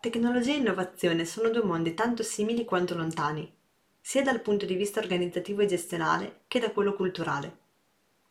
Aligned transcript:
Tecnologia 0.00 0.52
e 0.52 0.58
innovazione 0.58 1.24
sono 1.24 1.48
due 1.50 1.64
mondi 1.64 1.92
tanto 1.92 2.22
simili 2.22 2.64
quanto 2.64 2.94
lontani, 2.94 3.52
sia 4.00 4.22
dal 4.22 4.40
punto 4.40 4.64
di 4.64 4.76
vista 4.76 5.00
organizzativo 5.00 5.62
e 5.62 5.66
gestionale 5.66 6.42
che 6.46 6.60
da 6.60 6.70
quello 6.70 6.94
culturale. 6.94 7.58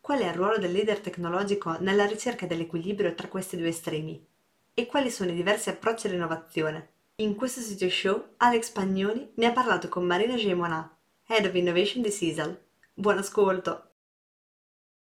Qual 0.00 0.18
è 0.18 0.28
il 0.28 0.34
ruolo 0.34 0.56
del 0.56 0.72
leader 0.72 0.98
tecnologico 1.00 1.76
nella 1.80 2.06
ricerca 2.06 2.46
dell'equilibrio 2.46 3.14
tra 3.14 3.28
questi 3.28 3.58
due 3.58 3.68
estremi? 3.68 4.26
E 4.72 4.86
quali 4.86 5.10
sono 5.10 5.30
i 5.30 5.34
diversi 5.34 5.68
approcci 5.68 6.06
all'innovazione? 6.06 6.88
In 7.16 7.34
questo 7.34 7.60
sito 7.60 7.90
show 7.90 8.28
Alex 8.38 8.70
Pagnoni 8.70 9.32
ne 9.34 9.46
ha 9.46 9.52
parlato 9.52 9.90
con 9.90 10.06
Marina 10.06 10.36
Gemonà, 10.36 10.90
Head 11.26 11.44
of 11.44 11.54
Innovation 11.54 12.02
di 12.02 12.10
Sisal. 12.10 12.58
Buon 12.94 13.18
ascolto! 13.18 13.90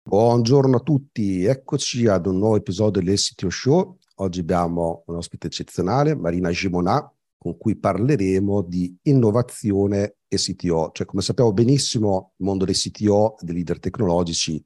Buongiorno 0.03 0.77
a 0.77 0.79
tutti, 0.79 1.43
eccoci 1.43 2.07
ad 2.07 2.27
un 2.27 2.37
nuovo 2.37 2.55
episodio 2.55 3.01
del 3.01 3.17
CTO 3.17 3.49
Show 3.49 3.97
Oggi 4.19 4.39
abbiamo 4.39 5.03
un 5.07 5.15
ospite 5.15 5.47
eccezionale, 5.47 6.15
Marina 6.15 6.49
Gimonà, 6.49 7.11
con 7.37 7.57
cui 7.57 7.75
parleremo 7.75 8.61
di 8.61 8.97
innovazione 9.03 10.15
e 10.29 10.37
CTO. 10.37 10.91
Cioè, 10.93 11.05
come 11.05 11.21
sappiamo 11.21 11.51
benissimo, 11.51 12.31
il 12.37 12.45
mondo 12.45 12.63
dei 12.63 12.75
CTO, 12.75 13.35
dei 13.41 13.55
leader 13.55 13.77
tecnologici, 13.77 14.63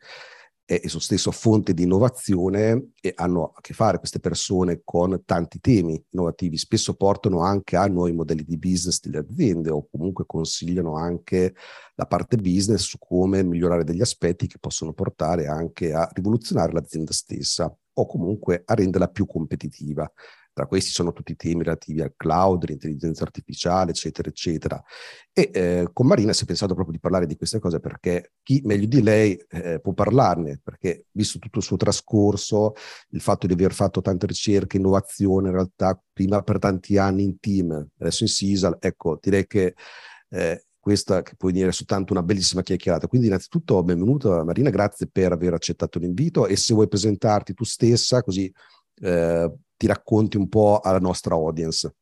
è 0.64 0.80
esso 0.84 1.00
stesso 1.00 1.32
fonte 1.32 1.74
di 1.74 1.82
innovazione 1.82 2.92
e 3.02 3.12
hanno 3.16 3.54
a 3.56 3.60
che 3.60 3.74
fare 3.74 3.98
queste 3.98 4.20
persone 4.20 4.82
con 4.84 5.24
tanti 5.26 5.60
temi 5.60 6.00
innovativi. 6.12 6.56
Spesso 6.56 6.94
portano 6.94 7.42
anche 7.42 7.76
a 7.76 7.88
nuovi 7.88 8.12
modelli 8.12 8.44
di 8.44 8.60
business 8.60 9.00
delle 9.02 9.18
aziende 9.18 9.72
o 9.72 9.88
comunque 9.90 10.26
consigliano 10.28 10.96
anche 10.96 11.56
la 11.96 12.06
parte 12.06 12.38
business 12.38 12.82
su 12.84 13.00
come 13.00 13.42
migliorare 13.42 13.84
degli 13.84 14.02
aspetti 14.02 14.46
che 14.46 14.60
possono 14.60 14.94
portare 14.94 15.48
anche 15.48 15.92
a 15.92 16.08
rivoluzionare 16.14 16.72
l'azienda 16.72 17.14
stessa 17.14 17.76
o 18.00 18.06
comunque 18.06 18.64
a 18.66 18.74
renderla 18.74 19.08
più 19.08 19.26
competitiva. 19.26 20.10
Tra 20.52 20.68
questi 20.68 20.92
sono 20.92 21.14
tutti 21.14 21.32
i 21.32 21.36
temi 21.38 21.64
relativi 21.64 22.02
al 22.02 22.14
cloud, 22.18 22.66
l'intelligenza 22.68 23.24
artificiale, 23.24 23.92
eccetera, 23.92 24.28
eccetera. 24.28 24.84
E 25.32 25.50
eh, 25.54 25.90
con 25.94 26.06
Marina 26.06 26.34
si 26.34 26.44
è 26.44 26.46
pensato 26.46 26.74
proprio 26.74 26.96
di 26.96 27.00
parlare 27.00 27.26
di 27.26 27.38
queste 27.38 27.60
cose 27.60 27.80
perché 27.80 28.34
chi 28.44 28.62
meglio 28.66 28.88
di 28.88 29.02
lei 29.02 29.42
eh, 29.52 29.80
può 29.80 29.94
parlarne, 29.94 30.60
perché 30.62 31.06
visto 31.12 31.40
tutto 31.40 31.60
il 31.60 31.64
suo 31.64 31.78
trascorso, 31.78 32.74
il 33.12 33.22
fatto 33.22 33.48
di 33.48 33.54
aver 33.54 33.72
fatto 33.72 34.02
tante 34.02 34.26
ricerche, 34.26 34.78
innovazione, 34.78 35.48
in 35.48 35.54
realtà 35.54 36.02
prima 36.12 36.42
per 36.42 36.60
tanti 36.60 36.98
anni 36.98 37.24
in 37.24 37.40
team, 37.40 37.88
adesso 38.00 38.24
in 38.24 38.30
Sisal, 38.30 38.76
ecco, 38.82 39.18
direi 39.22 39.48
che 39.48 39.76
eh, 40.32 40.66
questa 40.90 41.22
che 41.22 41.36
può 41.38 41.50
venire 41.50 41.72
soltanto 41.72 42.14
una 42.14 42.24
bellissima 42.24 42.64
chiacchierata. 42.64 43.08
Quindi 43.08 43.28
innanzitutto 43.28 43.84
benvenuta 43.84 44.44
Marina, 44.44 44.72
grazie 44.72 45.06
per 45.06 45.32
aver 45.32 45.54
accettato 45.54 46.00
l'invito 46.00 46.48
e 46.48 46.56
se 46.56 46.74
vuoi 46.74 46.88
presentarti 46.88 47.54
tu 47.54 47.64
stessa 47.64 48.24
così 48.24 48.52
eh, 49.02 49.54
ti 49.78 49.86
racconti 49.86 50.38
un 50.38 50.50
po' 50.50 50.80
alla 50.80 50.98
nostra 50.98 51.36
audience. 51.36 51.94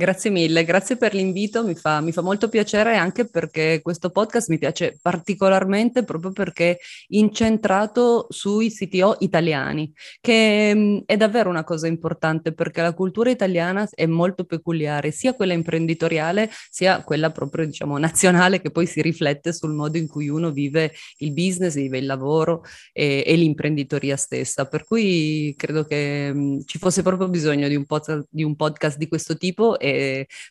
Grazie 0.00 0.30
mille, 0.30 0.64
grazie 0.64 0.96
per 0.96 1.12
l'invito, 1.12 1.62
mi 1.62 1.74
fa, 1.74 2.00
mi 2.00 2.10
fa, 2.10 2.22
molto 2.22 2.48
piacere 2.48 2.96
anche 2.96 3.28
perché 3.28 3.80
questo 3.82 4.08
podcast 4.08 4.48
mi 4.48 4.56
piace 4.56 4.98
particolarmente 4.98 6.04
proprio 6.04 6.32
perché 6.32 6.70
è 6.70 6.78
incentrato 7.08 8.26
sui 8.30 8.70
CTO 8.70 9.18
italiani, 9.20 9.92
che 10.18 10.72
mm, 10.74 10.98
è 11.04 11.18
davvero 11.18 11.50
una 11.50 11.64
cosa 11.64 11.86
importante 11.86 12.54
perché 12.54 12.80
la 12.80 12.94
cultura 12.94 13.28
italiana 13.28 13.86
è 13.92 14.06
molto 14.06 14.44
peculiare, 14.44 15.10
sia 15.10 15.34
quella 15.34 15.52
imprenditoriale 15.52 16.48
sia 16.70 17.02
quella 17.02 17.28
proprio 17.28 17.66
diciamo 17.66 17.98
nazionale 17.98 18.62
che 18.62 18.70
poi 18.70 18.86
si 18.86 19.02
riflette 19.02 19.52
sul 19.52 19.74
modo 19.74 19.98
in 19.98 20.08
cui 20.08 20.30
uno 20.30 20.50
vive 20.50 20.94
il 21.18 21.34
business, 21.34 21.74
vive 21.74 21.98
il 21.98 22.06
lavoro 22.06 22.62
e, 22.94 23.22
e 23.26 23.36
l'imprenditoria 23.36 24.16
stessa. 24.16 24.64
Per 24.64 24.86
cui 24.86 25.52
credo 25.58 25.84
che 25.84 26.32
mh, 26.32 26.38
mm, 26.38 26.58
ci 26.64 26.78
fosse 26.78 27.02
proprio 27.02 27.28
bisogno 27.28 27.68
di 27.68 27.76
un, 27.76 27.84
pod- 27.84 28.26
di 28.30 28.42
un 28.42 28.56
podcast 28.56 28.96
di 28.96 29.06
questo 29.06 29.36
tipo 29.36 29.78
e 29.78 29.89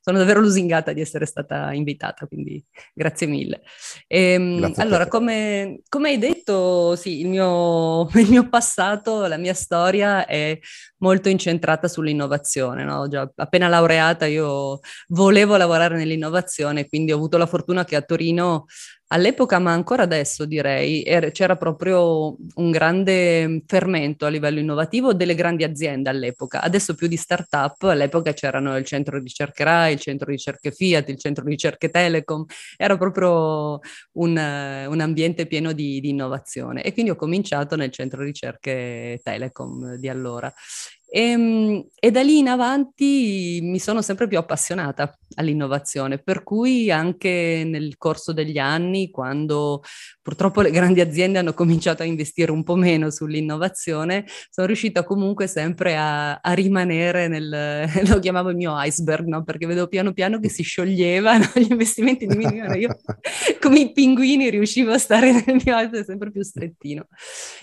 sono 0.02 0.18
davvero 0.18 0.40
lusingata 0.40 0.94
di 0.94 1.02
essere 1.02 1.26
stata 1.26 1.72
invitata, 1.74 2.28
quindi 2.28 2.64
grazie 2.94 3.28
mille. 3.28 3.62
E, 4.08 4.34
ehm, 4.34 4.60
grazie 4.60 4.84
allora, 4.84 5.08
come, 5.08 5.82
come, 5.90 6.10
hai 6.10 6.18
detto, 6.18 6.39
sì, 6.96 7.22
il 7.22 7.28
mio, 7.28 8.08
il 8.16 8.30
mio, 8.30 8.48
passato, 8.50 9.26
la 9.28 9.38
mia 9.38 9.54
storia 9.54 10.26
è 10.26 10.58
molto 10.98 11.30
incentrata 11.30 11.88
sull'innovazione. 11.88 12.84
No? 12.84 13.08
Già 13.08 13.30
appena 13.36 13.68
laureata 13.68 14.26
io 14.26 14.80
volevo 15.10 15.56
lavorare 15.58 15.98
nell'innovazione, 15.98 16.88
quindi 16.88 17.12
ho 17.12 17.16
avuto 17.16 17.38
la 17.38 17.46
fortuna 17.46 17.86
che 17.86 17.96
a 17.96 18.02
Torino 18.02 18.66
All'epoca, 19.12 19.58
ma 19.58 19.72
ancora 19.72 20.04
adesso 20.04 20.46
direi, 20.46 21.02
er- 21.02 21.32
c'era 21.32 21.56
proprio 21.56 22.38
un 22.56 22.70
grande 22.70 23.64
fermento 23.66 24.28
a 24.28 24.30
livello 24.30 24.60
innovativo 24.60 25.16
delle 25.16 25.34
grandi 25.34 25.64
aziende 25.64 26.12
all'epoca. 26.12 26.62
Adesso 26.62 26.94
più 26.94 27.08
di 27.08 27.18
start-up, 27.18 27.82
all'epoca 27.84 28.34
c'erano 28.34 28.78
il 28.78 28.86
centro 28.86 29.18
ricerche 29.18 29.64
RAI, 29.64 29.94
il 29.94 30.00
centro 30.00 30.30
ricerche 30.30 30.72
Fiat, 30.72 31.10
il 31.10 31.18
centro 31.18 31.44
ricerche 31.44 31.90
Telecom, 31.90 32.46
era 32.78 32.98
proprio 32.98 33.80
un, 34.14 34.38
un 34.88 35.00
ambiente 35.00 35.48
pieno 35.48 35.72
di, 35.72 36.00
di 36.00 36.10
innovazione. 36.10 36.29
E 36.84 36.94
quindi 36.94 37.12
ho 37.12 37.16
cominciato 37.16 37.76
nel 37.76 37.92
centro 37.92 38.22
ricerche 38.24 39.20
Telecom 39.24 39.96
di 39.96 40.08
allora. 40.10 40.52
E, 41.12 41.22
ehm, 41.22 41.88
e, 42.00 42.12
da 42.12 42.22
lì 42.22 42.38
in 42.38 42.48
avanti 42.48 43.60
mi 43.64 43.80
sono 43.80 44.02
sempre 44.02 44.28
più 44.28 44.38
appassionata 44.38 45.18
all'innovazione, 45.36 46.20
per 46.20 46.44
cui 46.44 46.92
anche 46.92 47.64
nel 47.66 47.98
corso 47.98 48.32
degli 48.32 48.58
anni, 48.58 49.10
quando 49.10 49.82
purtroppo 50.22 50.62
le 50.62 50.70
grandi 50.72 51.02
aziende 51.02 51.40
hanno 51.40 51.54
cominciato 51.54 52.04
a 52.04 52.06
investire 52.06 52.52
un 52.52 52.64
po' 52.64 52.76
meno 52.76 53.10
sull'innovazione, 53.10 54.26
sono 54.50 54.68
riuscita 54.68 55.04
comunque 55.04 55.48
sempre 55.48 55.96
a, 55.98 56.36
a 56.36 56.54
rimanere 56.54 57.28
nel, 57.28 57.90
lo 58.08 58.20
chiamavo 58.20 58.50
il 58.50 58.56
mio 58.56 58.74
iceberg, 58.76 59.26
no? 59.26 59.44
perché 59.44 59.66
vedevo 59.66 59.88
piano 59.88 60.14
piano 60.14 60.40
che 60.40 60.50
si 60.50 60.62
scioglievano, 60.62 61.46
gli 61.56 61.72
investimenti 61.72 62.28
diminuivano, 62.28 62.76
io 62.76 63.00
come 63.60 63.80
i 63.80 63.92
pinguini 63.92 64.50
riuscivo 64.50 64.92
a 64.92 64.98
stare 64.98 65.32
nel 65.32 65.60
mio 65.64 65.80
iceberg 65.80 66.06
sempre 66.06 66.32
più 66.32 66.44
strettino. 66.44 67.08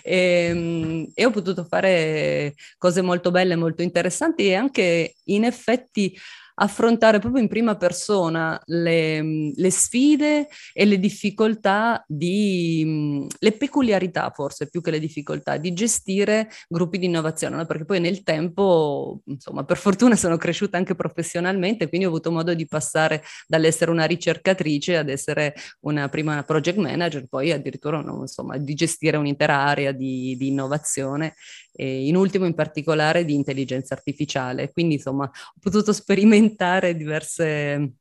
E, 0.03 0.49
ehm, 0.51 1.11
e 1.15 1.25
ho 1.25 1.31
potuto 1.31 1.65
fare 1.65 2.55
cose 2.79 3.03
molto 3.03 3.31
belle, 3.31 3.36
molto 3.57 3.83
interessanti 3.83 4.47
e 4.47 4.55
anche 4.55 5.17
in 5.25 5.45
effetti 5.45 6.17
affrontare 6.59 7.19
proprio 7.19 7.43
in 7.43 7.49
prima 7.49 7.77
persona 7.77 8.61
le, 8.67 9.53
le 9.55 9.71
sfide 9.71 10.49
e 10.73 10.85
le 10.85 10.99
difficoltà 10.99 12.03
di, 12.07 13.27
le 13.39 13.53
peculiarità 13.53 14.31
forse 14.35 14.69
più 14.69 14.81
che 14.81 14.91
le 14.91 14.99
difficoltà 14.99 15.57
di 15.57 15.73
gestire 15.73 16.49
gruppi 16.69 16.99
di 16.99 17.07
innovazione, 17.07 17.57
no? 17.57 17.67
perché 17.67 17.85
poi 17.85 18.01
nel 18.01 18.23
tempo, 18.23 19.21
insomma, 19.25 19.65
per 19.65 19.77
fortuna 19.77 20.17
sono 20.17 20.37
cresciuta 20.37 20.79
anche 20.79 20.95
professionalmente, 20.95 21.89
quindi 21.89 22.07
ho 22.07 22.11
avuto 22.11 22.31
modo 22.31 22.55
di 22.55 22.67
passare 22.67 23.23
dall'essere 23.47 23.91
una 23.91 24.05
ricercatrice 24.05 24.97
ad 24.97 25.09
essere 25.09 25.55
una 25.81 26.09
prima 26.09 26.43
project 26.43 26.79
manager, 26.79 27.27
poi 27.27 27.53
addirittura 27.53 28.01
no, 28.01 28.21
insomma, 28.21 28.57
di 28.57 28.75
gestire 28.75 29.17
un'intera 29.17 29.59
area 29.59 29.93
di, 29.93 30.37
di 30.39 30.49
innovazione 30.49 31.35
e 31.79 32.07
in 32.07 32.17
ultimo 32.17 32.47
in 32.47 32.55
particolare 32.55 33.25
di 33.25 33.35
intelligenza 33.35 33.95
artificiale. 33.95 34.73
Quindi 34.73 34.95
insomma 34.95 35.25
ho 35.25 35.59
potuto 35.61 35.93
sperimentare 35.93 36.46
diverse 36.55 37.93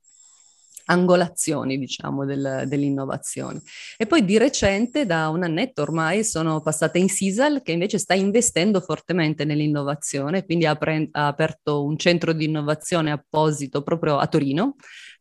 angolazioni, 0.86 1.78
diciamo, 1.78 2.26
del, 2.26 2.64
dell'innovazione. 2.68 3.62
E 3.98 4.06
poi 4.06 4.26
di 4.26 4.38
recente, 4.38 5.06
da 5.06 5.30
un 5.30 5.44
annetto 5.44 5.82
ormai, 5.82 6.24
sono 6.24 6.62
passata 6.62 6.98
in 6.98 7.10
Sisal, 7.10 7.62
che 7.62 7.72
invece 7.72 7.98
sta 7.98 8.14
investendo 8.14 8.82
fortemente 8.82 9.46
nell'innovazione, 9.46 10.46
quindi 10.46 10.66
ha, 10.66 10.76
pre- 10.76 11.10
ha 11.12 11.28
aperto 11.28 11.84
un 11.84 11.98
centro 11.98 12.34
di 12.34 12.46
innovazione 12.46 13.12
apposito 13.12 13.82
proprio 13.82 14.18
a 14.18 14.28
Torino, 14.28 14.76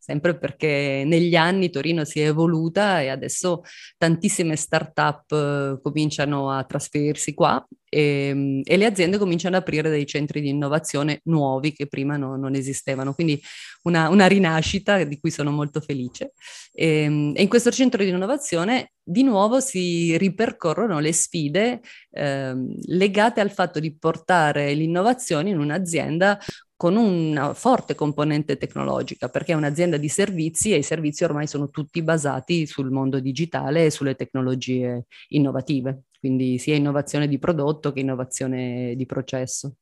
sempre 0.04 0.36
perché 0.36 1.02
negli 1.06 1.34
anni 1.34 1.70
Torino 1.70 2.04
si 2.04 2.20
è 2.20 2.26
evoluta 2.26 3.00
e 3.00 3.08
adesso 3.08 3.62
tantissime 3.96 4.54
start-up 4.54 5.32
eh, 5.32 5.80
cominciano 5.80 6.50
a 6.50 6.62
trasferirsi 6.64 7.32
qua 7.32 7.66
e, 7.94 8.28
ehm, 8.28 8.60
e, 8.64 8.76
le 8.76 8.84
aziende 8.84 9.16
cominciano 9.16 9.56
ad 9.56 9.62
aprire 9.62 9.88
dei 9.88 10.04
centri 10.04 10.42
di 10.42 10.48
innovazione 10.48 11.20
nuovi 11.24 11.72
che 11.72 11.86
prima 11.86 12.16
no, 12.16 12.36
non 12.36 12.54
esistevano. 12.54 13.14
Quindi 13.14 13.40
una, 13.84 14.08
una, 14.08 14.26
rinascita 14.26 15.04
di 15.04 15.18
cui 15.18 15.30
sono 15.30 15.50
molto 15.50 15.80
felice. 15.80 16.32
E, 16.72 17.02
ehm, 17.04 17.32
e, 17.36 17.42
in 17.42 17.48
questo 17.48 17.70
centro 17.70 18.02
di 18.02 18.10
innovazione 18.10 18.90
di 19.02 19.22
nuovo 19.22 19.60
si 19.60 20.16
ripercorrono 20.18 20.98
le 20.98 21.12
sfide 21.12 21.80
eh, 22.10 22.54
legate 22.86 23.40
al 23.40 23.50
fatto 23.50 23.78
di 23.78 23.96
portare 23.96 24.72
l'innovazione 24.74 25.50
in 25.50 25.58
un'azienda 25.58 26.38
con 26.76 26.96
una 26.96 27.54
forte 27.54 27.94
componente 27.94 28.56
tecnologica, 28.56 29.28
perché 29.28 29.52
è 29.52 29.54
un'azienda 29.56 29.96
di 29.96 30.08
servizi 30.08 30.72
e 30.72 30.78
i 30.78 30.82
servizi 30.82 31.24
ormai 31.24 31.46
sono 31.46 31.70
tutti 31.70 32.02
basati 32.02 32.66
sul 32.66 32.90
mondo 32.90 33.20
digitale 33.20 33.86
e 33.86 33.90
sulle 33.90 34.14
tecnologie 34.16 35.06
innovative, 35.28 36.04
quindi 36.18 36.58
sia 36.58 36.74
innovazione 36.74 37.28
di 37.28 37.38
prodotto 37.38 37.92
che 37.92 38.00
innovazione 38.00 38.94
di 38.96 39.06
processo. 39.06 39.74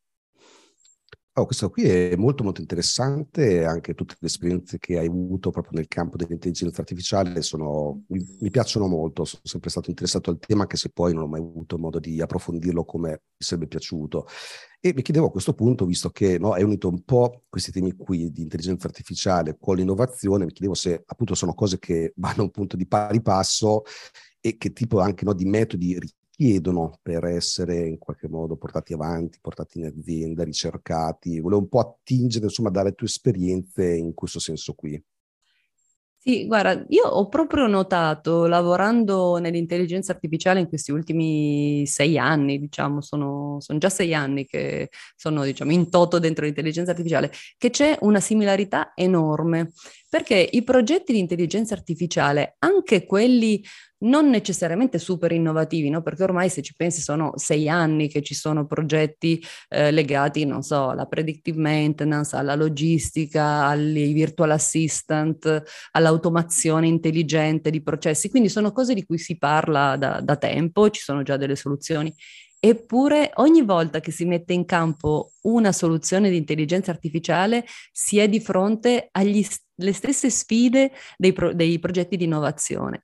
Oh, 1.35 1.47
questo 1.47 1.71
qui 1.71 1.85
è 1.85 2.15
molto 2.15 2.45
molto 2.45 2.61
interessante, 2.61 3.65
anche 3.65 3.95
tutte 3.95 4.17
le 4.21 4.27
esperienze 4.27 4.77
che 4.79 4.99
hai 4.99 5.07
avuto 5.07 5.51
proprio 5.51 5.79
nel 5.79 5.89
campo 5.89 6.19
dell'intelligenza 6.19 6.83
artificiale 6.83 7.41
sono, 7.41 8.03
mi, 8.09 8.23
mi, 8.41 8.51
piacciono 8.51 8.87
molto, 8.87 9.25
sono 9.25 9.41
sempre 9.43 9.71
stato 9.71 9.89
interessato 9.89 10.29
al 10.29 10.39
tema 10.39 10.63
anche 10.63 10.77
se 10.77 10.91
poi 10.91 11.15
non 11.15 11.23
ho 11.23 11.27
mai 11.29 11.41
avuto 11.41 11.79
modo 11.79 11.99
di 12.01 12.21
approfondirlo 12.21 12.85
come 12.85 13.09
mi 13.11 13.19
sarebbe 13.39 13.67
piaciuto. 13.67 14.27
E 14.79 14.93
mi 14.95 15.01
chiedevo 15.01 15.29
a 15.29 15.31
questo 15.31 15.55
punto, 15.55 15.87
visto 15.87 16.11
che 16.11 16.39
no, 16.39 16.53
hai 16.53 16.65
unito 16.65 16.89
un 16.89 17.03
po' 17.03 17.45
questi 17.49 17.73
temi 17.73 17.93
qui 17.97 18.31
di 18.31 18.43
intelligenza 18.43 18.87
artificiale 18.87 19.57
con 19.59 19.77
l'innovazione, 19.77 20.45
mi 20.45 20.53
chiedevo 20.53 20.75
se 20.75 21.03
appunto 21.07 21.35
sono 21.35 21.55
cose 21.55 21.79
che 21.79 22.13
vanno 22.17 22.43
appunto 22.45 22.77
di 22.77 22.87
pari 22.87 23.23
passo 23.23 23.85
e 24.39 24.59
che 24.59 24.73
tipo 24.75 25.01
anche 25.01 25.25
no, 25.25 25.33
di 25.33 25.47
metodi 25.47 25.97
chiedono 26.43 26.99
per 27.01 27.25
essere 27.27 27.87
in 27.87 27.99
qualche 27.99 28.27
modo 28.27 28.57
portati 28.57 28.93
avanti, 28.93 29.39
portati 29.41 29.79
in 29.79 29.87
azienda, 29.87 30.43
ricercati. 30.43 31.39
Volevo 31.39 31.61
un 31.61 31.69
po' 31.69 31.79
attingere, 31.79 32.47
insomma, 32.47 32.71
dalle 32.71 32.95
tue 32.95 33.07
esperienze 33.07 33.95
in 33.95 34.13
questo 34.13 34.41
senso 34.41 34.73
qui. 34.73 35.01
Sì, 36.17 36.47
guarda, 36.47 36.85
io 36.89 37.05
ho 37.05 37.29
proprio 37.29 37.69
notato, 37.69 38.47
lavorando 38.47 39.39
nell'intelligenza 39.39 40.11
artificiale 40.11 40.59
in 40.59 40.69
questi 40.69 40.91
ultimi 40.91 41.85
sei 41.87 42.19
anni, 42.19 42.59
diciamo, 42.59 43.01
sono, 43.01 43.59
sono 43.61 43.79
già 43.79 43.89
sei 43.89 44.13
anni 44.13 44.45
che 44.45 44.91
sono, 45.15 45.45
diciamo, 45.45 45.71
in 45.71 45.91
toto 45.91 46.19
dentro 46.19 46.45
l'intelligenza 46.45 46.91
artificiale, 46.91 47.31
che 47.57 47.71
c'è 47.71 47.99
una 48.01 48.21
similarità 48.21 48.93
enorme, 48.97 49.73
perché 50.13 50.47
i 50.53 50.63
progetti 50.63 51.15
di 51.15 51.21
intelligenza 51.21 51.73
artificiale, 51.73 52.57
anche 52.59 53.07
quelli 53.07 53.65
non 54.01 54.29
necessariamente 54.29 54.99
super 54.99 55.33
innovativi, 55.33 55.89
no? 55.89 56.03
perché 56.03 56.23
ormai 56.23 56.51
se 56.51 56.61
ci 56.61 56.75
pensi 56.77 57.01
sono 57.01 57.33
sei 57.37 57.67
anni 57.67 58.09
che 58.09 58.21
ci 58.21 58.35
sono 58.35 58.67
progetti 58.67 59.43
eh, 59.71 59.91
legati, 59.91 60.45
non 60.45 60.61
so, 60.61 60.91
alla 60.91 61.07
predictive 61.07 61.59
maintenance, 61.59 62.37
alla 62.37 62.57
logistica, 62.57 63.65
ai 63.69 64.13
virtual 64.13 64.51
assistant, 64.51 65.63
all'automazione 65.93 66.89
intelligente 66.89 67.71
di 67.71 67.83
processi, 67.83 68.29
quindi 68.29 68.51
sono 68.51 68.71
cose 68.71 68.93
di 68.93 69.07
cui 69.07 69.17
si 69.17 69.39
parla 69.39 69.97
da, 69.97 70.21
da 70.21 70.37
tempo, 70.37 70.91
ci 70.91 71.01
sono 71.01 71.23
già 71.23 71.39
delle 71.39 71.57
soluzioni. 71.57 72.15
Eppure 72.65 73.33
ogni 73.37 73.63
volta 73.63 73.99
che 73.99 74.13
si 74.13 74.25
mette 74.25 74.53
in 74.53 74.65
campo 74.67 75.33
una 75.43 75.73
soluzione 75.73 76.31
di 76.31 76.37
intelligenza 76.37 76.93
artificiale 76.93 77.65
si 77.91 78.19
è 78.19 78.29
di 78.29 78.39
fronte 78.39 79.09
alle 79.83 79.93
stesse 79.93 80.31
sfide 80.31 80.93
dei, 81.17 81.33
pro- 81.33 81.53
dei 81.53 81.79
progetti 81.79 82.17
di 82.17 82.25
innovazione. 82.25 83.03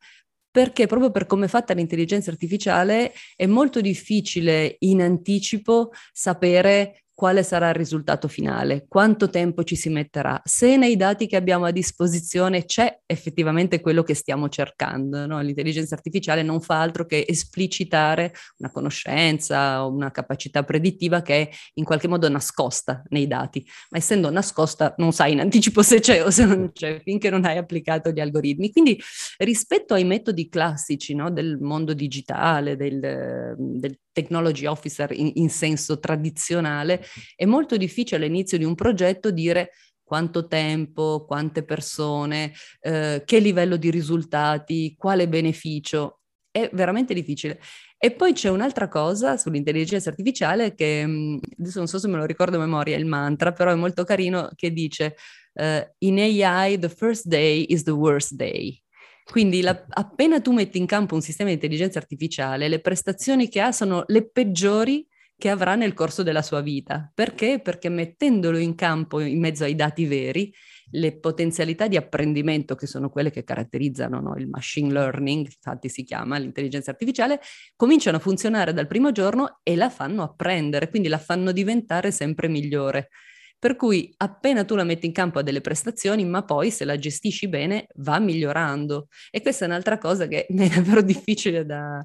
Perché 0.51 0.87
proprio 0.87 1.11
per 1.11 1.27
come 1.27 1.45
è 1.45 1.49
fatta 1.49 1.75
l'intelligenza 1.75 2.31
artificiale 2.31 3.13
è 3.37 3.47
molto 3.47 3.81
difficile 3.81 4.77
in 4.81 5.03
anticipo 5.03 5.91
sapere 6.13 7.05
quale 7.19 7.43
sarà 7.43 7.71
il 7.71 7.75
risultato 7.75 8.29
finale, 8.29 8.87
quanto 8.87 9.29
tempo 9.29 9.65
ci 9.65 9.75
si 9.75 9.89
metterà, 9.89 10.41
se 10.45 10.77
nei 10.77 10.95
dati 10.95 11.27
che 11.27 11.35
abbiamo 11.35 11.65
a 11.65 11.73
disposizione 11.73 12.65
c'è 12.65 13.01
effettivamente 13.07 13.81
quello 13.81 14.05
che 14.05 14.15
stiamo 14.15 14.49
cercando. 14.49 15.27
No? 15.27 15.41
L'intelligenza 15.41 15.97
artificiale 15.97 16.45
non 16.45 16.61
fa 16.61 16.81
altro 16.81 17.07
che 17.07 17.25
esplicitare 17.27 18.33
una 18.59 18.71
conoscenza 18.71 19.85
o 19.85 19.91
una 19.91 20.13
capacità 20.13 20.63
predittiva 20.63 21.21
che 21.21 21.35
è 21.35 21.49
in 21.75 21.83
qualche 21.83 22.07
modo 22.07 22.29
nascosta 22.29 23.03
nei 23.09 23.27
dati, 23.27 23.67
ma 23.91 23.99
essendo 23.99 24.31
nascosta 24.31 24.95
non 24.99 25.11
sai 25.11 25.33
in 25.33 25.41
anticipo 25.41 25.83
se 25.83 25.99
c'è 25.99 26.25
o 26.25 26.31
se 26.31 26.45
non 26.45 26.71
c'è 26.73 27.01
finché 27.03 27.31
non 27.31 27.45
hai 27.45 27.57
applicato 27.57 28.11
gli 28.13 28.21
algoritmi. 28.21 28.71
Quindi 28.71 28.97
rispetto 29.39 29.93
ai 29.95 30.05
metodi 30.05 30.49
classici 30.49 31.17
no? 31.17 31.33
del 31.33 31.59
mondo 31.59 31.95
digitale, 31.95 32.77
del, 32.77 33.57
del 33.59 33.99
technology 34.19 34.67
officer 34.67 35.13
in, 35.13 35.31
in 35.35 35.49
senso 35.49 36.01
tradizionale, 36.01 37.05
è 37.37 37.45
molto 37.45 37.77
difficile 37.77 38.25
all'inizio 38.25 38.59
di 38.59 38.65
un 38.65 38.75
progetto 38.75 39.31
dire 39.31 39.71
quanto 40.03 40.47
tempo, 40.49 41.25
quante 41.27 41.63
persone, 41.63 42.53
eh, 42.81 43.23
che 43.25 43.39
livello 43.39 43.77
di 43.77 43.91
risultati, 43.91 44.95
quale 44.97 45.29
beneficio. 45.29 46.21
È 46.51 46.71
veramente 46.73 47.13
difficile. 47.13 47.61
E 47.99 48.13
poi 48.13 48.33
c'è 48.33 48.49
un'altra 48.49 48.89
cosa 48.89 49.37
sull'intelligenza 49.37 50.09
artificiale 50.09 50.75
che 50.75 51.05
mm, 51.07 51.39
adesso 51.59 51.79
non 51.79 51.89
so 51.89 51.99
se 51.99 52.09
me 52.09 52.17
lo 52.17 52.25
ricordo 52.25 52.57
a 52.57 52.61
memoria 52.61 52.97
il 52.97 53.05
mantra, 53.05 53.53
però 53.53 53.71
è 53.71 53.75
molto 53.75 54.05
carino 54.05 54.51
che 54.55 54.73
dice 54.73 55.15
uh, 55.55 55.87
in 55.99 56.19
AI 56.19 56.79
the 56.79 56.89
first 56.89 57.27
day 57.27 57.67
is 57.69 57.83
the 57.83 57.91
worst 57.91 58.35
day. 58.35 58.81
Quindi 59.31 59.61
la, 59.61 59.85
appena 59.91 60.41
tu 60.41 60.53
metti 60.53 60.79
in 60.79 60.87
campo 60.87 61.15
un 61.15 61.21
sistema 61.21 61.49
di 61.49 61.55
intelligenza 61.55 61.99
artificiale, 61.99 62.69
le 62.69 62.81
prestazioni 62.81 63.49
che 63.49 63.61
ha 63.61 63.73
sono 63.73 64.05
le 64.07 64.29
peggiori 64.29 65.07
che 65.39 65.51
avrà 65.51 65.77
nel 65.77 65.95
corso 65.95 66.25
della 66.25 66.43
sua 66.43 66.61
vita. 66.61 67.13
Perché? 67.15 67.61
Perché 67.61 67.89
mettendolo 67.89 68.59
in 68.59 68.75
campo 68.75 69.21
in 69.21 69.39
mezzo 69.39 69.63
ai 69.63 69.77
dati 69.77 70.05
veri, 70.07 70.53
le 70.93 71.21
potenzialità 71.21 71.87
di 71.87 71.97
apprendimento, 71.97 72.75
che 72.75 72.87
sono 72.87 73.09
quelle 73.09 73.31
che 73.31 73.45
caratterizzano 73.45 74.21
no? 74.21 74.35
il 74.37 74.49
machine 74.49 74.93
learning, 74.93 75.47
infatti 75.47 75.89
si 75.89 76.03
chiama 76.03 76.39
l'intelligenza 76.39 76.91
artificiale, 76.91 77.41
cominciano 77.77 78.17
a 78.17 78.21
funzionare 78.21 78.73
dal 78.73 78.89
primo 78.89 79.13
giorno 79.13 79.61
e 79.63 79.77
la 79.77 79.91
fanno 79.91 80.25
apprendere, 80.25 80.89
quindi 80.89 81.09
la 81.09 81.19
fanno 81.19 81.53
diventare 81.53 82.11
sempre 82.11 82.49
migliore. 82.49 83.11
Per 83.59 83.75
cui 83.77 84.13
appena 84.19 84.65
tu 84.65 84.77
la 84.77 84.85
metti 84.85 85.07
in 85.07 85.13
campo 85.13 85.41
ha 85.41 85.43
delle 85.43 85.61
prestazioni, 85.61 86.25
ma 86.25 86.45
poi 86.45 86.71
se 86.71 86.85
la 86.85 86.97
gestisci 86.97 87.49
bene 87.49 87.87
va 87.97 88.19
migliorando. 88.21 89.09
E 89.31 89.43
questa 89.43 89.65
è 89.65 89.69
un'altra 89.69 89.99
cosa 89.99 90.27
che 90.27 90.47
è 90.49 90.69
davvero 90.69 91.03
difficile 91.03 91.67
da 91.67 92.05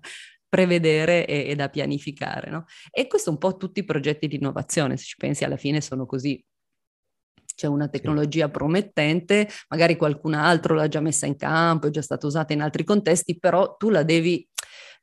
prevedere 0.49 1.25
e, 1.25 1.49
e 1.49 1.55
da 1.55 1.69
pianificare. 1.69 2.49
No? 2.49 2.65
E 2.91 3.07
questo 3.07 3.29
un 3.29 3.37
po' 3.37 3.57
tutti 3.57 3.79
i 3.81 3.85
progetti 3.85 4.27
di 4.27 4.35
innovazione, 4.35 4.97
se 4.97 5.05
ci 5.05 5.15
pensi 5.17 5.43
alla 5.43 5.57
fine 5.57 5.81
sono 5.81 6.05
così 6.05 6.43
c'è 7.55 7.67
una 7.67 7.87
tecnologia 7.87 8.49
promettente, 8.49 9.47
magari 9.69 9.95
qualcun 9.95 10.33
altro 10.33 10.73
l'ha 10.75 10.87
già 10.87 10.99
messa 10.99 11.25
in 11.25 11.35
campo, 11.35 11.87
è 11.87 11.89
già 11.91 12.01
stata 12.01 12.25
usata 12.25 12.53
in 12.53 12.61
altri 12.61 12.83
contesti, 12.83 13.37
però 13.37 13.75
tu 13.77 13.89
la 13.89 14.03
devi 14.03 14.47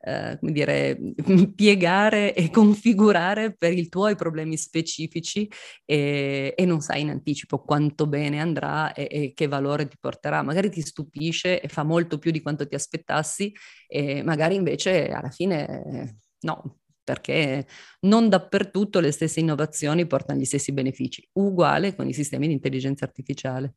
eh, 0.00 0.36
come 0.38 0.52
dire, 0.52 0.98
piegare 1.54 2.34
e 2.34 2.50
configurare 2.50 3.54
per 3.56 3.72
i 3.72 3.88
tuoi 3.88 4.16
problemi 4.16 4.56
specifici 4.56 5.48
e, 5.84 6.54
e 6.56 6.64
non 6.64 6.80
sai 6.80 7.02
in 7.02 7.10
anticipo 7.10 7.62
quanto 7.62 8.06
bene 8.06 8.40
andrà 8.40 8.92
e, 8.92 9.08
e, 9.10 9.32
che 9.34 9.46
valore 9.48 9.88
ti 9.88 9.96
porterà. 10.00 10.42
Magari 10.42 10.70
ti 10.70 10.80
stupisce 10.80 11.60
e 11.60 11.68
fa 11.68 11.82
molto 11.82 12.18
più 12.18 12.30
di 12.30 12.40
quanto 12.40 12.66
ti 12.66 12.74
aspettassi 12.74 13.52
e 13.86 14.22
magari 14.22 14.54
invece 14.54 15.08
alla 15.08 15.30
fine 15.30 16.18
no, 16.40 16.78
perché 17.02 17.66
non 18.00 18.28
dappertutto 18.28 19.00
le 19.00 19.10
stesse 19.10 19.40
innovazioni 19.40 20.06
portano 20.06 20.40
gli 20.40 20.44
stessi 20.44 20.72
benefici, 20.72 21.26
uguale 21.34 21.94
con 21.94 22.08
i 22.08 22.12
sistemi 22.12 22.46
di 22.46 22.52
intelligenza 22.54 23.04
artificiale. 23.04 23.74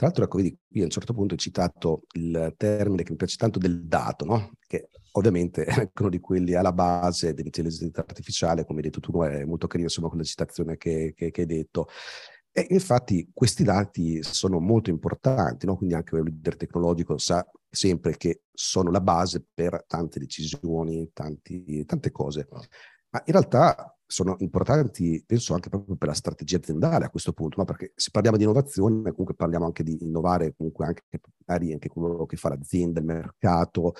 Tra 0.00 0.08
l'altro, 0.08 0.24
ecco, 0.24 0.38
vedi, 0.38 0.58
qui 0.66 0.80
a 0.80 0.84
un 0.84 0.90
certo 0.90 1.12
punto 1.12 1.34
hai 1.34 1.38
citato 1.38 2.04
il 2.12 2.54
termine 2.56 3.02
che 3.02 3.10
mi 3.10 3.18
piace 3.18 3.36
tanto 3.36 3.58
del 3.58 3.84
dato, 3.84 4.24
no? 4.24 4.52
che 4.66 4.88
ovviamente 5.12 5.62
è 5.68 5.90
uno 5.98 6.08
di 6.08 6.20
quelli 6.20 6.54
alla 6.54 6.72
base 6.72 7.34
dell'intelligenza 7.34 8.00
artificiale, 8.00 8.64
come 8.64 8.78
hai 8.78 8.84
detto 8.84 9.00
tu, 9.00 9.12
è 9.20 9.44
molto 9.44 9.66
carino 9.66 9.88
insomma 9.88 10.08
quella 10.08 10.24
citazione 10.24 10.78
che, 10.78 11.12
che, 11.14 11.30
che 11.30 11.40
hai 11.42 11.46
detto. 11.46 11.88
E 12.50 12.66
infatti 12.70 13.28
questi 13.34 13.62
dati 13.62 14.22
sono 14.22 14.58
molto 14.58 14.88
importanti, 14.88 15.66
no? 15.66 15.76
quindi 15.76 15.94
anche 15.94 16.16
il 16.16 16.22
leader 16.22 16.56
tecnologico 16.56 17.18
sa 17.18 17.46
sempre 17.68 18.16
che 18.16 18.44
sono 18.50 18.90
la 18.90 19.02
base 19.02 19.44
per 19.52 19.84
tante 19.86 20.18
decisioni, 20.18 21.10
tanti, 21.12 21.84
tante 21.84 22.10
cose. 22.10 22.48
Ma 23.10 23.22
in 23.26 23.32
realtà 23.32 23.99
sono 24.10 24.34
importanti, 24.40 25.22
penso, 25.24 25.54
anche 25.54 25.68
proprio 25.68 25.94
per 25.94 26.08
la 26.08 26.14
strategia 26.14 26.56
aziendale 26.56 27.04
a 27.04 27.10
questo 27.10 27.32
punto, 27.32 27.58
no? 27.58 27.64
perché 27.64 27.92
se 27.94 28.10
parliamo 28.10 28.36
di 28.36 28.42
innovazione, 28.42 29.10
comunque 29.10 29.34
parliamo 29.34 29.66
anche 29.66 29.84
di 29.84 29.96
innovare, 30.00 30.52
comunque 30.56 30.86
anche, 30.86 31.04
anche 31.46 31.88
quello 31.88 32.26
che 32.26 32.36
fa 32.36 32.48
l'azienda, 32.48 32.98
il 32.98 33.06
mercato. 33.06 33.94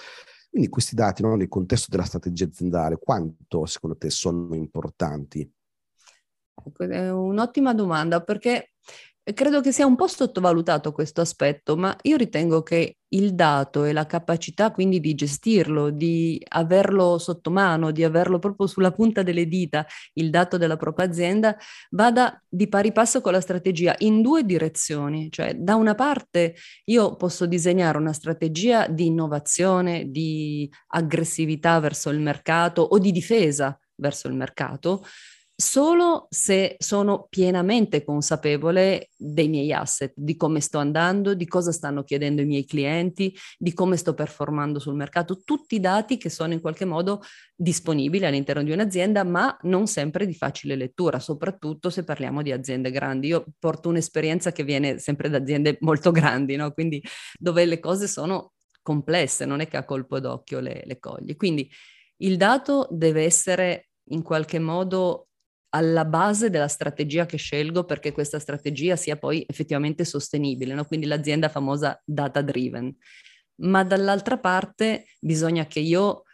Quindi 0.51 0.69
questi 0.69 0.97
dati 0.97 1.23
no, 1.23 1.37
nel 1.37 1.47
contesto 1.47 1.87
della 1.91 2.03
strategia 2.03 2.47
aziendale, 2.47 2.99
quanto 2.99 3.67
secondo 3.67 3.97
te 3.97 4.11
sono 4.11 4.57
importanti? 4.57 5.49
Ecco, 6.67 6.85
un'ottima 6.85 7.73
domanda 7.73 8.21
perché 8.21 8.73
Credo 9.23 9.61
che 9.61 9.71
sia 9.71 9.87
un 9.87 9.97
po' 9.97 10.07
sottovalutato 10.09 10.93
questo 10.93 11.21
aspetto, 11.21 11.77
ma 11.77 11.97
io 12.03 12.17
ritengo 12.17 12.63
che 12.63 12.97
il 13.13 13.35
dato 13.35 13.85
e 13.85 13.93
la 13.93 14.07
capacità 14.07 14.71
quindi 14.73 14.99
di 14.99 15.15
gestirlo, 15.15 15.91
di 15.91 16.43
averlo 16.49 17.19
sotto 17.19 17.51
mano, 17.51 17.91
di 17.91 18.03
averlo 18.03 18.39
proprio 18.39 18.67
sulla 18.67 18.93
punta 18.93 19.23
delle 19.23 19.47
dita, 19.47 19.87
il 20.15 20.31
dato 20.31 20.57
della 20.57 20.77
propria 20.77 21.07
azienda, 21.07 21.57
vada 21.91 22.43
di 22.49 22.69
pari 22.69 22.93
passo 22.93 23.21
con 23.21 23.33
la 23.33 23.41
strategia 23.41 23.95
in 23.99 24.23
due 24.23 24.45
direzioni. 24.45 25.31
Cioè, 25.31 25.55
da 25.55 25.75
una 25.75 25.95
parte 25.95 26.55
io 26.87 27.17
posso 27.17 27.47
disegnare 27.47 27.99
una 27.99 28.13
strategia 28.13 28.89
di 28.89 29.07
innovazione, 29.07 30.11
di 30.11 30.69
aggressività 30.89 31.79
verso 31.79 32.11
il 32.11 32.21
mercato 32.21 32.83
o 32.83 32.99
di 32.99 33.13
difesa 33.13 33.79
verso 33.97 34.29
il 34.29 34.35
mercato, 34.35 35.05
solo 35.61 36.27
se 36.31 36.77
sono 36.79 37.27
pienamente 37.29 38.03
consapevole 38.03 39.11
dei 39.17 39.49
miei 39.49 39.73
asset, 39.73 40.13
di 40.17 40.35
come 40.35 40.61
sto 40.61 40.79
andando, 40.79 41.35
di 41.35 41.47
cosa 41.47 41.71
stanno 41.71 42.03
chiedendo 42.03 42.41
i 42.41 42.47
miei 42.47 42.65
clienti, 42.65 43.37
di 43.59 43.75
come 43.75 43.99
sto 43.99 44.15
performando 44.15 44.79
sul 44.79 44.95
mercato, 44.95 45.43
tutti 45.45 45.75
i 45.75 45.81
dati 45.81 46.17
che 46.17 46.31
sono 46.31 46.55
in 46.55 46.61
qualche 46.61 46.87
modo 46.87 47.23
disponibili 47.55 48.25
all'interno 48.25 48.63
di 48.63 48.73
un'azienda, 48.73 49.23
ma 49.23 49.55
non 49.63 49.87
sempre 49.87 50.27
di 50.27 50.35
facile 50.35 50.77
lettura, 50.77 51.19
soprattutto 51.19 51.91
se 51.91 52.05
parliamo 52.05 52.41
di 52.41 52.53
aziende 52.53 52.91
grandi. 52.91 53.29
Io 53.29 53.45
porto 53.59 53.91
un'esperienza 53.91 54.53
che 54.53 54.65
viene 54.65 54.99
sempre 54.99 55.29
da 55.29 55.37
aziende 55.37 55.77
molto 55.81 56.11
grandi, 56.11 56.57
no? 56.57 56.73
quindi 56.73 57.05
dove 57.39 57.67
le 57.67 57.79
cose 57.81 58.09
sono 58.09 58.55
complesse, 58.81 59.45
non 59.45 59.61
è 59.61 59.69
che 59.69 59.77
a 59.77 59.85
colpo 59.85 60.21
d'occhio 60.21 60.61
le, 60.61 60.83
le 60.87 60.99
cogli. 60.99 61.37
Quindi 61.37 61.71
il 62.23 62.39
dato 62.39 62.89
deve 62.91 63.25
essere 63.25 63.91
in 64.11 64.23
qualche 64.23 64.59
modo 64.59 65.27
alla 65.71 66.05
base 66.05 66.51
della 66.51 66.69
strategia 66.69 67.27
che 67.27 67.37
scelgo 67.37 67.85
perché 67.85 68.13
questa 68.13 68.39
strategia 68.39 68.97
sia 68.97 69.17
poi 69.17 69.45
effettivamente 69.47 70.05
sostenibile, 70.05 70.75
no? 70.75 70.85
quindi 70.85 71.07
l'azienda 71.07 71.49
famosa 71.49 72.01
data 72.05 72.43
driven. 72.43 72.95
Ma 73.63 73.85
dall'altra 73.85 74.39
parte 74.39 75.05
bisogna 75.21 75.67
che 75.67 75.81
io 75.81 76.25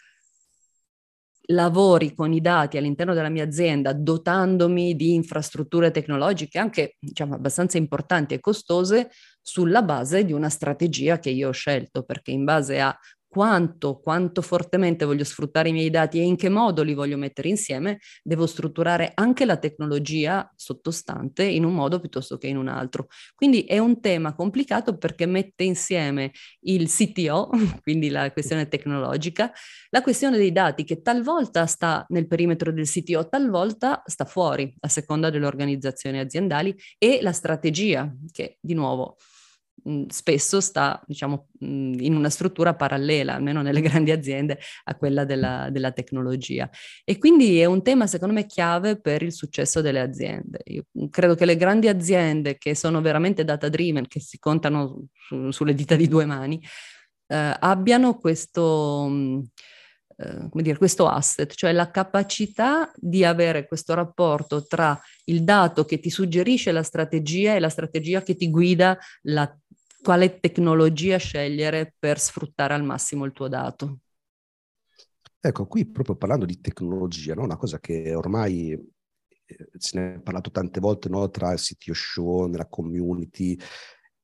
lavori 1.49 2.15
con 2.15 2.33
i 2.33 2.41
dati 2.41 2.77
all'interno 2.77 3.15
della 3.15 3.29
mia 3.29 3.45
azienda 3.45 3.93
dotandomi 3.93 4.97
di 4.97 5.15
infrastrutture 5.15 5.91
tecnologiche 5.91 6.59
anche 6.59 6.97
diciamo, 6.99 7.35
abbastanza 7.35 7.79
importanti 7.79 8.35
e 8.35 8.41
costose 8.41 9.11
sulla 9.41 9.83
base 9.83 10.25
di 10.25 10.33
una 10.33 10.49
strategia 10.49 11.19
che 11.19 11.31
io 11.31 11.49
ho 11.49 11.53
scelto, 11.53 12.03
perché 12.03 12.33
in 12.33 12.45
base 12.45 12.81
a 12.81 12.97
quanto, 13.37 14.01
quanto 14.01 14.41
fortemente 14.41 15.05
voglio 15.05 15.23
sfruttare 15.23 15.69
i 15.69 15.73
miei 15.73 15.91
dati 15.91 16.19
e 16.19 16.23
in 16.23 16.37
che 16.37 16.49
modo 16.49 16.83
li 16.83 16.95
voglio 16.95 17.19
mettere 17.19 17.51
insieme, 17.51 17.99
devo 18.23 18.47
strutturare 18.47 19.13
anche 19.13 19.45
la 19.45 19.59
tecnologia 19.59 20.51
sottostante 20.57 21.43
in 21.45 21.67
un 21.67 21.75
modo 21.75 22.01
piuttosto 22.01 22.39
che 22.39 22.47
in 22.47 22.57
un 22.57 22.69
altro. 22.69 23.09
Quindi 23.35 23.65
è 23.65 23.77
un 23.77 24.01
tema 24.01 24.35
complicato 24.35 24.97
perché 24.97 25.27
mette 25.27 25.65
insieme 25.65 26.33
il 26.61 26.89
CTO, 26.89 27.51
quindi 27.83 28.09
la 28.09 28.33
questione 28.33 28.69
tecnologica, 28.69 29.53
la 29.91 30.01
questione 30.01 30.39
dei 30.39 30.51
dati 30.51 30.85
che 30.85 31.03
talvolta 31.03 31.67
sta 31.67 32.07
nel 32.09 32.27
perimetro 32.27 32.73
del 32.73 32.89
CTO, 32.89 33.29
talvolta 33.29 34.03
sta 34.07 34.25
fuori 34.25 34.75
a 34.81 34.89
seconda 34.89 35.29
delle 35.29 35.45
organizzazioni 35.45 36.21
aziendali 36.21 36.75
e 36.97 37.19
la 37.21 37.33
strategia 37.33 38.11
che 38.33 38.57
di 38.63 38.73
nuovo 38.73 39.19
spesso 40.09 40.61
sta 40.61 41.01
diciamo, 41.07 41.49
in 41.61 42.15
una 42.15 42.31
struttura 42.31 42.75
parallela, 42.75 43.35
almeno 43.35 43.63
nelle 43.63 43.81
grandi 43.83 44.11
aziende, 44.11 44.59
a 44.85 44.95
quella 44.97 45.25
della, 45.25 45.69
della, 45.71 45.93
tecnologia. 45.93 46.69
E 47.05 47.19
quindi 47.19 47.61
è 47.61 47.65
un 47.65 47.83
tema, 47.83 48.07
secondo 48.07 48.35
me, 48.35 48.47
chiave 48.47 49.01
per 49.01 49.23
il 49.23 49.33
successo 49.33 49.81
delle 49.81 50.01
aziende. 50.01 50.61
Io 50.65 50.85
credo 51.11 51.35
che 51.35 51.45
le 51.45 51.57
grandi 51.57 51.89
aziende 51.89 52.59
che 52.59 52.75
sono 52.75 53.01
veramente 53.01 53.45
data 53.45 53.69
driven, 53.69 54.07
che 54.07 54.21
si 54.21 54.39
contano 54.39 55.07
su, 55.13 55.51
sulle 55.51 55.75
dita 55.75 55.95
di 55.95 56.09
due 56.09 56.25
mani, 56.25 56.61
eh, 57.29 57.57
abbiano 57.59 58.19
questo... 58.19 59.11
Uh, 60.19 60.49
come 60.49 60.63
dire, 60.63 60.79
questo 60.79 61.07
asset, 61.07 61.53
cioè 61.53 61.73
la 61.73 61.91
capacità 61.91 62.91
di 62.97 63.23
avere 63.23 63.67
questo 63.67 63.93
rapporto 63.93 64.65
tra 64.65 64.99
il 65.25 65.45
dato 65.45 65.85
che 65.85 66.01
ti 66.01 66.09
suggerisce 66.09 66.73
la 66.73 66.83
strategia 66.83 67.55
e 67.55 67.61
la 67.61 67.69
strategia 67.69 68.23
che 68.23 68.35
ti 68.35 68.49
guida 68.49 68.99
la 69.25 69.55
quale 70.07 70.39
tecnologia 70.39 71.17
scegliere 71.17 71.93
per 71.99 72.21
sfruttare 72.21 72.75
al 72.75 72.85
massimo 72.85 73.25
il 73.25 73.33
tuo 73.33 73.49
dato. 73.49 73.99
Ecco, 75.41 75.67
qui 75.67 75.85
proprio 75.85 76.15
parlando 76.15 76.45
di 76.45 76.61
tecnologia, 76.61 77.35
no? 77.35 77.43
una 77.43 77.57
cosa 77.57 77.81
che 77.81 78.15
ormai 78.15 78.71
eh, 78.71 79.69
se 79.77 79.99
ne 79.99 80.15
è 80.15 80.21
parlato 80.21 80.53
tante 80.53 80.79
volte 80.79 81.09
no? 81.09 81.29
tra 81.29 81.53
il 81.53 81.59
CTO 81.59 81.93
show, 81.93 82.47
nella 82.47 82.69
community, 82.69 83.59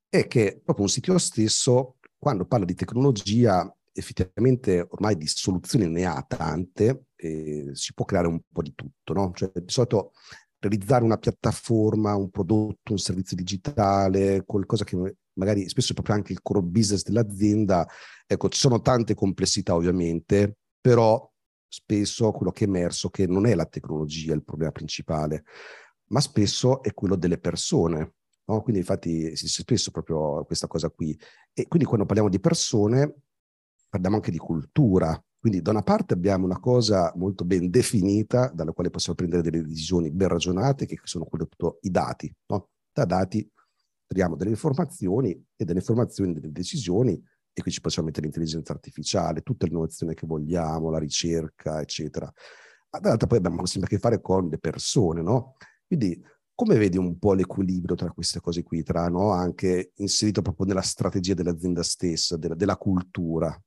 è 0.08 0.28
che 0.28 0.60
proprio 0.64 0.86
un 0.86 0.92
CTO 0.92 1.18
stesso, 1.18 1.96
quando 2.16 2.44
parla 2.46 2.64
di 2.64 2.76
tecnologia, 2.76 3.68
effettivamente 3.92 4.86
ormai 4.88 5.16
di 5.16 5.26
soluzioni 5.26 5.88
ne 5.88 6.04
ha 6.04 6.24
tante, 6.28 7.06
e 7.16 7.70
si 7.72 7.92
può 7.92 8.04
creare 8.04 8.28
un 8.28 8.40
po' 8.52 8.62
di 8.62 8.72
tutto, 8.76 9.14
no? 9.14 9.32
Cioè, 9.34 9.50
di 9.52 9.72
solito 9.72 10.12
realizzare 10.60 11.02
una 11.02 11.18
piattaforma, 11.18 12.14
un 12.14 12.30
prodotto, 12.30 12.92
un 12.92 12.98
servizio 12.98 13.34
digitale, 13.34 14.44
qualcosa 14.46 14.84
che 14.84 15.16
magari 15.34 15.68
spesso 15.68 15.94
proprio 15.94 16.16
anche 16.16 16.32
il 16.32 16.42
core 16.42 16.62
business 16.62 17.02
dell'azienda. 17.02 17.86
Ecco, 18.26 18.48
ci 18.48 18.58
sono 18.58 18.80
tante 18.80 19.14
complessità 19.14 19.74
ovviamente, 19.74 20.56
però 20.80 21.30
spesso 21.66 22.30
quello 22.32 22.52
che 22.52 22.64
è 22.64 22.68
emerso 22.68 23.08
è 23.08 23.10
che 23.10 23.26
non 23.26 23.46
è 23.46 23.54
la 23.54 23.66
tecnologia 23.66 24.34
il 24.34 24.44
problema 24.44 24.72
principale, 24.72 25.44
ma 26.08 26.20
spesso 26.20 26.82
è 26.82 26.92
quello 26.92 27.16
delle 27.16 27.38
persone. 27.38 28.14
No? 28.44 28.60
Quindi 28.62 28.80
infatti 28.80 29.36
si 29.36 29.44
dice 29.44 29.62
spesso 29.62 29.90
proprio 29.90 30.44
questa 30.44 30.66
cosa 30.66 30.90
qui. 30.90 31.18
E 31.52 31.66
quindi 31.68 31.86
quando 31.86 32.04
parliamo 32.04 32.30
di 32.30 32.40
persone 32.40 33.14
parliamo 33.88 34.16
anche 34.16 34.30
di 34.30 34.38
cultura, 34.38 35.22
quindi 35.38 35.60
da 35.60 35.70
una 35.70 35.82
parte 35.82 36.14
abbiamo 36.14 36.44
una 36.44 36.60
cosa 36.60 37.12
molto 37.16 37.44
ben 37.44 37.68
definita, 37.68 38.50
dalla 38.54 38.72
quale 38.72 38.90
possiamo 38.90 39.16
prendere 39.16 39.42
delle 39.42 39.62
decisioni 39.62 40.10
ben 40.10 40.28
ragionate, 40.28 40.86
che 40.86 40.98
sono 41.02 41.24
appunto 41.24 41.78
i 41.82 41.90
dati. 41.90 42.32
No? 42.46 42.68
Da 42.92 43.04
dati 43.04 43.50
traiamo 44.12 44.36
delle 44.36 44.50
informazioni 44.50 45.30
e 45.56 45.64
delle 45.64 45.80
informazioni 45.80 46.32
delle 46.32 46.52
decisioni 46.52 47.12
e 47.54 47.60
qui 47.60 47.70
ci 47.70 47.80
possiamo 47.80 48.06
mettere 48.08 48.26
l'intelligenza 48.26 48.72
artificiale, 48.72 49.42
tutta 49.42 49.66
l'innovazione 49.66 50.14
che 50.14 50.26
vogliamo, 50.26 50.90
la 50.90 50.98
ricerca, 50.98 51.80
eccetera. 51.80 52.32
Dall'altra 52.88 53.26
poi 53.26 53.38
abbiamo 53.38 53.66
sempre 53.66 53.90
a 53.90 53.96
che 53.96 53.98
fare 53.98 54.20
con 54.20 54.48
le 54.48 54.58
persone, 54.58 55.22
no? 55.22 55.56
Quindi 55.86 56.22
come 56.54 56.76
vedi 56.76 56.96
un 56.96 57.18
po' 57.18 57.32
l'equilibrio 57.32 57.96
tra 57.96 58.10
queste 58.10 58.40
cose 58.40 58.62
qui, 58.62 58.82
tra 58.82 59.08
no? 59.08 59.30
anche 59.32 59.92
inserito 59.96 60.42
proprio 60.42 60.66
nella 60.66 60.82
strategia 60.82 61.34
dell'azienda 61.34 61.82
stessa, 61.82 62.36
della, 62.36 62.54
della 62.54 62.76
cultura? 62.76 63.58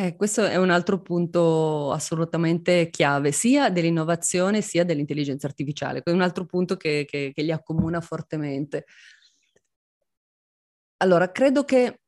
Eh, 0.00 0.14
questo 0.14 0.44
è 0.44 0.54
un 0.54 0.70
altro 0.70 1.02
punto 1.02 1.90
assolutamente 1.90 2.88
chiave, 2.88 3.32
sia 3.32 3.68
dell'innovazione 3.68 4.60
sia 4.60 4.84
dell'intelligenza 4.84 5.48
artificiale. 5.48 6.02
È 6.04 6.10
un 6.12 6.20
altro 6.20 6.44
punto 6.46 6.76
che, 6.76 7.04
che, 7.04 7.32
che 7.34 7.42
li 7.42 7.50
accomuna 7.50 8.00
fortemente. 8.00 8.84
Allora, 10.98 11.32
credo 11.32 11.64
che 11.64 12.02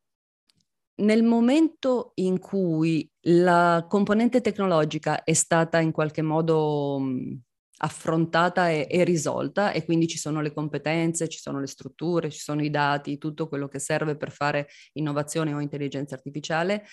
nel 1.02 1.24
momento 1.24 2.12
in 2.16 2.38
cui 2.38 3.10
la 3.22 3.84
componente 3.88 4.40
tecnologica 4.40 5.24
è 5.24 5.32
stata 5.32 5.80
in 5.80 5.90
qualche 5.90 6.22
modo 6.22 7.02
affrontata 7.78 8.70
e, 8.70 8.86
e, 8.88 9.02
risolta 9.02 9.72
e 9.72 9.84
quindi 9.84 10.06
ci 10.06 10.18
sono 10.18 10.40
le 10.40 10.52
competenze, 10.52 11.28
ci 11.28 11.40
sono 11.40 11.58
le 11.58 11.66
strutture, 11.66 12.30
ci 12.30 12.38
sono 12.38 12.62
i 12.62 12.70
dati, 12.70 13.18
tutto 13.18 13.48
quello 13.48 13.66
che 13.66 13.80
serve 13.80 14.16
per 14.16 14.30
fare 14.30 14.68
innovazione 14.92 15.52
o 15.54 15.60
intelligenza 15.60 16.14
artificiale, 16.14 16.84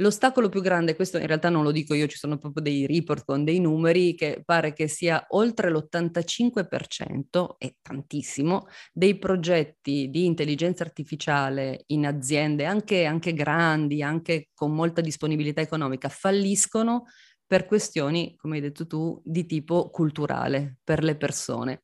L'ostacolo 0.00 0.48
più 0.48 0.60
grande, 0.60 0.94
questo 0.94 1.18
in 1.18 1.26
realtà 1.26 1.48
non 1.48 1.64
lo 1.64 1.72
dico 1.72 1.92
io, 1.92 2.06
ci 2.06 2.18
sono 2.18 2.38
proprio 2.38 2.62
dei 2.62 2.86
report 2.86 3.24
con 3.24 3.42
dei 3.42 3.58
numeri 3.58 4.14
che 4.14 4.42
pare 4.44 4.72
che 4.72 4.86
sia 4.86 5.26
oltre 5.30 5.72
l'85%, 5.72 7.56
è 7.58 7.74
tantissimo, 7.82 8.68
dei 8.92 9.18
progetti 9.18 10.08
di 10.08 10.24
intelligenza 10.24 10.84
artificiale 10.84 11.82
in 11.86 12.06
aziende, 12.06 12.64
anche, 12.64 13.06
anche 13.06 13.32
grandi, 13.34 14.00
anche 14.00 14.50
con 14.54 14.72
molta 14.72 15.00
disponibilità 15.00 15.62
economica, 15.62 16.08
falliscono 16.08 17.06
per 17.44 17.66
questioni, 17.66 18.36
come 18.36 18.56
hai 18.56 18.62
detto 18.62 18.86
tu, 18.86 19.20
di 19.24 19.46
tipo 19.46 19.90
culturale 19.90 20.76
per 20.84 21.02
le 21.02 21.16
persone. 21.16 21.82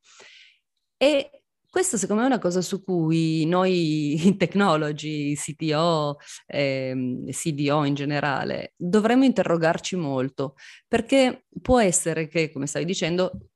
E 0.97 1.44
questo 1.75 1.97
secondo 1.97 2.23
me 2.23 2.29
è 2.29 2.31
una 2.31 2.41
cosa 2.41 2.61
su 2.61 2.85
cui 2.85 3.45
noi 3.47 4.33
technology, 4.39 5.35
CTO, 5.35 6.19
eh, 6.47 7.27
CDO 7.31 7.83
in 7.83 7.95
generale, 7.95 8.75
dovremmo 8.77 9.25
interrogarci 9.25 9.97
molto, 9.97 10.55
perché 10.87 11.47
può 11.61 11.81
essere 11.81 12.29
che, 12.29 12.53
come 12.53 12.69
stai 12.69 12.85
dicendo, 12.85 13.49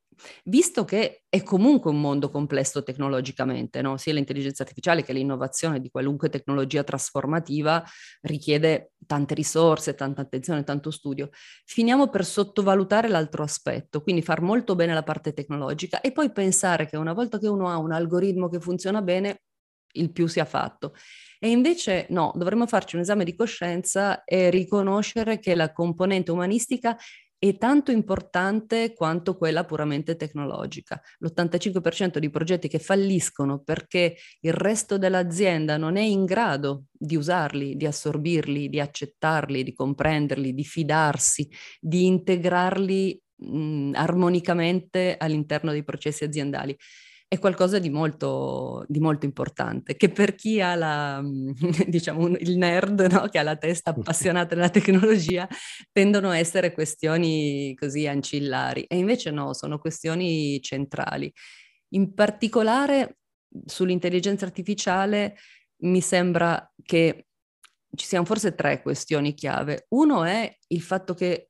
visto 0.45 0.85
che 0.85 1.25
è 1.29 1.43
comunque 1.43 1.91
un 1.91 2.01
mondo 2.01 2.31
complesso 2.31 2.83
tecnologicamente, 2.83 3.83
no? 3.83 3.97
sia 3.97 4.13
l'intelligenza 4.13 4.63
artificiale 4.63 5.03
che 5.03 5.13
l'innovazione 5.13 5.81
di 5.81 5.91
qualunque 5.91 6.29
tecnologia 6.29 6.85
trasformativa 6.85 7.85
richiede 8.23 8.93
tante 9.07 9.35
risorse, 9.35 9.95
tanta 9.95 10.23
attenzione, 10.23 10.65
tanto 10.65 10.91
studio, 10.91 11.31
finiamo 11.65 12.09
per 12.09 12.25
sottovalutare 12.25 13.09
l'altro 13.09 13.43
aspetto, 13.43 14.03
quindi 14.03 14.23
far 14.23 14.41
molto 14.41 14.75
bene 14.75 14.95
la 14.95 15.03
parte 15.03 15.33
tecnologica 15.33 16.01
e 16.01 16.13
poi 16.13 16.33
pensare 16.33 16.87
che 16.87 16.97
una 16.97 17.13
volta 17.13 17.39
che 17.39 17.49
uno 17.49 17.69
ha 17.69 17.79
un 17.79 17.93
algoritmo 17.93 18.49
che 18.49 18.61
funziona 18.61 19.03
bene, 19.03 19.43
il 19.93 20.13
più 20.13 20.27
sia 20.27 20.45
fatto. 20.45 20.95
E 21.39 21.51
invece 21.51 22.07
no, 22.11 22.33
dovremmo 22.35 22.67
farci 22.67 22.97
un 22.97 23.03
esame 23.03 23.25
di 23.25 23.35
coscienza 23.35 24.25
e 24.25 24.51
riconoscere 24.51 25.39
che 25.39 25.55
la 25.55 25.73
componente 25.73 26.31
umanistica 26.31 26.97
è 27.39 27.57
tanto 27.57 27.93
importante 27.93 28.95
quanto 28.95 29.37
quella 29.37 29.65
puramente 29.65 30.17
tecnologica. 30.17 31.01
L'85% 31.21 32.19
di 32.19 32.31
progetti 32.31 32.69
che 32.69 32.81
falliscono 32.81 33.61
perché 33.61 34.17
il 34.41 34.53
resto 34.53 34.99
dell'azienda 34.99 35.77
non 35.77 35.97
è 35.97 36.03
in 36.03 36.25
grado 36.25 36.85
di 36.91 37.17
usarli, 37.17 37.77
di 37.77 37.87
assorbirli, 37.87 38.69
di 38.69 38.81
accettarli, 38.81 39.63
di 39.63 39.73
comprenderli, 39.73 40.53
di 40.53 40.65
fidarsi, 40.65 41.49
di 41.81 42.07
integrarli 42.07 43.23
mh, 43.37 43.91
armonicamente 43.95 45.17
all'interno 45.17 45.71
dei 45.71 45.85
processi 45.85 46.25
aziendali 46.25 46.77
è 47.29 47.39
qualcosa 47.39 47.79
di 47.79 47.91
molto, 47.91 48.87
di 48.89 49.01
molto 49.01 49.27
importante, 49.27 49.97
che 49.97 50.09
per 50.09 50.35
chi 50.35 50.63
ha 50.63 50.75
la, 50.75 51.23
diciamo, 51.87 52.29
il 52.29 52.57
nerd, 52.57 53.01
no? 53.13 53.29
che 53.29 53.39
ha 53.39 53.43
la 53.43 53.57
testa 53.57 53.91
appassionata 53.91 54.55
della 54.55 54.71
tecnologia, 54.71 55.47
tendono 55.93 56.31
a 56.31 56.39
essere 56.39 56.73
questioni 56.73 57.75
così 57.79 58.07
ancillari. 58.07 58.85
E 58.85 58.97
invece 58.97 59.31
no, 59.31 59.53
sono 59.53 59.79
questioni 59.79 60.59
centrali. 60.63 61.31
In 61.91 62.15
particolare 62.15 63.19
sull'intelligenza 63.67 64.47
artificiale 64.47 65.37
mi 65.83 66.01
sembra 66.01 66.73
che 66.83 67.27
ci 67.95 68.07
siano 68.07 68.25
forse 68.25 68.55
tre 68.55 68.81
questioni 68.81 69.35
chiave. 69.35 69.85
Uno 69.91 70.25
è 70.25 70.51
il 70.69 70.81
fatto 70.81 71.13
che 71.13 71.48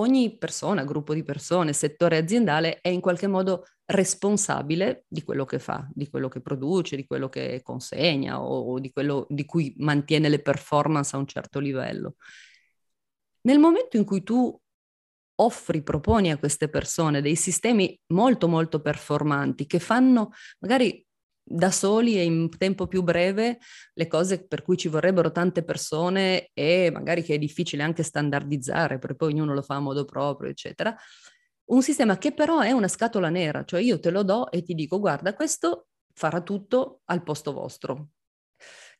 ogni 0.00 0.36
persona, 0.36 0.84
gruppo 0.84 1.14
di 1.14 1.22
persone, 1.22 1.72
settore 1.72 2.16
aziendale 2.16 2.80
è 2.80 2.88
in 2.88 3.00
qualche 3.00 3.26
modo 3.26 3.66
responsabile 3.84 5.04
di 5.08 5.22
quello 5.22 5.44
che 5.44 5.58
fa, 5.58 5.88
di 5.92 6.08
quello 6.08 6.28
che 6.28 6.40
produce, 6.40 6.96
di 6.96 7.06
quello 7.06 7.28
che 7.28 7.60
consegna 7.62 8.40
o, 8.42 8.72
o 8.72 8.78
di 8.80 8.90
quello 8.92 9.26
di 9.28 9.44
cui 9.44 9.74
mantiene 9.78 10.28
le 10.28 10.40
performance 10.40 11.14
a 11.14 11.18
un 11.18 11.26
certo 11.26 11.58
livello. 11.60 12.16
Nel 13.42 13.58
momento 13.58 13.96
in 13.96 14.04
cui 14.04 14.22
tu 14.22 14.58
offri, 15.36 15.82
proponi 15.82 16.30
a 16.30 16.38
queste 16.38 16.68
persone 16.68 17.22
dei 17.22 17.36
sistemi 17.36 17.98
molto 18.08 18.46
molto 18.48 18.80
performanti 18.80 19.66
che 19.66 19.78
fanno 19.78 20.32
magari 20.58 21.04
da 21.52 21.72
soli 21.72 22.16
e 22.16 22.22
in 22.22 22.48
tempo 22.56 22.86
più 22.86 23.02
breve 23.02 23.58
le 23.94 24.06
cose 24.06 24.46
per 24.46 24.62
cui 24.62 24.76
ci 24.76 24.86
vorrebbero 24.86 25.32
tante 25.32 25.64
persone 25.64 26.50
e 26.54 26.90
magari 26.92 27.24
che 27.24 27.34
è 27.34 27.38
difficile 27.38 27.82
anche 27.82 28.04
standardizzare, 28.04 28.98
perché 29.00 29.16
poi 29.16 29.32
ognuno 29.32 29.52
lo 29.52 29.62
fa 29.62 29.74
a 29.74 29.80
modo 29.80 30.04
proprio, 30.04 30.48
eccetera. 30.48 30.96
Un 31.72 31.82
sistema 31.82 32.18
che 32.18 32.32
però 32.32 32.60
è 32.60 32.70
una 32.70 32.86
scatola 32.86 33.30
nera, 33.30 33.64
cioè 33.64 33.80
io 33.80 33.98
te 33.98 34.10
lo 34.10 34.22
do 34.22 34.50
e 34.50 34.62
ti 34.62 34.74
dico 34.74 35.00
guarda, 35.00 35.34
questo 35.34 35.88
farà 36.14 36.40
tutto 36.40 37.00
al 37.06 37.24
posto 37.24 37.52
vostro. 37.52 38.10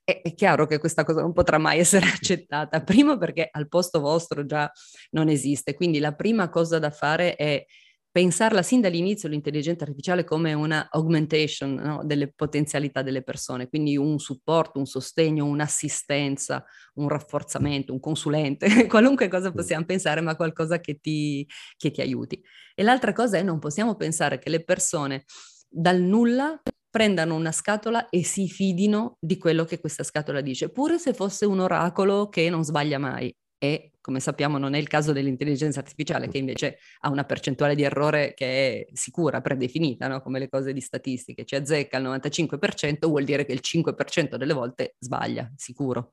È, 0.02 0.20
è 0.22 0.34
chiaro 0.34 0.66
che 0.66 0.78
questa 0.78 1.04
cosa 1.04 1.20
non 1.20 1.32
potrà 1.32 1.58
mai 1.58 1.78
essere 1.78 2.06
accettata, 2.10 2.82
primo 2.82 3.16
perché 3.16 3.48
al 3.48 3.68
posto 3.68 4.00
vostro 4.00 4.44
già 4.44 4.70
non 5.10 5.28
esiste, 5.28 5.74
quindi 5.74 6.00
la 6.00 6.14
prima 6.14 6.48
cosa 6.48 6.80
da 6.80 6.90
fare 6.90 7.36
è 7.36 7.64
pensarla 8.10 8.62
sin 8.62 8.80
dall'inizio 8.80 9.28
l'intelligenza 9.28 9.84
artificiale 9.84 10.24
come 10.24 10.52
una 10.52 10.88
augmentation 10.90 11.74
no? 11.74 12.00
delle 12.04 12.32
potenzialità 12.32 13.02
delle 13.02 13.22
persone, 13.22 13.68
quindi 13.68 13.96
un 13.96 14.18
supporto, 14.18 14.78
un 14.78 14.86
sostegno, 14.86 15.44
un'assistenza, 15.44 16.64
un 16.94 17.08
rafforzamento, 17.08 17.92
un 17.92 18.00
consulente, 18.00 18.86
qualunque 18.88 19.28
cosa 19.28 19.52
possiamo 19.52 19.84
pensare, 19.84 20.20
ma 20.20 20.36
qualcosa 20.36 20.80
che 20.80 20.98
ti, 21.00 21.46
che 21.76 21.90
ti 21.90 22.00
aiuti. 22.00 22.40
E 22.74 22.82
l'altra 22.82 23.12
cosa 23.12 23.38
è 23.38 23.42
non 23.42 23.58
possiamo 23.58 23.94
pensare 23.94 24.38
che 24.38 24.50
le 24.50 24.64
persone 24.64 25.24
dal 25.68 26.00
nulla 26.00 26.60
prendano 26.90 27.36
una 27.36 27.52
scatola 27.52 28.08
e 28.08 28.24
si 28.24 28.48
fidino 28.48 29.16
di 29.20 29.38
quello 29.38 29.64
che 29.64 29.78
questa 29.78 30.02
scatola 30.02 30.40
dice, 30.40 30.70
pure 30.70 30.98
se 30.98 31.14
fosse 31.14 31.46
un 31.46 31.60
oracolo 31.60 32.28
che 32.28 32.50
non 32.50 32.64
sbaglia 32.64 32.98
mai 32.98 33.32
e 33.62 33.89
come 34.00 34.20
sappiamo 34.20 34.58
non 34.58 34.74
è 34.74 34.78
il 34.78 34.88
caso 34.88 35.12
dell'intelligenza 35.12 35.80
artificiale 35.80 36.28
che 36.28 36.38
invece 36.38 36.78
ha 37.00 37.10
una 37.10 37.24
percentuale 37.24 37.74
di 37.74 37.82
errore 37.82 38.34
che 38.34 38.46
è 38.46 38.86
sicura, 38.92 39.40
predefinita, 39.40 40.08
no? 40.08 40.22
come 40.22 40.38
le 40.38 40.48
cose 40.48 40.72
di 40.72 40.80
statistiche, 40.80 41.44
ci 41.44 41.54
azzecca 41.54 41.98
il 41.98 42.04
95%, 42.04 43.06
vuol 43.06 43.24
dire 43.24 43.44
che 43.44 43.52
il 43.52 43.60
5% 43.62 44.36
delle 44.36 44.52
volte 44.52 44.96
sbaglia, 44.98 45.50
sicuro. 45.56 46.10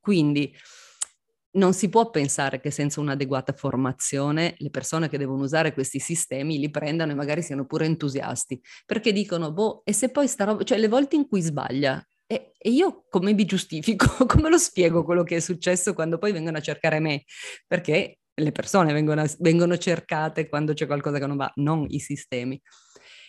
Quindi 0.00 0.54
non 1.56 1.72
si 1.72 1.88
può 1.88 2.10
pensare 2.10 2.60
che 2.60 2.70
senza 2.70 3.00
un'adeguata 3.00 3.52
formazione 3.52 4.54
le 4.58 4.70
persone 4.70 5.08
che 5.08 5.18
devono 5.18 5.42
usare 5.42 5.72
questi 5.72 5.98
sistemi 5.98 6.58
li 6.58 6.70
prendano 6.70 7.12
e 7.12 7.14
magari 7.14 7.42
siano 7.42 7.66
pure 7.66 7.86
entusiasti, 7.86 8.60
perché 8.84 9.12
dicono, 9.12 9.52
boh, 9.52 9.82
e 9.84 9.92
se 9.92 10.10
poi 10.10 10.28
sta 10.28 10.44
roba, 10.44 10.62
cioè 10.64 10.78
le 10.78 10.88
volte 10.88 11.16
in 11.16 11.26
cui 11.26 11.40
sbaglia, 11.40 12.04
e, 12.26 12.52
e, 12.58 12.70
io 12.70 13.04
come 13.08 13.32
mi 13.32 13.44
giustifico? 13.44 14.06
Come 14.26 14.50
lo 14.50 14.58
spiego 14.58 15.04
quello 15.04 15.22
che 15.22 15.36
è 15.36 15.40
successo 15.40 15.94
quando 15.94 16.18
poi 16.18 16.32
vengono 16.32 16.58
a 16.58 16.62
cercare 16.62 16.98
me? 16.98 17.24
Perché 17.66 18.18
le 18.34 18.52
persone 18.52 18.92
vengono, 18.92 19.24
vengono 19.38 19.78
cercate 19.78 20.48
quando 20.48 20.74
c'è 20.74 20.86
qualcosa 20.86 21.18
che 21.18 21.26
non 21.26 21.36
va, 21.36 21.50
non 21.56 21.86
i 21.88 22.00
sistemi. 22.00 22.60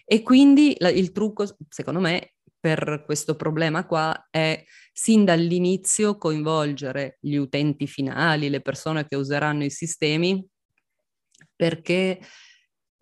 E 0.06 0.24
quindi 0.24 0.76
la, 0.80 0.90
il 0.90 1.12
trucco, 1.12 1.46
secondo 1.70 2.00
me, 2.00 2.34
per 2.60 3.04
questo 3.06 3.36
problema 3.36 3.86
qua 3.86 4.28
è 4.30 4.64
sin 4.92 5.24
dall'inizio 5.24 6.18
coinvolgere 6.18 7.18
gli 7.22 7.36
utenti 7.36 7.88
finali, 7.88 8.50
le 8.50 8.62
persone 8.62 9.06
che 9.06 9.16
useranno 9.16 9.64
i 9.64 9.70
sistemi, 9.70 10.46
perché 11.56 12.20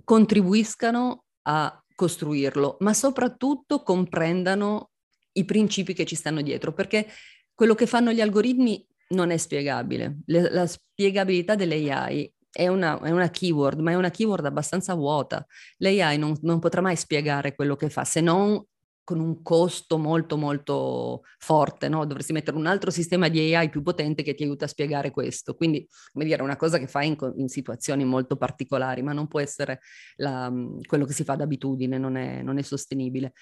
contribuiscano 0.03 1.23
a 1.43 1.83
costruirlo, 1.95 2.77
ma 2.79 2.93
soprattutto 2.93 3.81
comprendano 3.81 4.91
i 5.37 5.45
principi 5.45 5.93
che 5.93 6.05
ci 6.05 6.15
stanno 6.15 6.41
dietro, 6.41 6.73
perché 6.73 7.07
quello 7.53 7.75
che 7.75 7.85
fanno 7.85 8.11
gli 8.11 8.21
algoritmi 8.21 8.85
non 9.09 9.31
è 9.31 9.37
spiegabile. 9.37 10.19
Le, 10.25 10.51
la 10.51 10.67
spiegabilità 10.67 11.55
dell'AI 11.55 12.31
è 12.51 12.67
una, 12.67 12.99
è 13.01 13.11
una, 13.11 13.29
keyword, 13.29 13.79
ma 13.79 13.91
è 13.91 13.95
una 13.95 14.09
keyword 14.09 14.45
abbastanza 14.45 14.93
vuota. 14.93 15.45
L'AI 15.77 16.17
non, 16.17 16.35
non 16.41 16.59
potrà 16.59 16.81
mai 16.81 16.95
spiegare 16.95 17.55
quello 17.55 17.75
che 17.75 17.89
fa, 17.89 18.03
se 18.03 18.21
non 18.21 18.63
con 19.05 19.19
un 19.19 19.43
costo 19.43 19.99
molto 19.99 20.35
molto 20.35 21.21
forte, 21.37 21.87
no? 21.89 22.05
dovresti 22.05 22.33
mettere 22.33 22.57
un 22.57 22.65
altro 22.65 22.89
sistema 22.89 23.27
di 23.27 23.53
AI 23.53 23.69
più 23.69 23.83
potente 23.83 24.23
che 24.23 24.33
ti 24.33 24.41
aiuta 24.43 24.65
a 24.65 24.67
spiegare 24.67 25.11
questo. 25.11 25.53
Quindi, 25.53 25.87
come 26.11 26.25
dire, 26.25 26.41
una 26.41 26.55
cosa 26.55 26.79
che 26.79 26.87
fai 26.87 27.07
in, 27.09 27.33
in 27.35 27.47
situazioni 27.47 28.03
molto 28.03 28.35
particolari, 28.35 29.03
ma 29.03 29.13
non 29.13 29.27
può 29.27 29.39
essere 29.39 29.79
la, 30.15 30.51
quello 30.87 31.05
che 31.05 31.13
si 31.13 31.23
fa 31.23 31.35
d'abitudine, 31.35 31.99
non 31.99 32.17
è, 32.17 32.41
non 32.41 32.57
è 32.57 32.63
sostenibile 32.63 33.33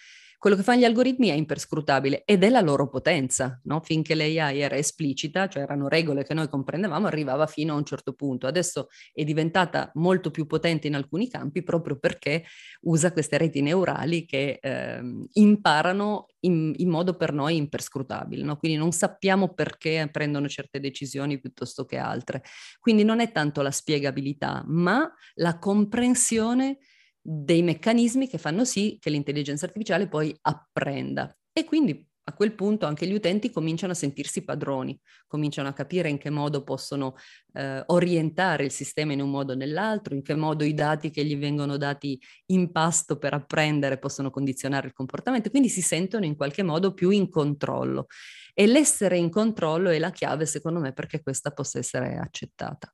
quello 0.44 0.58
che 0.58 0.64
fanno 0.64 0.82
gli 0.82 0.84
algoritmi 0.84 1.30
è 1.30 1.36
imperscrutabile 1.36 2.24
ed 2.26 2.44
è 2.44 2.50
la 2.50 2.60
loro 2.60 2.90
potenza, 2.90 3.62
no? 3.64 3.80
finché 3.80 4.14
l'AI 4.14 4.60
era 4.60 4.76
esplicita, 4.76 5.48
cioè 5.48 5.64
erano 5.64 5.88
regole 5.88 6.26
che 6.26 6.34
noi 6.34 6.50
comprendevamo, 6.50 7.08
arrivava 7.08 7.48
fino 7.48 7.72
a 7.72 7.78
un 7.78 7.86
certo 7.86 8.12
punto. 8.12 8.46
Adesso 8.46 8.90
è 9.14 9.24
diventata 9.24 9.90
molto 9.94 10.32
più 10.32 10.46
potente 10.46 10.88
in 10.88 10.96
alcuni 10.96 11.30
campi 11.30 11.64
proprio 11.64 11.98
perché 11.98 12.44
usa 12.82 13.14
queste 13.14 13.38
reti 13.38 13.62
neurali 13.62 14.26
che 14.26 14.60
eh, 14.62 15.02
imparano 15.32 16.28
in, 16.42 16.74
in, 16.76 16.90
modo 16.90 17.16
per 17.16 17.32
noi 17.32 17.56
imperscrutabile, 17.56 18.44
no? 18.44 18.58
quindi 18.58 18.78
non 18.78 18.92
sappiamo 18.92 19.54
perché 19.54 20.10
prendono 20.12 20.50
certe 20.50 20.82
decisioni 20.82 21.40
piuttosto 21.40 21.86
che 21.86 21.96
altre. 21.96 22.44
Quindi 22.82 23.06
non 23.06 23.22
è 23.22 23.32
tanto 23.32 23.62
la 23.62 23.72
spiegabilità, 23.72 24.62
ma 24.68 25.10
la 25.36 25.58
comprensione 25.58 26.80
dei 27.26 27.64
meccanismi 27.64 28.28
che 28.28 28.38
fanno 28.38 28.66
sì 28.66 28.98
che 29.00 29.10
l'intelligenza 29.10 29.66
artificiale 29.66 30.10
poi 30.10 30.36
apprenda. 30.42 31.34
E 31.54 31.64
quindi 31.64 32.06
a 32.26 32.34
quel 32.34 32.54
punto 32.54 32.86
anche 32.86 33.06
gli 33.06 33.14
utenti 33.14 33.50
cominciano 33.50 33.92
a 33.92 33.96
sentirsi 33.96 34.44
padroni, 34.44 34.98
cominciano 35.28 35.68
a 35.68 35.74
capire 35.74 36.10
in 36.10 36.18
che 36.18 36.30
modo 36.30 36.64
possono 36.64 37.16
eh, 37.54 37.84
orientare 37.88 38.64
il 38.64 38.72
sistema 38.72 39.12
in 39.12 39.22
un 39.22 39.30
modo 39.30 39.52
o 39.54 39.56
nell'altro, 39.56 40.16
in 40.16 40.22
che 40.22 40.36
modo 40.36 40.64
i 40.64 40.74
dati 40.74 41.10
che 41.10 41.26
gli 41.26 41.38
vengono 41.38 41.76
dati 41.76 42.20
in 42.48 42.72
pasto 42.72 43.18
per 43.18 43.34
apprendere 43.34 44.00
possono 44.00 44.30
condizionare 44.30 44.88
il 44.88 44.94
comportamento, 44.94 45.50
quindi 45.50 45.70
si 45.70 45.82
sentono 45.82 46.24
in 46.26 46.36
qualche 46.36 46.64
modo 46.64 46.94
più 46.94 47.10
in 47.10 47.30
controllo. 47.30 48.08
E 48.54 48.68
l'essere 48.68 49.18
in 49.18 49.30
controllo 49.30 49.90
è 49.90 50.00
la 50.00 50.12
chiave, 50.12 50.46
secondo 50.46 50.80
me, 50.80 50.94
perché 50.94 51.22
questa 51.22 51.52
possa 51.52 51.80
essere 51.80 52.18
accettata. 52.18 52.94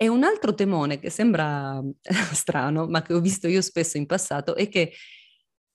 E 0.00 0.06
un 0.06 0.22
altro 0.22 0.54
temone 0.54 1.00
che 1.00 1.10
sembra 1.10 1.82
strano, 2.32 2.86
ma 2.86 3.02
che 3.02 3.14
ho 3.14 3.20
visto 3.20 3.48
io 3.48 3.60
spesso 3.60 3.96
in 3.96 4.06
passato, 4.06 4.54
è 4.54 4.68
che 4.68 4.92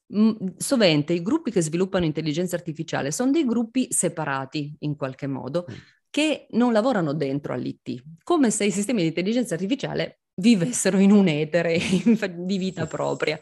mh, 0.08 0.56
sovente 0.56 1.12
i 1.12 1.22
gruppi 1.22 1.52
che 1.52 1.62
sviluppano 1.62 2.06
intelligenza 2.06 2.56
artificiale 2.56 3.12
sono 3.12 3.32
dei 3.32 3.46
gruppi 3.46 3.88
separati 3.90 4.78
in 4.80 4.96
qualche 4.96 5.28
modo, 5.28 5.66
mm. 5.70 5.76
che 6.10 6.48
non 6.52 6.72
lavorano 6.72 7.14
dentro 7.14 7.54
all'IT, 7.54 8.02
come 8.24 8.50
se 8.50 8.64
i 8.64 8.72
sistemi 8.72 9.02
di 9.02 9.08
intelligenza 9.08 9.56
artificiale 9.56 10.22
vivessero 10.36 11.00
in 11.00 11.12
un 11.12 11.28
etere 11.28 11.78
di 12.38 12.58
vita 12.58 12.88
propria. 12.88 13.38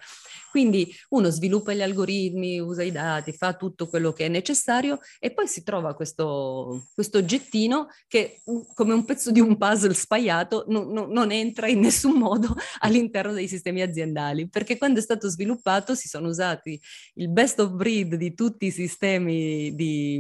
Quindi 0.51 0.93
uno 1.11 1.29
sviluppa 1.29 1.73
gli 1.73 1.81
algoritmi, 1.81 2.59
usa 2.59 2.83
i 2.83 2.91
dati, 2.91 3.31
fa 3.31 3.53
tutto 3.53 3.87
quello 3.87 4.11
che 4.11 4.25
è 4.25 4.27
necessario 4.27 4.99
e 5.17 5.31
poi 5.31 5.47
si 5.47 5.63
trova 5.63 5.93
questo, 5.93 6.87
questo 6.93 7.19
oggettino 7.19 7.87
che 8.09 8.41
come 8.73 8.93
un 8.93 9.05
pezzo 9.05 9.31
di 9.31 9.39
un 9.39 9.57
puzzle 9.57 9.93
spaiato 9.93 10.65
non, 10.67 10.91
non, 10.91 11.09
non 11.09 11.31
entra 11.31 11.69
in 11.69 11.79
nessun 11.79 12.17
modo 12.17 12.53
all'interno 12.79 13.31
dei 13.31 13.47
sistemi 13.47 13.81
aziendali, 13.81 14.49
perché 14.49 14.77
quando 14.77 14.99
è 14.99 15.01
stato 15.01 15.29
sviluppato 15.29 15.95
si 15.95 16.09
sono 16.09 16.27
usati 16.27 16.77
il 17.13 17.29
best 17.29 17.61
of 17.61 17.71
breed 17.71 18.15
di 18.15 18.33
tutti 18.33 18.65
i 18.65 18.71
sistemi 18.71 19.73
di, 19.73 20.19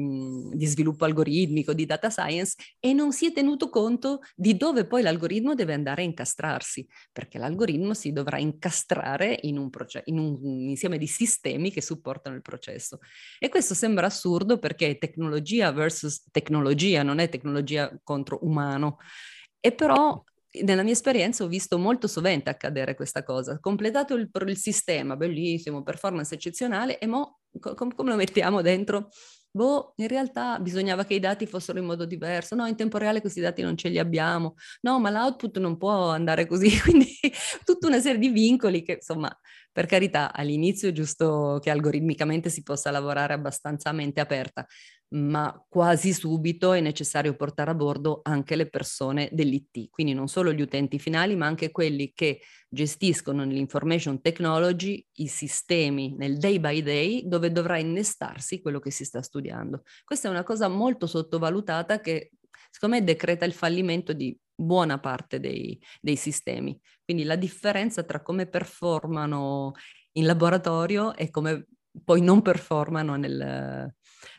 di 0.53 0.65
sviluppo 0.65 1.03
algoritmico, 1.03 1.73
di 1.73 1.85
data 1.85 2.09
science 2.09 2.55
e 2.79 2.93
non 2.93 3.11
si 3.11 3.25
è 3.25 3.33
tenuto 3.33 3.69
conto 3.69 4.21
di 4.33 4.55
dove 4.55 4.85
poi 4.85 5.01
l'algoritmo 5.01 5.55
deve 5.55 5.73
andare 5.73 6.03
a 6.03 6.05
incastrarsi, 6.05 6.87
perché 7.11 7.37
l'algoritmo 7.37 7.93
si 7.93 8.13
dovrà 8.13 8.37
incastrare 8.37 9.37
in 9.41 9.57
un, 9.57 9.69
proce- 9.69 10.03
in 10.05 10.19
insieme 10.21 10.97
di 10.97 11.07
sistemi 11.07 11.71
che 11.71 11.81
supportano 11.81 12.35
il 12.35 12.41
processo. 12.41 12.99
E 13.39 13.49
questo 13.49 13.73
sembra 13.73 14.07
assurdo 14.07 14.59
perché 14.59 14.97
tecnologia 14.97 15.71
versus 15.71 16.23
tecnologia, 16.31 17.03
non 17.03 17.19
è 17.19 17.29
tecnologia 17.29 17.97
contro 18.03 18.39
umano. 18.43 18.97
E 19.59 19.71
però 19.71 20.23
nella 20.63 20.83
mia 20.83 20.93
esperienza 20.93 21.43
ho 21.43 21.47
visto 21.47 21.77
molto 21.77 22.07
sovente 22.07 22.49
accadere 22.49 22.95
questa 22.95 23.23
cosa. 23.23 23.59
Completato 23.59 24.15
il, 24.15 24.29
il 24.47 24.57
sistema, 24.57 25.15
bellissimo, 25.15 25.83
performance 25.83 26.35
eccezionale, 26.35 26.99
e 26.99 27.07
mo 27.07 27.39
co- 27.59 27.75
come 27.75 28.09
lo 28.09 28.15
mettiamo 28.15 28.61
dentro? 28.61 29.09
Boh, 29.53 29.93
in 29.97 30.07
realtà 30.07 30.59
bisognava 30.59 31.03
che 31.03 31.15
i 31.15 31.19
dati 31.19 31.45
fossero 31.45 31.77
in 31.79 31.85
modo 31.85 32.05
diverso. 32.05 32.55
No, 32.55 32.65
in 32.67 32.75
tempo 32.77 32.97
reale 32.97 33.19
questi 33.19 33.41
dati 33.41 33.61
non 33.61 33.75
ce 33.75 33.89
li 33.89 33.99
abbiamo. 33.99 34.55
No, 34.81 34.97
ma 34.99 35.09
l'output 35.09 35.57
non 35.59 35.77
può 35.77 36.09
andare 36.09 36.45
così. 36.47 36.69
Quindi 36.81 37.07
tutta 37.65 37.87
una 37.87 37.99
serie 37.99 38.17
di 38.19 38.29
vincoli 38.29 38.81
che, 38.81 38.93
insomma, 38.93 39.29
per 39.71 39.85
carità, 39.87 40.31
all'inizio 40.33 40.89
è 40.89 40.91
giusto 40.93 41.59
che 41.61 41.69
algoritmicamente 41.69 42.49
si 42.49 42.63
possa 42.63 42.91
lavorare 42.91 43.33
abbastanza 43.33 43.89
a 43.89 43.93
mente 43.93 44.21
aperta, 44.21 44.65
ma 45.13 45.65
quasi 45.67 46.13
subito 46.13 46.71
è 46.71 46.79
necessario 46.79 47.35
portare 47.35 47.71
a 47.71 47.75
bordo 47.75 48.21
anche 48.23 48.55
le 48.55 48.69
persone 48.69 49.29
dell'IT, 49.31 49.89
quindi 49.89 50.13
non 50.13 50.27
solo 50.27 50.53
gli 50.53 50.61
utenti 50.61 50.99
finali, 50.99 51.35
ma 51.35 51.47
anche 51.47 51.71
quelli 51.71 52.13
che 52.13 52.41
gestiscono 52.69 53.43
nell'information 53.43 54.21
technology 54.21 55.05
i 55.15 55.27
sistemi 55.27 56.15
nel 56.15 56.37
day 56.37 56.59
by 56.59 56.81
day 56.81 57.27
dove 57.27 57.51
dovrà 57.51 57.77
innestarsi 57.77 58.61
quello 58.61 58.79
che 58.79 58.91
si 58.91 59.03
sta 59.03 59.21
studiando. 59.21 59.83
Questa 60.05 60.29
è 60.29 60.31
una 60.31 60.43
cosa 60.43 60.69
molto 60.69 61.07
sottovalutata 61.07 61.99
che 61.99 62.31
secondo 62.69 62.95
me 62.95 63.03
decreta 63.03 63.43
il 63.43 63.53
fallimento 63.53 64.13
di 64.13 64.37
buona 64.55 64.99
parte 64.99 65.41
dei, 65.41 65.77
dei 65.99 66.15
sistemi. 66.15 66.79
Quindi 67.03 67.23
la 67.23 67.35
differenza 67.35 68.03
tra 68.03 68.21
come 68.21 68.47
performano 68.47 69.73
in 70.13 70.25
laboratorio 70.25 71.15
e 71.15 71.29
come 71.29 71.67
poi 72.05 72.21
non 72.21 72.41
performano 72.41 73.17
nel, 73.17 73.93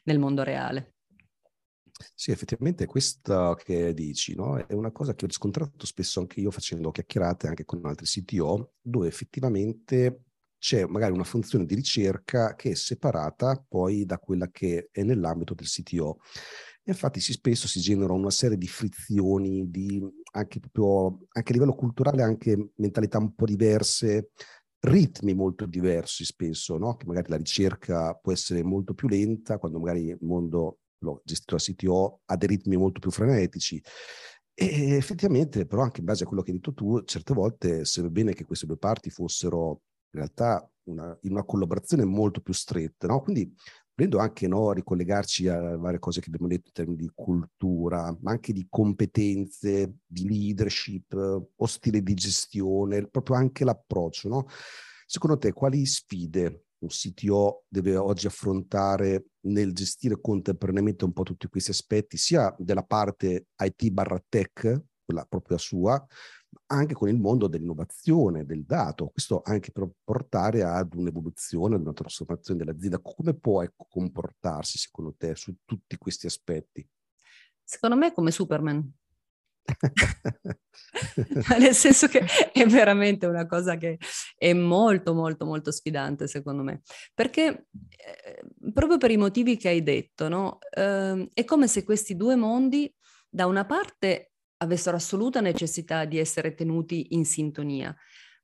nel 0.04 0.18
mondo 0.18 0.42
reale. 0.42 0.94
Sì, 2.14 2.30
effettivamente 2.30 2.86
questa 2.86 3.54
che 3.54 3.94
dici 3.94 4.34
no? 4.34 4.56
è 4.56 4.72
una 4.72 4.90
cosa 4.90 5.14
che 5.14 5.24
ho 5.24 5.28
riscontrato 5.28 5.86
spesso 5.86 6.20
anche 6.20 6.40
io 6.40 6.50
facendo 6.50 6.90
chiacchierate 6.90 7.46
anche 7.46 7.64
con 7.64 7.80
altri 7.84 8.06
CTO, 8.06 8.72
dove 8.80 9.06
effettivamente 9.06 10.24
c'è 10.58 10.86
magari 10.86 11.12
una 11.12 11.24
funzione 11.24 11.64
di 11.66 11.74
ricerca 11.74 12.54
che 12.54 12.70
è 12.70 12.74
separata 12.74 13.64
poi 13.68 14.04
da 14.04 14.18
quella 14.18 14.48
che 14.48 14.88
è 14.92 15.02
nell'ambito 15.02 15.54
del 15.54 15.66
CTO. 15.66 16.20
E 16.84 16.90
infatti 16.90 17.20
si, 17.20 17.32
spesso 17.32 17.66
si 17.68 17.80
generano 17.80 18.14
una 18.14 18.30
serie 18.30 18.56
di 18.56 18.68
frizioni, 18.68 19.70
di, 19.70 20.00
anche, 20.32 20.60
proprio, 20.60 21.26
anche 21.32 21.50
a 21.50 21.52
livello 21.52 21.74
culturale, 21.74 22.22
anche 22.22 22.70
mentalità 22.76 23.18
un 23.18 23.34
po' 23.34 23.44
diverse, 23.44 24.30
ritmi 24.82 25.34
molto 25.34 25.66
diversi 25.66 26.24
spesso, 26.24 26.76
no? 26.76 26.96
che 26.96 27.06
magari 27.06 27.28
la 27.30 27.36
ricerca 27.36 28.14
può 28.14 28.32
essere 28.32 28.62
molto 28.62 28.94
più 28.94 29.08
lenta, 29.08 29.58
quando 29.58 29.78
magari 29.78 30.08
il 30.08 30.18
mondo 30.22 30.78
l'ho 30.98 31.20
gestito 31.24 31.56
da 31.56 31.62
CTO 31.62 32.20
ha 32.26 32.36
dei 32.36 32.48
ritmi 32.48 32.76
molto 32.76 33.00
più 33.00 33.10
frenetici. 33.10 33.82
E 34.54 34.94
effettivamente, 34.96 35.66
però, 35.66 35.82
anche 35.82 36.00
in 36.00 36.06
base 36.06 36.24
a 36.24 36.26
quello 36.26 36.42
che 36.42 36.50
hai 36.50 36.56
detto 36.56 36.74
tu, 36.74 37.02
certe 37.04 37.32
volte 37.32 37.84
serve 37.84 38.10
bene 38.10 38.34
che 38.34 38.44
queste 38.44 38.66
due 38.66 38.76
parti 38.76 39.10
fossero 39.10 39.82
in 40.10 40.20
realtà 40.20 40.68
una, 40.84 41.16
in 41.22 41.32
una 41.32 41.44
collaborazione 41.44 42.04
molto 42.04 42.40
più 42.40 42.52
stretta, 42.52 43.06
no? 43.06 43.20
Quindi 43.20 43.52
volendo 43.94 44.18
anche 44.18 44.48
no, 44.48 44.72
ricollegarci 44.72 45.48
a 45.48 45.76
varie 45.76 45.98
cose 45.98 46.20
che 46.20 46.28
abbiamo 46.28 46.48
detto 46.48 46.68
in 46.68 46.72
termini 46.72 46.98
di 46.98 47.10
cultura, 47.14 48.16
ma 48.20 48.30
anche 48.30 48.52
di 48.52 48.66
competenze, 48.68 49.96
di 50.06 50.28
leadership, 50.28 51.12
o 51.14 51.66
stile 51.66 52.02
di 52.02 52.14
gestione, 52.14 53.06
proprio 53.06 53.36
anche 53.36 53.64
l'approccio. 53.64 54.28
No? 54.28 54.46
Secondo 55.06 55.38
te 55.38 55.52
quali 55.52 55.84
sfide 55.84 56.64
un 56.82 56.88
CTO 56.88 57.64
deve 57.68 57.96
oggi 57.96 58.26
affrontare 58.26 59.26
nel 59.42 59.72
gestire 59.72 60.20
contemporaneamente 60.20 61.04
un 61.04 61.12
po' 61.12 61.22
tutti 61.22 61.46
questi 61.48 61.70
aspetti, 61.70 62.16
sia 62.16 62.52
della 62.58 62.82
parte 62.82 63.46
IT 63.56 63.90
barra 63.90 64.20
tech, 64.28 64.82
quella 65.04 65.24
propria 65.28 65.58
sua, 65.58 66.04
anche 66.66 66.94
con 66.94 67.08
il 67.08 67.18
mondo 67.18 67.46
dell'innovazione, 67.46 68.44
del 68.44 68.64
dato. 68.64 69.08
Questo 69.08 69.42
anche 69.44 69.70
per 69.70 69.88
portare 70.02 70.62
ad 70.62 70.94
un'evoluzione, 70.94 71.74
ad 71.74 71.82
una 71.82 71.92
trasformazione 71.92 72.64
dell'azienda. 72.64 73.00
Come 73.00 73.34
può 73.34 73.62
ecco, 73.62 73.86
comportarsi, 73.88 74.78
secondo 74.78 75.14
te, 75.16 75.34
su 75.34 75.54
tutti 75.64 75.96
questi 75.96 76.26
aspetti? 76.26 76.86
Secondo 77.62 77.96
me 77.96 78.12
come 78.12 78.30
Superman. 78.30 78.92
Nel 81.58 81.74
senso 81.74 82.08
che 82.08 82.24
è 82.52 82.66
veramente 82.66 83.26
una 83.26 83.46
cosa 83.46 83.76
che 83.76 83.98
è 84.36 84.52
molto, 84.52 85.14
molto, 85.14 85.44
molto 85.44 85.70
sfidante, 85.70 86.26
secondo 86.26 86.62
me. 86.62 86.82
Perché 87.14 87.68
eh, 87.88 88.44
proprio 88.72 88.98
per 88.98 89.10
i 89.10 89.16
motivi 89.16 89.56
che 89.56 89.68
hai 89.68 89.82
detto, 89.82 90.28
no? 90.28 90.58
eh, 90.70 91.28
è 91.32 91.44
come 91.44 91.68
se 91.68 91.84
questi 91.84 92.16
due 92.16 92.34
mondi, 92.36 92.92
da 93.28 93.46
una 93.46 93.64
parte, 93.64 94.31
avessero 94.62 94.96
assoluta 94.96 95.40
necessità 95.40 96.04
di 96.04 96.18
essere 96.18 96.54
tenuti 96.54 97.08
in 97.10 97.24
sintonia, 97.24 97.94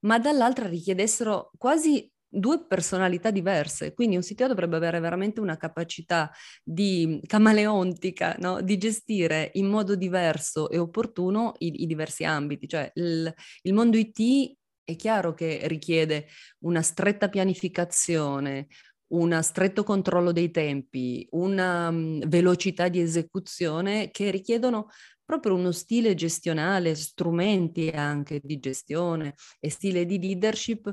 ma 0.01 0.19
dall'altra 0.19 0.69
richiedessero 0.69 1.51
quasi 1.57 2.11
due 2.31 2.67
personalità 2.67 3.31
diverse, 3.31 3.95
quindi 3.95 4.17
un 4.17 4.23
CTO 4.23 4.49
dovrebbe 4.49 4.77
avere 4.77 5.01
veramente 5.01 5.41
una 5.41 5.57
capacità 5.57 6.31
di 6.63 7.21
camaleontica, 7.27 8.37
no? 8.41 8.61
di 8.61 8.77
gestire 8.77 9.51
in 9.55 9.67
modo 9.67 9.95
diverso 9.95 10.69
e 10.69 10.79
opportuno 10.79 11.55
i, 11.59 11.83
i 11.83 11.87
diversi 11.87 12.25
ambiti, 12.25 12.69
cioè 12.69 12.91
il, 12.97 13.33
il 13.63 13.73
mondo 13.73 13.97
IT 13.97 14.57
è 14.85 14.97
chiaro 14.97 15.33
che 15.35 15.63
richiede 15.65 16.27
una 16.61 16.83
stretta 16.83 17.29
pianificazione, 17.29 18.67
un 19.09 19.39
stretto 19.43 19.85
controllo 19.85 20.33
dei 20.33 20.51
tempi, 20.51 21.27
una 21.31 21.89
um, 21.89 22.27
velocità 22.27 22.89
di 22.89 23.01
esecuzione 23.01 24.11
che 24.11 24.31
richiedono 24.31 24.89
proprio 25.29 25.55
uno 25.55 25.73
stile 25.73 26.15
gestionale, 26.15 26.95
strumenti 26.95 27.91
anche 27.91 28.41
di 28.43 28.59
gestione 28.59 29.35
e 29.61 29.69
stile 29.69 30.07
di 30.07 30.19
leadership 30.19 30.91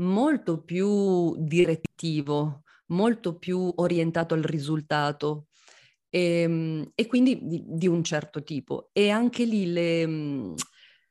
molto 0.00 0.62
più 0.62 1.34
direttivo, 1.38 2.64
molto 2.88 3.38
più 3.38 3.72
orientato 3.76 4.34
al 4.34 4.42
risultato 4.42 5.46
e, 6.10 6.42
ehm, 6.42 6.90
e 6.94 7.06
quindi 7.06 7.40
di, 7.42 7.62
di, 7.66 7.86
un 7.86 8.04
certo 8.04 8.42
tipo. 8.42 8.90
E 8.92 9.08
anche 9.08 9.44
lì 9.46 9.72
le, 9.72 10.06
mm, 10.06 10.54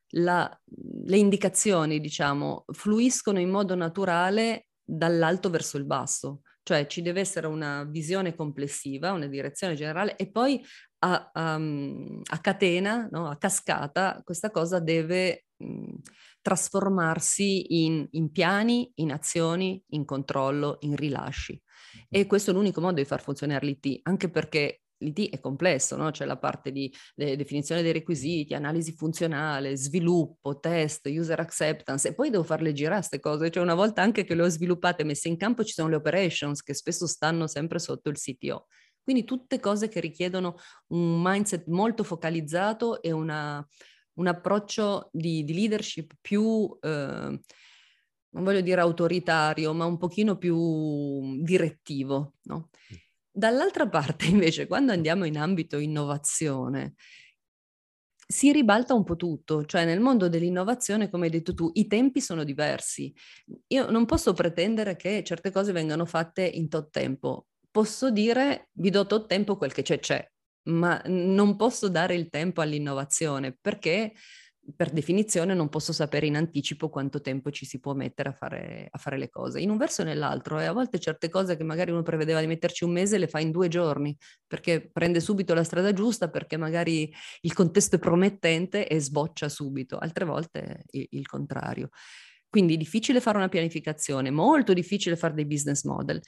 la, 0.09 0.61
le 1.05 1.17
indicazioni, 1.17 1.99
diciamo, 1.99 2.65
fluiscono 2.71 3.39
in 3.39 3.49
modo 3.49 3.73
naturale 3.73 4.67
dall'alto 4.83 5.49
verso 5.49 5.77
il 5.77 5.85
basso 5.85 6.41
cioè 6.67 6.85
ci 6.85 7.01
deve 7.01 7.21
essere 7.21 7.47
una 7.47 7.85
visione 7.85 8.35
complessiva, 8.35 9.13
una 9.13 9.27
direzione 9.27 9.73
generale 9.73 10.17
e 10.17 10.29
poi 10.29 10.61
a, 10.99 11.31
a, 11.33 11.53
a 11.55 12.39
catena, 12.41 13.07
no? 13.11 13.27
a 13.27 13.37
cascata, 13.37 14.21
questa 14.23 14.51
cosa 14.51 14.79
deve 14.79 15.45
mh, 15.57 15.93
trasformarsi 16.41 17.83
in, 17.83 18.07
in, 18.11 18.31
piani, 18.31 18.91
in 18.95 19.11
azioni, 19.11 19.83
in 19.89 20.05
controllo, 20.05 20.77
in 20.81 20.95
rilasci. 20.95 21.61
E 22.09 22.25
questo 22.25 22.51
è 22.51 22.53
l'unico 22.53 22.81
modo 22.81 22.95
di 22.95 23.05
far 23.05 23.21
funzionare 23.21 23.65
l'IT, 23.65 23.99
anche 24.03 24.29
perché 24.29 24.81
l'IT 24.99 25.29
è 25.29 25.39
complesso, 25.39 25.95
no? 25.95 26.09
c'è 26.11 26.25
la 26.25 26.37
parte 26.37 26.71
di 26.71 26.91
definizione 27.15 27.81
dei 27.81 27.91
requisiti, 27.91 28.53
analisi 28.53 28.93
funzionale, 28.93 29.75
sviluppo, 29.75 30.59
test, 30.59 31.07
user 31.07 31.39
acceptance 31.39 32.07
e 32.07 32.13
poi 32.15 32.29
devo 32.29 32.43
farle 32.43 32.73
girare 32.73 32.97
queste 32.97 33.19
cose, 33.19 33.51
cioè 33.51 33.63
una 33.63 33.75
volta 33.75 34.01
anche 34.01 34.23
che 34.23 34.33
le 34.33 34.43
ho 34.43 34.47
sviluppate 34.47 35.03
e 35.03 35.05
messe 35.05 35.27
in 35.27 35.37
campo 35.37 35.63
ci 35.63 35.73
sono 35.73 35.89
le 35.89 35.95
operations 35.95 36.61
che 36.61 36.73
spesso 36.73 37.07
stanno 37.07 37.47
sempre 37.47 37.79
sotto 37.79 38.09
il 38.09 38.17
CTO. 38.17 38.65
Quindi 39.07 39.23
tutte 39.23 39.61
cose 39.61 39.87
che 39.87 40.01
richiedono 40.01 40.57
un 40.87 41.21
mindset 41.21 41.67
molto 41.67 42.03
focalizzato 42.03 43.01
e 43.01 43.13
una, 43.13 43.65
un 44.15 44.27
approccio 44.27 45.07
di, 45.13 45.45
di 45.45 45.53
leadership 45.53 46.17
più... 46.19 46.77
Eh, 46.81 47.39
non 48.29 48.43
voglio 48.43 48.59
dire 48.59 48.81
autoritario, 48.81 49.73
ma 49.73 49.85
un 49.85 49.97
pochino 49.97 50.37
più 50.37 51.41
direttivo, 51.41 52.33
no? 52.43 52.69
Dall'altra 53.31 53.87
parte, 53.87 54.25
invece, 54.27 54.67
quando 54.67 54.91
andiamo 54.91 55.23
in 55.23 55.37
ambito 55.37 55.77
innovazione, 55.77 56.95
si 58.27 58.51
ribalta 58.51 58.93
un 58.93 59.05
po' 59.05 59.15
tutto, 59.15 59.63
cioè 59.63 59.85
nel 59.85 60.01
mondo 60.01 60.27
dell'innovazione, 60.27 61.09
come 61.09 61.27
hai 61.27 61.31
detto 61.31 61.53
tu, 61.53 61.69
i 61.75 61.87
tempi 61.87 62.19
sono 62.19 62.43
diversi. 62.43 63.15
Io 63.67 63.89
non 63.89 64.05
posso 64.05 64.33
pretendere 64.33 64.97
che 64.97 65.23
certe 65.23 65.49
cose 65.49 65.71
vengano 65.71 66.05
fatte 66.05 66.45
in 66.45 66.67
tot 66.67 66.89
tempo. 66.89 67.45
Posso 67.77 68.09
dire 68.09 68.69
vi 68.79 68.89
do 68.89 69.05
tot 69.05 69.27
tempo 69.27 69.55
quel 69.55 69.71
che 69.71 69.83
c'è 69.83 69.99
c'è, 69.99 70.27
ma 70.69 70.99
non 71.05 71.55
posso 71.57 71.89
dare 71.89 72.15
il 72.15 72.27
tempo 72.27 72.61
all'innovazione 72.61 73.55
perché 73.55 74.13
per 74.75 74.89
definizione 74.89 75.53
non 75.53 75.69
posso 75.69 75.93
sapere 75.93 76.25
in 76.25 76.35
anticipo 76.35 76.89
quanto 76.89 77.21
tempo 77.21 77.51
ci 77.51 77.67
si 77.67 77.79
può 77.79 77.93
mettere 77.93 78.29
a 78.29 78.33
fare, 78.33 78.87
a 78.89 78.97
fare 78.97 79.19
le 79.19 79.29
cose, 79.29 79.59
in 79.61 79.69
un 79.69 79.77
verso 79.77 80.01
e 80.01 80.05
nell'altro. 80.05 80.59
E 80.59 80.65
a 80.65 80.71
volte 80.71 80.97
certe 80.97 81.29
cose 81.29 81.55
che 81.55 81.63
magari 81.63 81.91
uno 81.91 82.01
prevedeva 82.01 82.39
di 82.39 82.47
metterci 82.47 82.83
un 82.83 82.93
mese 82.93 83.19
le 83.19 83.27
fa 83.27 83.39
in 83.39 83.51
due 83.51 83.67
giorni, 83.67 84.17
perché 84.47 84.89
prende 84.91 85.19
subito 85.19 85.53
la 85.53 85.63
strada 85.63 85.93
giusta, 85.93 86.31
perché 86.31 86.57
magari 86.57 87.13
il 87.41 87.53
contesto 87.53 87.97
è 87.97 87.99
promettente 87.99 88.87
e 88.87 88.99
sboccia 88.99 89.49
subito, 89.49 89.99
altre 89.99 90.25
volte 90.25 90.83
il, 90.87 91.05
il 91.11 91.27
contrario. 91.27 91.91
Quindi 92.49 92.77
difficile 92.77 93.19
fare 93.19 93.37
una 93.37 93.49
pianificazione, 93.49 94.31
molto 94.31 94.73
difficile 94.73 95.15
fare 95.15 95.33
dei 95.33 95.45
business 95.45 95.83
model, 95.83 96.21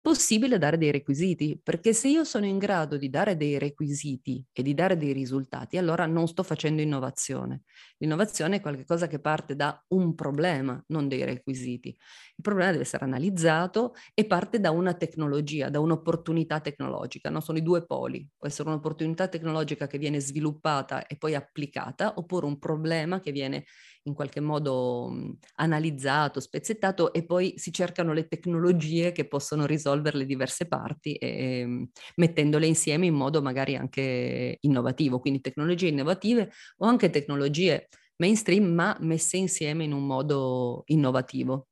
possibile 0.00 0.58
dare 0.58 0.76
dei 0.78 0.90
requisiti, 0.90 1.58
perché 1.62 1.92
se 1.92 2.08
io 2.08 2.24
sono 2.24 2.44
in 2.44 2.58
grado 2.58 2.96
di 2.96 3.08
dare 3.08 3.36
dei 3.36 3.56
requisiti 3.58 4.44
e 4.52 4.62
di 4.62 4.74
dare 4.74 4.96
dei 4.96 5.12
risultati, 5.12 5.78
allora 5.78 6.06
non 6.06 6.26
sto 6.26 6.42
facendo 6.42 6.82
innovazione. 6.82 7.62
L'innovazione 7.98 8.56
è 8.56 8.60
qualcosa 8.60 9.06
che 9.06 9.20
parte 9.20 9.54
da 9.54 9.80
un 9.88 10.16
problema, 10.16 10.82
non 10.88 11.06
dei 11.06 11.24
requisiti. 11.24 11.88
Il 11.90 12.42
problema 12.42 12.72
deve 12.72 12.82
essere 12.82 13.04
analizzato 13.04 13.94
e 14.14 14.26
parte 14.26 14.58
da 14.58 14.72
una 14.72 14.94
tecnologia, 14.94 15.68
da 15.68 15.78
un'opportunità 15.78 16.60
tecnologica. 16.60 17.30
No? 17.30 17.40
Sono 17.40 17.58
i 17.58 17.62
due 17.62 17.86
poli. 17.86 18.26
Può 18.36 18.48
essere 18.48 18.68
un'opportunità 18.68 19.28
tecnologica 19.28 19.86
che 19.86 19.98
viene 19.98 20.18
sviluppata 20.20 21.06
e 21.06 21.16
poi 21.16 21.36
applicata, 21.36 22.14
oppure 22.16 22.46
un 22.46 22.58
problema 22.58 23.20
che 23.20 23.30
viene 23.30 23.64
in 24.04 24.14
qualche 24.14 24.40
modo 24.40 25.08
mh, 25.10 25.38
analizzato, 25.56 26.40
spezzettato 26.40 27.12
e 27.12 27.24
poi 27.24 27.54
si 27.56 27.72
cercano 27.72 28.12
le 28.12 28.26
tecnologie 28.28 29.12
che 29.12 29.26
possono 29.28 29.66
risolvere 29.66 30.18
le 30.18 30.26
diverse 30.26 30.66
parti 30.66 31.14
e, 31.14 31.64
mh, 31.66 31.90
mettendole 32.16 32.66
insieme 32.66 33.06
in 33.06 33.14
modo 33.14 33.42
magari 33.42 33.76
anche 33.76 34.56
innovativo, 34.60 35.20
quindi 35.20 35.40
tecnologie 35.40 35.88
innovative 35.88 36.50
o 36.78 36.86
anche 36.86 37.10
tecnologie 37.10 37.88
mainstream 38.16 38.64
ma 38.72 38.96
messe 39.00 39.36
insieme 39.36 39.84
in 39.84 39.92
un 39.92 40.06
modo 40.06 40.82
innovativo. 40.86 41.66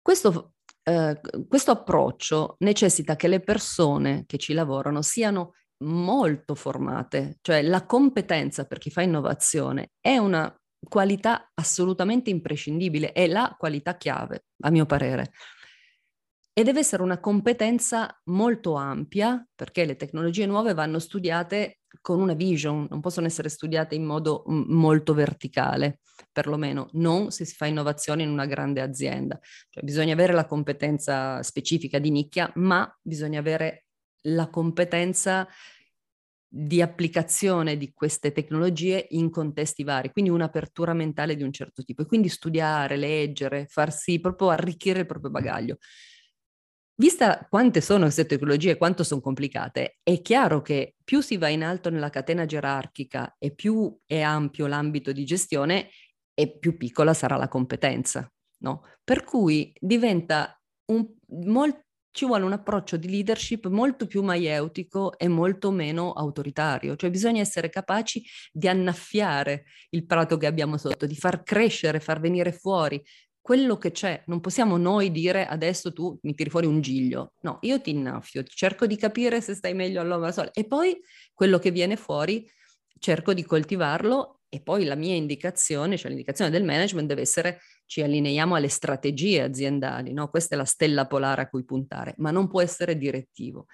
Questo, 0.00 0.54
eh, 0.84 1.20
questo 1.48 1.70
approccio 1.72 2.56
necessita 2.60 3.16
che 3.16 3.26
le 3.28 3.40
persone 3.40 4.24
che 4.26 4.38
ci 4.38 4.52
lavorano 4.52 5.02
siano 5.02 5.54
molto 5.78 6.54
formate, 6.54 7.38
cioè 7.42 7.62
la 7.62 7.84
competenza 7.84 8.64
per 8.64 8.78
chi 8.78 8.90
fa 8.90 9.02
innovazione 9.02 9.90
è 10.00 10.16
una 10.16 10.54
qualità 10.88 11.50
assolutamente 11.54 12.30
imprescindibile, 12.30 13.12
è 13.12 13.26
la 13.26 13.54
qualità 13.58 13.96
chiave, 13.96 14.46
a 14.62 14.70
mio 14.70 14.86
parere. 14.86 15.32
E 16.58 16.62
deve 16.62 16.78
essere 16.78 17.02
una 17.02 17.20
competenza 17.20 18.18
molto 18.30 18.76
ampia, 18.76 19.46
perché 19.54 19.84
le 19.84 19.96
tecnologie 19.96 20.46
nuove 20.46 20.72
vanno 20.72 20.98
studiate 20.98 21.80
con 22.00 22.20
una 22.20 22.32
vision, 22.32 22.86
non 22.88 23.00
possono 23.00 23.26
essere 23.26 23.50
studiate 23.50 23.94
in 23.94 24.04
modo 24.04 24.42
molto 24.46 25.12
verticale, 25.12 26.00
perlomeno 26.32 26.88
non 26.92 27.30
se 27.30 27.44
si 27.44 27.54
fa 27.54 27.66
innovazione 27.66 28.22
in 28.22 28.30
una 28.30 28.46
grande 28.46 28.80
azienda. 28.80 29.38
Cioè, 29.68 29.84
bisogna 29.84 30.14
avere 30.14 30.32
la 30.32 30.46
competenza 30.46 31.42
specifica 31.42 31.98
di 31.98 32.10
nicchia, 32.10 32.50
ma 32.54 32.90
bisogna 33.02 33.38
avere 33.38 33.85
la 34.26 34.48
competenza 34.48 35.48
di 36.48 36.80
applicazione 36.80 37.76
di 37.76 37.92
queste 37.92 38.32
tecnologie 38.32 39.06
in 39.10 39.30
contesti 39.30 39.84
vari, 39.84 40.10
quindi 40.10 40.30
un'apertura 40.30 40.94
mentale 40.94 41.36
di 41.36 41.42
un 41.42 41.52
certo 41.52 41.82
tipo 41.82 42.02
e 42.02 42.06
quindi 42.06 42.28
studiare, 42.28 42.96
leggere, 42.96 43.66
farsi 43.68 44.20
proprio 44.20 44.50
arricchire 44.50 45.00
il 45.00 45.06
proprio 45.06 45.30
bagaglio. 45.30 45.78
Vista 46.98 47.46
quante 47.50 47.82
sono 47.82 48.04
queste 48.04 48.24
tecnologie 48.24 48.70
e 48.70 48.76
quanto 48.78 49.04
sono 49.04 49.20
complicate, 49.20 49.98
è 50.02 50.22
chiaro 50.22 50.62
che 50.62 50.94
più 51.04 51.20
si 51.20 51.36
va 51.36 51.48
in 51.48 51.62
alto 51.62 51.90
nella 51.90 52.08
catena 52.08 52.46
gerarchica 52.46 53.36
e 53.38 53.54
più 53.54 53.94
è 54.06 54.22
ampio 54.22 54.66
l'ambito 54.66 55.12
di 55.12 55.26
gestione 55.26 55.90
e 56.32 56.58
più 56.58 56.78
piccola 56.78 57.12
sarà 57.12 57.36
la 57.36 57.48
competenza, 57.48 58.26
no? 58.60 58.82
Per 59.04 59.24
cui 59.24 59.74
diventa 59.78 60.58
un, 60.86 61.06
molto 61.44 61.85
ci 62.16 62.24
vuole 62.24 62.44
un 62.44 62.52
approccio 62.52 62.96
di 62.96 63.10
leadership 63.10 63.66
molto 63.66 64.06
più 64.06 64.22
maieutico 64.22 65.18
e 65.18 65.28
molto 65.28 65.70
meno 65.70 66.12
autoritario, 66.12 66.96
cioè 66.96 67.10
bisogna 67.10 67.42
essere 67.42 67.68
capaci 67.68 68.24
di 68.50 68.66
annaffiare 68.68 69.64
il 69.90 70.06
prato 70.06 70.38
che 70.38 70.46
abbiamo 70.46 70.78
sotto, 70.78 71.04
di 71.04 71.14
far 71.14 71.42
crescere, 71.42 72.00
far 72.00 72.18
venire 72.18 72.52
fuori 72.52 73.04
quello 73.38 73.76
che 73.76 73.90
c'è. 73.90 74.22
Non 74.28 74.40
possiamo 74.40 74.78
noi 74.78 75.10
dire 75.10 75.46
adesso 75.46 75.92
tu 75.92 76.18
mi 76.22 76.34
tiri 76.34 76.48
fuori 76.48 76.64
un 76.64 76.80
giglio. 76.80 77.34
No, 77.42 77.58
io 77.60 77.82
ti 77.82 77.90
innaffio, 77.90 78.42
cerco 78.44 78.86
di 78.86 78.96
capire 78.96 79.42
se 79.42 79.54
stai 79.54 79.74
meglio 79.74 80.00
all'uomo 80.00 80.32
sole 80.32 80.52
e 80.54 80.66
poi 80.66 80.98
quello 81.34 81.58
che 81.58 81.70
viene 81.70 81.96
fuori 81.96 82.50
cerco 82.98 83.34
di 83.34 83.44
coltivarlo 83.44 84.35
e 84.48 84.60
poi 84.60 84.84
la 84.84 84.94
mia 84.94 85.14
indicazione, 85.14 85.96
cioè 85.96 86.08
l'indicazione 86.08 86.50
del 86.50 86.64
management 86.64 87.08
deve 87.08 87.22
essere 87.22 87.60
ci 87.86 88.02
allineiamo 88.02 88.54
alle 88.54 88.68
strategie 88.68 89.42
aziendali, 89.42 90.12
no? 90.12 90.28
questa 90.28 90.54
è 90.54 90.58
la 90.58 90.64
stella 90.64 91.06
polare 91.06 91.42
a 91.42 91.48
cui 91.48 91.64
puntare, 91.64 92.14
ma 92.18 92.30
non 92.30 92.48
può 92.48 92.60
essere 92.60 92.96
direttivo. 92.96 93.66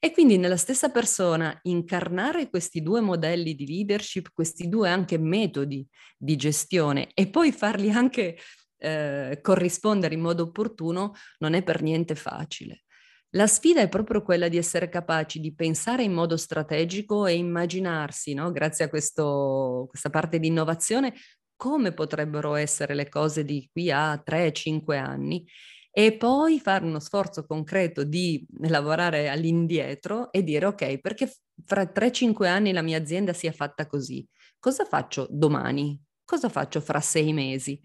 E 0.00 0.12
quindi 0.12 0.38
nella 0.38 0.56
stessa 0.56 0.90
persona 0.90 1.58
incarnare 1.62 2.48
questi 2.48 2.82
due 2.82 3.00
modelli 3.00 3.54
di 3.54 3.66
leadership, 3.66 4.30
questi 4.32 4.68
due 4.68 4.88
anche 4.88 5.18
metodi 5.18 5.84
di 6.16 6.36
gestione 6.36 7.08
e 7.14 7.26
poi 7.28 7.50
farli 7.50 7.90
anche 7.90 8.38
eh, 8.78 9.40
corrispondere 9.42 10.14
in 10.14 10.20
modo 10.20 10.44
opportuno 10.44 11.14
non 11.38 11.54
è 11.54 11.64
per 11.64 11.82
niente 11.82 12.14
facile. 12.14 12.84
La 13.32 13.46
sfida 13.46 13.82
è 13.82 13.88
proprio 13.88 14.22
quella 14.22 14.48
di 14.48 14.56
essere 14.56 14.88
capaci 14.88 15.38
di 15.38 15.54
pensare 15.54 16.02
in 16.02 16.12
modo 16.14 16.38
strategico 16.38 17.26
e 17.26 17.34
immaginarsi, 17.34 18.32
no? 18.32 18.50
grazie 18.52 18.86
a 18.86 18.88
questo, 18.88 19.84
questa 19.88 20.08
parte 20.08 20.38
di 20.38 20.46
innovazione, 20.46 21.12
come 21.54 21.92
potrebbero 21.92 22.54
essere 22.54 22.94
le 22.94 23.08
cose 23.10 23.44
di 23.44 23.68
qui 23.70 23.90
a 23.90 24.22
3-5 24.24 24.96
anni 24.96 25.44
e 25.90 26.16
poi 26.16 26.58
fare 26.60 26.84
uno 26.86 27.00
sforzo 27.00 27.44
concreto 27.44 28.04
di 28.04 28.46
lavorare 28.60 29.28
all'indietro 29.28 30.32
e 30.32 30.42
dire 30.42 30.64
ok, 30.64 30.98
perché 31.00 31.30
fra 31.66 31.82
3-5 31.82 32.46
anni 32.46 32.72
la 32.72 32.82
mia 32.82 32.96
azienda 32.98 33.34
sia 33.34 33.52
fatta 33.52 33.86
così, 33.86 34.26
cosa 34.58 34.84
faccio 34.86 35.26
domani? 35.28 36.00
Cosa 36.24 36.48
faccio 36.48 36.80
fra 36.80 37.00
sei 37.00 37.32
mesi? 37.34 37.78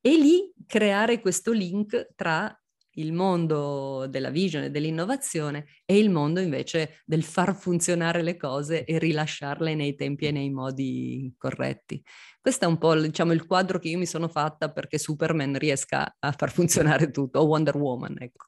E 0.00 0.16
lì 0.16 0.52
creare 0.66 1.20
questo 1.20 1.52
link 1.52 2.14
tra 2.14 2.54
il 3.00 3.12
mondo 3.12 4.06
della 4.08 4.30
vision 4.30 4.64
e 4.64 4.70
dell'innovazione 4.70 5.66
e 5.84 5.98
il 5.98 6.10
mondo 6.10 6.40
invece 6.40 7.02
del 7.04 7.22
far 7.24 7.54
funzionare 7.56 8.22
le 8.22 8.36
cose 8.36 8.84
e 8.84 8.98
rilasciarle 8.98 9.74
nei 9.74 9.94
tempi 9.96 10.26
e 10.26 10.30
nei 10.32 10.50
modi 10.50 11.34
corretti. 11.36 12.02
Questo 12.40 12.64
è 12.64 12.68
un 12.68 12.78
po' 12.78 12.98
diciamo, 12.98 13.32
il 13.32 13.44
quadro 13.44 13.78
che 13.78 13.88
io 13.88 13.98
mi 13.98 14.06
sono 14.06 14.28
fatta 14.28 14.72
perché 14.72 14.96
Superman 14.96 15.58
riesca 15.58 16.16
a 16.18 16.32
far 16.32 16.50
funzionare 16.50 17.10
tutto, 17.10 17.40
o 17.40 17.44
Wonder 17.44 17.76
Woman, 17.76 18.16
ecco. 18.18 18.46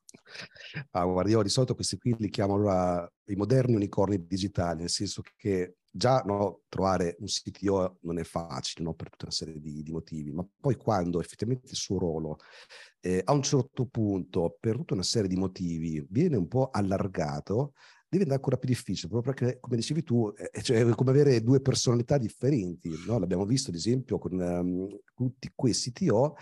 Ah, 0.92 1.04
guarda, 1.04 1.30
io 1.30 1.42
di 1.42 1.50
solito 1.50 1.74
questi 1.74 1.98
qui 1.98 2.14
li 2.18 2.30
chiamo 2.30 2.54
allora 2.54 3.10
i 3.26 3.34
moderni 3.34 3.74
unicorni 3.74 4.26
digitali, 4.26 4.80
nel 4.80 4.88
senso 4.88 5.20
che 5.36 5.76
già 5.90 6.22
no, 6.24 6.62
trovare 6.68 7.16
un 7.18 7.26
CTO 7.26 7.98
non 8.02 8.18
è 8.18 8.24
facile 8.24 8.84
no, 8.84 8.94
per 8.94 9.10
tutta 9.10 9.26
una 9.26 9.34
serie 9.34 9.60
di, 9.60 9.82
di, 9.82 9.92
motivi, 9.92 10.32
ma 10.32 10.46
poi 10.58 10.76
quando 10.76 11.20
effettivamente 11.20 11.70
il 11.70 11.76
suo 11.76 11.98
ruolo 11.98 12.38
eh, 13.00 13.20
a 13.22 13.32
un 13.32 13.42
certo 13.42 13.86
punto, 13.86 14.56
per 14.58 14.76
tutta 14.76 14.94
una 14.94 15.02
serie 15.02 15.28
di 15.28 15.36
motivi, 15.36 16.04
viene 16.08 16.36
un 16.36 16.48
po' 16.48 16.70
allargato, 16.70 17.74
diventa 18.12 18.34
ancora 18.34 18.58
più 18.58 18.68
difficile, 18.68 19.08
proprio 19.08 19.32
perché, 19.32 19.58
come 19.58 19.76
dicevi 19.76 20.02
tu, 20.02 20.30
eh, 20.36 20.62
cioè, 20.62 20.84
è 20.84 20.94
come 20.94 21.10
avere 21.10 21.42
due 21.42 21.60
personalità 21.60 22.18
differenti. 22.18 22.90
No? 23.06 23.18
L'abbiamo 23.18 23.46
visto, 23.46 23.70
ad 23.70 23.76
esempio, 23.76 24.18
con 24.18 24.38
um, 24.38 24.86
tutti 25.14 25.50
quei 25.54 25.72
CTO 25.72 26.36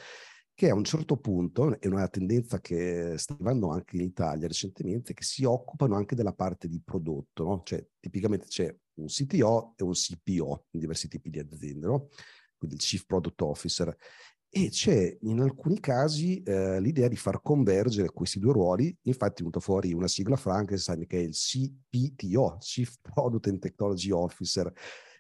che 0.53 0.69
a 0.69 0.75
un 0.75 0.85
certo 0.85 1.17
punto, 1.17 1.81
è 1.81 1.87
una 1.87 2.07
tendenza 2.09 2.61
che 2.61 3.15
sta 3.17 3.33
arrivando 3.33 3.71
anche 3.71 3.97
in 3.97 4.03
Italia 4.03 4.47
recentemente, 4.47 5.15
che 5.15 5.23
si 5.23 5.45
occupano 5.45 5.95
anche 5.95 6.15
della 6.15 6.35
parte 6.35 6.69
di 6.69 6.83
prodotto, 6.85 7.45
no? 7.45 7.63
Cioè, 7.65 7.83
tipicamente 7.99 8.45
c'è 8.47 8.77
un 8.97 9.07
CTO 9.07 9.73
e 9.75 9.85
un 9.85 9.93
CPO 9.93 10.67
in 10.73 10.81
diversi 10.81 11.09
tipi 11.09 11.31
di 11.31 11.39
aziende, 11.39 11.87
no? 11.87 12.09
Quindi 12.59 12.77
il 12.77 12.83
Chief 12.83 13.07
Product 13.07 13.41
Officer. 13.41 13.97
E 14.53 14.69
c'è 14.69 15.17
in 15.21 15.41
alcuni 15.41 15.79
casi 15.79 16.43
eh, 16.43 16.81
l'idea 16.81 17.07
di 17.07 17.15
far 17.15 17.41
convergere 17.41 18.11
questi 18.11 18.41
due 18.41 18.53
ruoli, 18.53 18.95
infatti 19.03 19.35
è 19.35 19.39
venuta 19.39 19.61
fuori 19.61 19.93
una 19.93 20.09
sigla 20.09 20.35
Frankenstein 20.35 21.07
che 21.07 21.19
è 21.19 21.23
il 21.23 21.35
CPTO, 21.35 22.57
Chief 22.59 22.97
Product 23.01 23.47
and 23.47 23.61
Technology 23.61 24.11
Officer, 24.11 24.73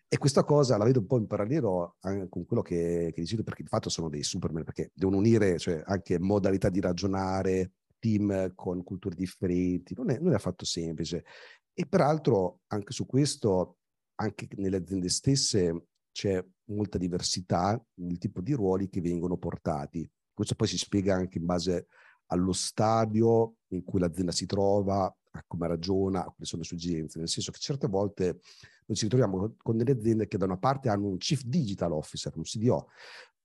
e 0.08 0.18
questa 0.18 0.42
cosa 0.42 0.76
la 0.76 0.84
vedo 0.84 0.98
un 0.98 1.06
po' 1.06 1.18
in 1.18 1.28
parallelo 1.28 1.94
con 2.28 2.44
quello 2.44 2.62
che, 2.62 3.12
che 3.14 3.20
dicevo, 3.20 3.44
perché 3.44 3.62
di 3.62 3.68
fatto 3.68 3.88
sono 3.88 4.08
dei 4.08 4.24
superman, 4.24 4.64
perché 4.64 4.90
devono 4.92 5.18
unire 5.18 5.56
cioè, 5.56 5.80
anche 5.86 6.18
modalità 6.18 6.68
di 6.68 6.80
ragionare, 6.80 7.74
team 8.00 8.52
con 8.56 8.82
culture 8.82 9.14
differenti, 9.14 9.94
non 9.94 10.10
è, 10.10 10.18
non 10.18 10.32
è 10.32 10.34
affatto 10.34 10.64
semplice. 10.64 11.24
E 11.72 11.86
peraltro 11.86 12.62
anche 12.66 12.92
su 12.92 13.06
questo, 13.06 13.76
anche 14.16 14.48
nelle 14.56 14.78
aziende 14.78 15.08
stesse, 15.08 15.89
c'è 16.20 16.44
molta 16.66 16.98
diversità 16.98 17.82
nel 17.94 18.18
tipo 18.18 18.42
di 18.42 18.52
ruoli 18.52 18.90
che 18.90 19.00
vengono 19.00 19.38
portati. 19.38 20.06
Questo 20.34 20.54
poi 20.54 20.68
si 20.68 20.76
spiega 20.76 21.14
anche 21.14 21.38
in 21.38 21.46
base 21.46 21.86
allo 22.26 22.52
stadio 22.52 23.54
in 23.68 23.82
cui 23.84 24.00
l'azienda 24.00 24.30
si 24.30 24.44
trova, 24.44 25.04
a 25.04 25.44
come 25.46 25.66
ragiona, 25.66 26.20
a 26.20 26.24
quali 26.24 26.44
sono 26.44 26.60
le 26.60 26.68
sue 26.68 26.76
esigenze, 26.76 27.18
nel 27.18 27.28
senso 27.28 27.50
che 27.50 27.58
certe 27.58 27.88
volte 27.88 28.40
noi 28.84 28.96
ci 28.98 29.04
ritroviamo 29.04 29.54
con 29.62 29.78
delle 29.78 29.92
aziende 29.92 30.26
che 30.26 30.36
da 30.36 30.44
una 30.44 30.58
parte 30.58 30.90
hanno 30.90 31.08
un 31.08 31.16
Chief 31.16 31.42
Digital 31.42 31.92
Officer, 31.92 32.36
un 32.36 32.42
CDO, 32.42 32.88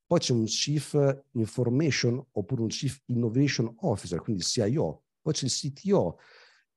poi 0.06 0.20
c'è 0.20 0.34
un 0.34 0.44
Chief 0.44 1.22
Information 1.32 2.22
oppure 2.32 2.62
un 2.62 2.68
Chief 2.68 3.02
Innovation 3.06 3.74
Officer, 3.80 4.20
quindi 4.20 4.42
il 4.42 4.48
CIO, 4.48 5.04
poi 5.22 5.32
c'è 5.32 5.46
il 5.46 5.52
CTO, 5.52 6.20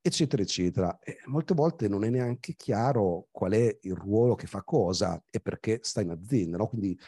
eccetera, 0.00 0.42
eccetera. 0.42 0.98
E 0.98 1.18
molte 1.26 1.54
volte 1.54 1.88
non 1.88 2.04
è 2.04 2.10
neanche 2.10 2.54
chiaro 2.54 3.28
qual 3.30 3.52
è 3.52 3.78
il 3.82 3.94
ruolo 3.94 4.34
che 4.34 4.46
fa 4.46 4.62
cosa 4.62 5.22
e 5.30 5.40
perché 5.40 5.80
sta 5.82 6.00
in 6.00 6.10
azienda, 6.10 6.56
no? 6.56 6.68
Quindi 6.68 6.98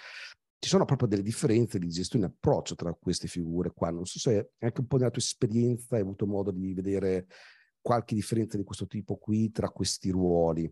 ci 0.58 0.68
sono 0.68 0.84
proprio 0.84 1.08
delle 1.08 1.22
differenze 1.22 1.78
di 1.78 1.88
gestione 1.88 2.26
e 2.26 2.28
approccio 2.28 2.74
tra 2.74 2.92
queste 2.92 3.28
figure 3.28 3.72
qua. 3.72 3.90
Non 3.90 4.04
so 4.04 4.18
se 4.18 4.52
anche 4.58 4.80
un 4.80 4.86
po' 4.86 4.98
nella 4.98 5.10
tua 5.10 5.22
esperienza 5.22 5.96
hai 5.96 6.02
avuto 6.02 6.26
modo 6.26 6.50
di 6.50 6.74
vedere 6.74 7.26
qualche 7.80 8.14
differenza 8.14 8.58
di 8.58 8.64
questo 8.64 8.86
tipo 8.86 9.16
qui 9.16 9.50
tra 9.50 9.70
questi 9.70 10.10
ruoli. 10.10 10.70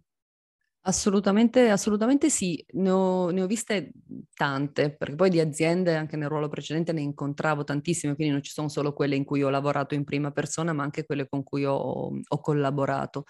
Assolutamente, 0.88 1.68
assolutamente 1.68 2.30
sì, 2.30 2.64
ne 2.72 2.88
ho, 2.90 3.28
ne 3.28 3.42
ho, 3.42 3.46
viste 3.46 3.92
tante, 4.32 4.90
perché 4.96 5.16
poi 5.16 5.28
di 5.28 5.38
aziende 5.38 5.94
anche 5.94 6.16
nel 6.16 6.30
ruolo 6.30 6.48
precedente 6.48 6.92
ne 6.94 7.02
incontravo 7.02 7.62
tantissime, 7.62 8.14
quindi 8.14 8.32
non 8.32 8.42
ci 8.42 8.52
sono 8.52 8.70
solo 8.70 8.94
quelle 8.94 9.14
in 9.14 9.24
cui 9.26 9.42
ho 9.42 9.50
lavorato 9.50 9.94
in 9.94 10.04
prima 10.04 10.30
persona, 10.30 10.72
ma 10.72 10.84
anche 10.84 11.04
quelle 11.04 11.28
con 11.28 11.42
cui 11.42 11.66
ho, 11.66 11.74
ho 12.26 12.40
collaborato. 12.40 13.24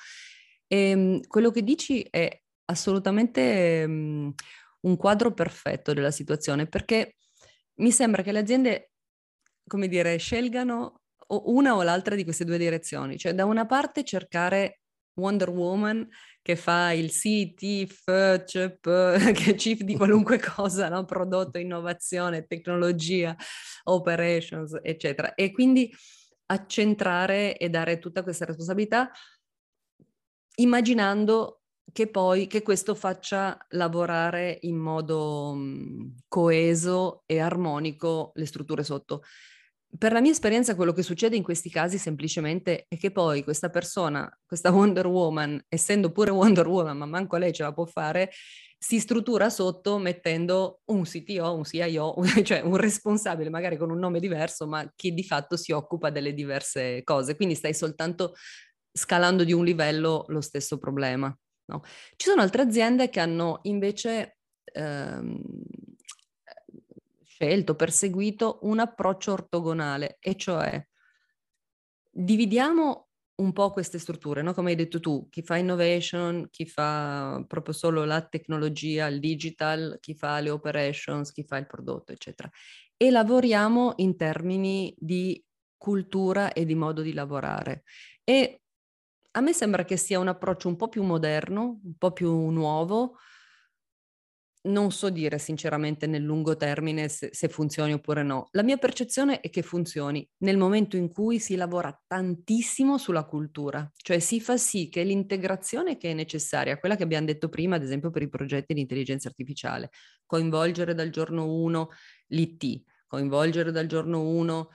E, 0.69 0.91
ehm, 0.91 1.21
quello 1.27 1.51
che 1.51 1.63
dici 1.65 2.03
è 2.09 2.29
assolutamente 2.67 3.83
um, 3.89 4.33
un 4.83 4.97
quadro 4.97 5.33
perfetto 5.35 5.93
della 5.93 6.13
situazione, 6.13 6.69
perché 6.69 7.17
mi 7.81 7.91
sembra 7.91 8.23
che 8.23 8.31
le 8.31 8.39
aziende, 8.39 8.93
come 9.67 9.89
dire, 9.89 10.17
scelgano 10.19 11.01
una 11.29 11.75
o 11.75 11.83
l'altra 11.83 12.15
di 12.15 12.25
queste 12.25 12.45
due 12.45 12.57
direzioni, 12.59 13.19
cioè 13.19 13.35
da 13.35 13.45
una 13.45 13.67
parte 13.67 14.05
cercare 14.05 14.81
Wonder 15.19 15.51
Woman 15.51 16.09
che 16.41 16.57
fa 16.57 16.93
il 16.93 17.11
CTF, 17.11 18.07
è 18.47 19.55
chief 19.55 19.83
di 19.83 19.97
qualunque 19.97 20.39
cosa, 20.57 20.89
no? 20.89 21.05
prodotto, 21.05 21.59
innovazione, 21.59 22.47
tecnologia, 22.47 23.37
operations, 23.85 24.79
eccetera. 24.83 25.35
E 25.35 25.53
quindi 25.53 25.93
accentrare 26.47 27.57
e 27.57 27.69
dare 27.69 27.99
tutta 27.99 28.23
questa 28.23 28.47
responsabilità 28.47 29.11
immaginando 30.57 31.61
che 31.93 32.09
poi 32.09 32.47
che 32.47 32.63
questo 32.63 32.95
faccia 32.95 33.59
lavorare 33.71 34.59
in 34.63 34.77
modo 34.77 35.57
coeso 36.29 37.23
e 37.27 37.41
armonico 37.41 38.33
le 38.35 38.47
strutture 38.47 38.83
sotto 38.83 39.23
per 39.97 40.13
la 40.13 40.21
mia 40.21 40.33
esperienza 40.33 40.75
quello 40.75 40.93
che 40.93 41.03
succede 41.03 41.37
in 41.37 41.43
questi 41.43 41.71
casi 41.71 41.99
semplicemente 41.99 42.85
è 42.89 42.99
che 42.99 43.11
poi 43.11 43.43
questa 43.43 43.71
persona, 43.71 44.31
questa 44.45 44.71
Wonder 44.71 45.07
Woman, 45.07 45.65
essendo 45.69 46.13
pure 46.13 46.31
Wonder 46.31 46.67
Woman, 46.67 46.99
ma 46.99 47.07
manco 47.07 47.37
lei 47.37 47.53
ce 47.53 47.63
la 47.63 47.73
può 47.73 47.87
fare, 47.87 48.31
si 48.79 49.01
struttura 49.01 49.51
sotto 49.51 49.99
mettendo 49.99 50.83
un 50.87 51.03
CTO, 51.03 51.55
un 51.55 51.65
CIO, 51.65 52.15
cioè 52.45 52.61
un 52.61 52.77
responsabile 52.77 53.51
magari 53.51 53.77
con 53.77 53.91
un 53.91 53.99
nome 53.99 54.21
diverso, 54.21 54.67
ma 54.67 54.91
che 54.95 55.13
di 55.13 55.25
fatto 55.25 55.57
si 55.57 55.73
occupa 55.73 56.11
delle 56.11 56.35
diverse 56.35 57.03
cose. 57.03 57.35
Quindi 57.35 57.55
stai 57.55 57.75
soltanto 57.75 58.35
scalando 58.93 59.43
di 59.43 59.53
un 59.53 59.65
livello 59.65 60.25
lo 60.29 60.41
stesso 60.41 60.79
problema. 60.79 61.35
No? 61.67 61.83
Ci 62.17 62.29
sono 62.29 62.41
altre 62.41 62.63
aziende 62.63 63.11
che 63.11 63.21
hanno 63.21 63.59
invece 63.63 64.39
ehm, 64.73 65.41
scelto, 67.39 67.77
perseguito 67.77 68.59
un 68.63 68.81
approccio 68.81 69.33
ortogonale, 69.33 70.17
e 70.21 70.37
cioè 70.37 70.85
dividiamo 72.11 73.07
un 73.37 73.53
po' 73.53 73.71
queste 73.71 73.99
strutture, 74.01 74.43
no? 74.43 74.53
come 74.53 74.71
hai 74.71 74.77
detto 74.77 74.99
tu, 74.99 75.29
chi 75.31 75.43
fa 75.43 75.57
innovation, 75.57 76.49
chi 76.51 76.67
fa 76.67 77.45
proprio 77.47 77.73
solo 77.73 78.05
la 78.05 78.21
tecnologia, 78.27 79.07
il 79.07 79.21
digital, 79.21 79.99
chi 80.01 80.15
fa 80.17 80.41
le 80.41 80.51
operations, 80.51 81.31
chi 81.31 81.45
fa 81.45 81.57
il 81.57 81.67
prodotto, 81.67 82.11
eccetera. 82.13 82.51
E 82.97 83.11
lavoriamo 83.11 83.93
in 83.99 84.17
termini 84.17 84.93
di 84.99 85.41
cultura 85.77 86.53
e 86.53 86.65
di 86.65 86.75
modo 86.75 87.01
di 87.03 87.13
lavorare. 87.13 87.85
E 88.25 88.63
a 89.33 89.41
me 89.41 89.53
sembra 89.53 89.85
che 89.85 89.97
sia 89.97 90.19
un 90.19 90.27
approccio 90.27 90.67
un 90.67 90.75
po' 90.75 90.89
più 90.89 91.05
moderno, 91.05 91.81
un 91.85 91.97
po' 91.97 92.11
più 92.13 92.33
nuovo, 92.51 93.19
non 94.63 94.91
so 94.91 95.09
dire 95.11 95.39
sinceramente 95.39 96.07
nel 96.07 96.23
lungo 96.23 96.57
termine 96.57 97.09
se, 97.09 97.31
se, 97.33 97.49
funzioni 97.49 97.93
oppure 97.93 98.23
no. 98.23 98.49
La 98.53 98.63
mia 98.63 98.77
percezione 98.77 99.41
è 99.41 99.51
che 99.51 99.63
funzioni 99.63 100.29
nel 100.39 100.57
momento 100.57 100.97
in 100.97 101.11
cui 101.11 101.39
si 101.39 101.55
lavora 101.57 101.97
tantissimo 102.07 102.99
sulla 102.99 103.25
cultura, 103.25 103.91
cioè 103.97 104.19
si 104.19 104.41
fa 104.41 104.57
sì 104.57 104.89
che 104.89 105.03
l'integrazione 105.05 105.97
che 105.97 106.11
è 106.11 106.15
necessaria, 106.15 106.79
quella 106.79 106.97
che 106.97 107.05
abbiamo 107.05 107.27
detto 107.27 107.49
prima, 107.49 107.77
ad 107.77 107.83
esempio 107.83 108.11
per 108.11 108.23
i 108.23 108.29
progetti 108.29 108.75
di 108.75 108.81
intelligenza 108.81 109.29
artificiale, 109.29 109.91
coinvolgere 110.27 110.95
dal 110.95 111.11
giorno 111.11 111.53
1 111.53 111.89
l'IT, 112.29 112.83
coinvolgere 113.07 113.71
dal 113.71 113.87
giorno 113.87 114.23
1 114.29 114.71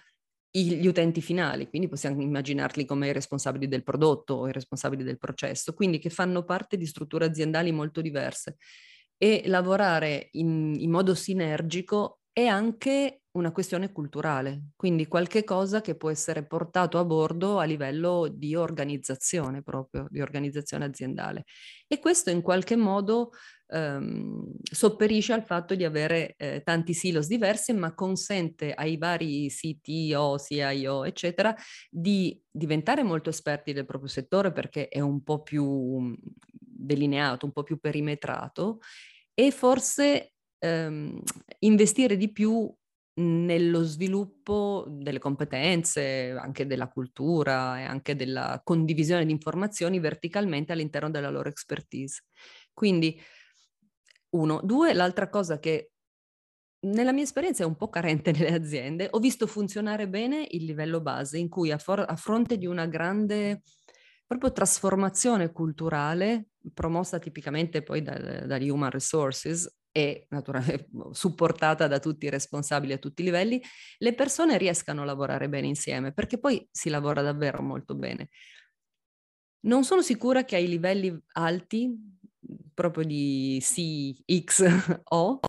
gli 0.55 0.85
utenti 0.85 1.19
finali, 1.19 1.67
quindi 1.67 1.87
possiamo 1.87 2.21
immaginarli 2.21 2.85
come 2.85 3.07
i 3.07 3.11
responsabili 3.11 3.67
del 3.67 3.81
prodotto 3.83 4.35
o 4.35 4.47
i 4.47 4.51
responsabili 4.51 5.03
del 5.03 5.17
processo, 5.17 5.73
quindi 5.73 5.97
che 5.97 6.11
fanno 6.11 6.43
parte 6.43 6.77
di 6.77 6.85
strutture 6.85 7.25
aziendali 7.25 7.71
molto 7.71 8.01
diverse 8.01 8.57
e 9.23 9.43
lavorare 9.45 10.27
in, 10.33 10.75
in 10.77 10.91
modo 10.91 11.15
sinergico 11.15 12.23
è 12.33 12.45
anche 12.45 13.21
una 13.37 13.53
questione 13.53 13.93
culturale, 13.93 14.71
quindi 14.75 15.07
qualche 15.07 15.45
cosa 15.45 15.79
che 15.79 15.95
può 15.95 16.09
essere 16.09 16.45
portato 16.45 16.99
a 16.99 17.05
bordo 17.05 17.57
a 17.57 17.63
livello 17.63 18.27
di 18.27 18.53
organizzazione 18.53 19.63
proprio, 19.63 20.07
di 20.09 20.19
organizzazione 20.19 20.83
aziendale. 20.83 21.45
E 21.87 21.99
questo 21.99 22.31
in 22.31 22.41
qualche 22.41 22.75
modo 22.75 23.29
ehm, 23.67 24.55
sopperisce 24.61 25.31
al 25.31 25.45
fatto 25.45 25.73
di 25.73 25.85
avere 25.85 26.35
eh, 26.37 26.61
tanti 26.61 26.93
silos 26.93 27.27
diversi, 27.27 27.71
ma 27.71 27.93
consente 27.95 28.73
ai 28.73 28.97
vari 28.97 29.47
CTO, 29.47 30.37
CIO, 30.37 31.05
eccetera, 31.05 31.55
di 31.89 32.37
diventare 32.51 33.03
molto 33.03 33.29
esperti 33.29 33.71
del 33.71 33.85
proprio 33.85 34.09
settore 34.09 34.51
perché 34.51 34.89
è 34.89 34.99
un 34.99 35.23
po' 35.23 35.41
più 35.41 36.13
delineato, 36.83 37.45
un 37.45 37.53
po' 37.53 37.63
più 37.63 37.79
perimetrato 37.79 38.79
e 39.33 39.51
forse 39.51 40.33
ehm, 40.59 41.21
investire 41.59 42.17
di 42.17 42.31
più 42.31 42.71
nello 43.15 43.83
sviluppo 43.83 44.85
delle 44.89 45.19
competenze, 45.19 46.31
anche 46.31 46.65
della 46.65 46.87
cultura 46.87 47.79
e 47.79 47.83
anche 47.83 48.15
della 48.15 48.59
condivisione 48.63 49.25
di 49.25 49.31
informazioni 49.31 49.99
verticalmente 49.99 50.71
all'interno 50.71 51.11
della 51.11 51.29
loro 51.29 51.49
expertise. 51.49 52.23
Quindi, 52.73 53.19
uno. 54.31 54.61
Due, 54.63 54.93
l'altra 54.93 55.29
cosa 55.29 55.59
che 55.59 55.91
nella 56.85 57.13
mia 57.13 57.23
esperienza 57.23 57.63
è 57.63 57.65
un 57.67 57.75
po' 57.75 57.89
carente 57.89 58.31
nelle 58.33 58.53
aziende, 58.53 59.07
ho 59.11 59.19
visto 59.19 59.47
funzionare 59.47 60.07
bene 60.07 60.47
il 60.49 60.65
livello 60.65 61.01
base, 61.01 61.37
in 61.37 61.49
cui 61.49 61.71
a, 61.71 61.77
for- 61.77 62.05
a 62.07 62.15
fronte 62.15 62.57
di 62.57 62.65
una 62.65 62.87
grande 62.87 63.61
proprio 64.37 64.51
trasformazione 64.51 65.51
culturale 65.51 66.47
promossa 66.73 67.19
tipicamente 67.19 67.83
poi 67.83 68.01
da, 68.01 68.17
dagli 68.45 68.69
human 68.69 68.89
resources 68.89 69.71
e 69.91 70.25
naturalmente 70.29 70.89
supportata 71.11 71.87
da 71.87 71.99
tutti 71.99 72.25
i 72.25 72.29
responsabili 72.29 72.93
a 72.93 72.97
tutti 72.97 73.21
i 73.21 73.25
livelli, 73.25 73.61
le 73.99 74.13
persone 74.15 74.57
riescano 74.57 75.03
a 75.03 75.05
lavorare 75.05 75.49
bene 75.49 75.67
insieme, 75.67 76.13
perché 76.13 76.39
poi 76.39 76.67
si 76.71 76.89
lavora 76.89 77.21
davvero 77.21 77.61
molto 77.61 77.95
bene. 77.95 78.29
Non 79.65 79.83
sono 79.83 80.01
sicura 80.01 80.43
che 80.43 80.55
ai 80.55 80.67
livelli 80.67 81.17
alti, 81.33 81.95
proprio 82.73 83.05
di 83.05 83.59
CXO, 83.61 85.39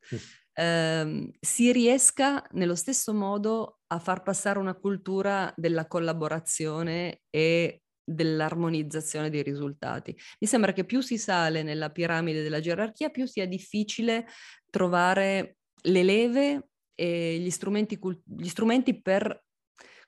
ehm, 0.52 1.30
si 1.40 1.72
riesca 1.72 2.44
nello 2.52 2.76
stesso 2.76 3.12
modo 3.12 3.80
a 3.88 3.98
far 3.98 4.22
passare 4.22 4.58
una 4.58 4.74
cultura 4.74 5.52
della 5.56 5.86
collaborazione 5.86 7.22
e 7.30 7.83
dell'armonizzazione 8.04 9.30
dei 9.30 9.42
risultati. 9.42 10.16
Mi 10.40 10.46
sembra 10.46 10.72
che 10.72 10.84
più 10.84 11.00
si 11.00 11.18
sale 11.18 11.62
nella 11.62 11.90
piramide 11.90 12.42
della 12.42 12.60
gerarchia, 12.60 13.08
più 13.08 13.26
sia 13.26 13.46
difficile 13.46 14.26
trovare 14.70 15.56
le 15.82 16.02
leve 16.02 16.68
e 16.94 17.38
gli 17.38 17.50
strumenti, 17.50 17.98
gli 18.24 18.48
strumenti 18.48 19.00
per 19.00 19.42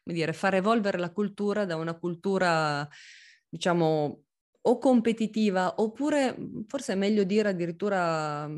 dire, 0.02 0.32
far 0.32 0.54
evolvere 0.54 0.98
la 0.98 1.11
cultura 1.11 1.64
da 1.64 1.76
una 1.76 1.98
cultura, 1.98 2.88
diciamo, 3.48 4.26
o 4.68 4.79
competitiva 4.79 5.74
oppure 5.76 6.37
forse 6.66 6.92
è 6.92 6.96
meglio 6.96 7.24
dire 7.24 7.50
addirittura 7.50 8.48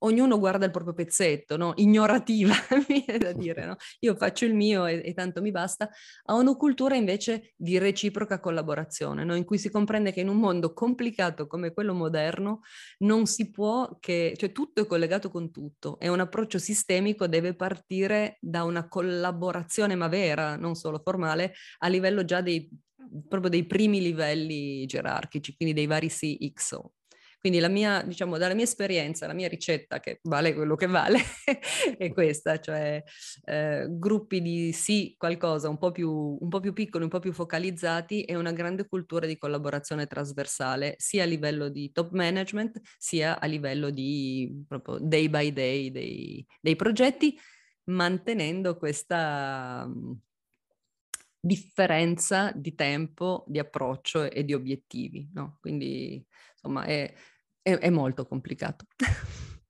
ognuno 0.00 0.38
guarda 0.38 0.64
il 0.64 0.70
proprio 0.70 0.92
pezzetto, 0.92 1.56
no? 1.56 1.72
ignorativa, 1.76 2.54
mi 2.88 3.04
viene 3.04 3.18
da 3.18 3.32
dire, 3.32 3.64
no? 3.64 3.76
io 4.00 4.14
faccio 4.14 4.44
il 4.44 4.54
mio 4.54 4.86
e, 4.86 5.02
e, 5.04 5.14
tanto 5.14 5.40
mi 5.40 5.50
basta, 5.50 5.88
a 6.24 6.34
una 6.34 6.54
cultura 6.54 6.94
invece 6.94 7.54
di 7.56 7.78
reciproca 7.78 8.40
collaborazione, 8.40 9.24
no? 9.24 9.34
in 9.34 9.44
cui 9.44 9.58
si 9.58 9.70
comprende 9.70 10.12
che 10.12 10.20
in 10.20 10.28
un 10.28 10.36
mondo 10.36 10.72
complicato 10.72 11.46
come 11.46 11.72
quello 11.72 11.94
moderno 11.94 12.60
non 12.98 13.26
si 13.26 13.50
può 13.50 13.96
che, 13.98 14.34
cioè 14.36 14.52
tutto 14.52 14.82
è 14.82 14.86
collegato 14.86 15.30
con 15.30 15.50
tutto 15.50 15.98
e 15.98 16.08
un 16.08 16.20
approccio 16.20 16.58
sistemico 16.58 17.26
deve 17.26 17.54
partire 17.54 18.36
da 18.40 18.64
una 18.64 18.88
collaborazione 18.88 19.94
ma 19.94 20.08
vera, 20.08 20.56
non 20.56 20.74
solo 20.74 21.00
formale, 21.02 21.54
a 21.78 21.88
livello 21.88 22.24
già 22.24 22.40
dei 22.40 22.68
proprio 23.28 23.50
dei 23.50 23.66
primi 23.66 24.00
livelli 24.00 24.84
gerarchici, 24.86 25.54
quindi 25.56 25.74
dei 25.74 25.86
vari 25.86 26.08
CXO. 26.08 26.92
Quindi 27.40 27.60
la 27.60 27.68
mia, 27.68 28.02
diciamo, 28.02 28.36
dalla 28.36 28.54
mia 28.54 28.64
esperienza, 28.64 29.28
la 29.28 29.32
mia 29.32 29.46
ricetta, 29.46 30.00
che 30.00 30.18
vale 30.24 30.54
quello 30.54 30.74
che 30.74 30.86
vale, 30.86 31.20
è 31.96 32.12
questa, 32.12 32.58
cioè 32.58 33.00
eh, 33.44 33.86
gruppi 33.88 34.42
di 34.42 34.72
sì, 34.72 35.14
qualcosa 35.16 35.68
un 35.68 35.78
po, 35.78 35.92
più, 35.92 36.10
un 36.10 36.48
po' 36.48 36.58
più 36.58 36.72
piccoli, 36.72 37.04
un 37.04 37.10
po' 37.10 37.20
più 37.20 37.32
focalizzati 37.32 38.24
e 38.24 38.34
una 38.34 38.50
grande 38.50 38.88
cultura 38.88 39.24
di 39.26 39.38
collaborazione 39.38 40.06
trasversale, 40.08 40.96
sia 40.98 41.22
a 41.22 41.26
livello 41.26 41.68
di 41.68 41.92
top 41.92 42.10
management, 42.10 42.80
sia 42.98 43.38
a 43.38 43.46
livello 43.46 43.90
di 43.90 44.64
proprio 44.66 44.98
day 45.00 45.28
by 45.28 45.52
day 45.52 45.90
dei, 45.92 46.44
dei 46.60 46.74
progetti, 46.74 47.38
mantenendo 47.84 48.76
questa 48.76 49.88
differenza 51.40 52.52
di 52.52 52.74
tempo, 52.74 53.44
di 53.46 53.58
approccio 53.58 54.30
e 54.30 54.44
di 54.44 54.54
obiettivi. 54.54 55.28
No? 55.32 55.58
Quindi 55.60 56.24
insomma 56.52 56.84
è, 56.84 57.12
è, 57.62 57.72
è 57.76 57.90
molto 57.90 58.26
complicato. 58.26 58.86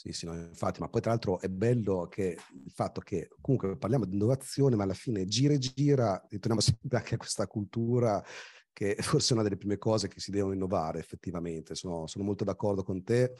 Sì, 0.00 0.12
sì, 0.12 0.24
no, 0.24 0.34
infatti, 0.34 0.80
ma 0.80 0.88
poi 0.88 1.02
tra 1.02 1.10
l'altro 1.10 1.38
è 1.40 1.48
bello 1.48 2.06
che 2.08 2.34
il 2.64 2.70
fatto 2.70 3.02
che 3.02 3.28
comunque 3.38 3.76
parliamo 3.76 4.06
di 4.06 4.14
innovazione, 4.14 4.74
ma 4.74 4.84
alla 4.84 4.94
fine 4.94 5.26
gira 5.26 5.52
e 5.52 5.58
gira, 5.58 6.18
ritorniamo 6.26 6.62
sempre 6.62 6.96
anche 6.96 7.16
a 7.16 7.18
questa 7.18 7.46
cultura 7.46 8.24
che 8.72 8.96
forse 8.98 9.30
è 9.30 9.34
una 9.34 9.42
delle 9.42 9.58
prime 9.58 9.76
cose 9.76 10.08
che 10.08 10.18
si 10.18 10.30
devono 10.30 10.54
innovare 10.54 11.00
effettivamente. 11.00 11.74
Sono, 11.74 12.06
sono 12.06 12.24
molto 12.24 12.44
d'accordo 12.44 12.82
con 12.82 13.04
te. 13.04 13.34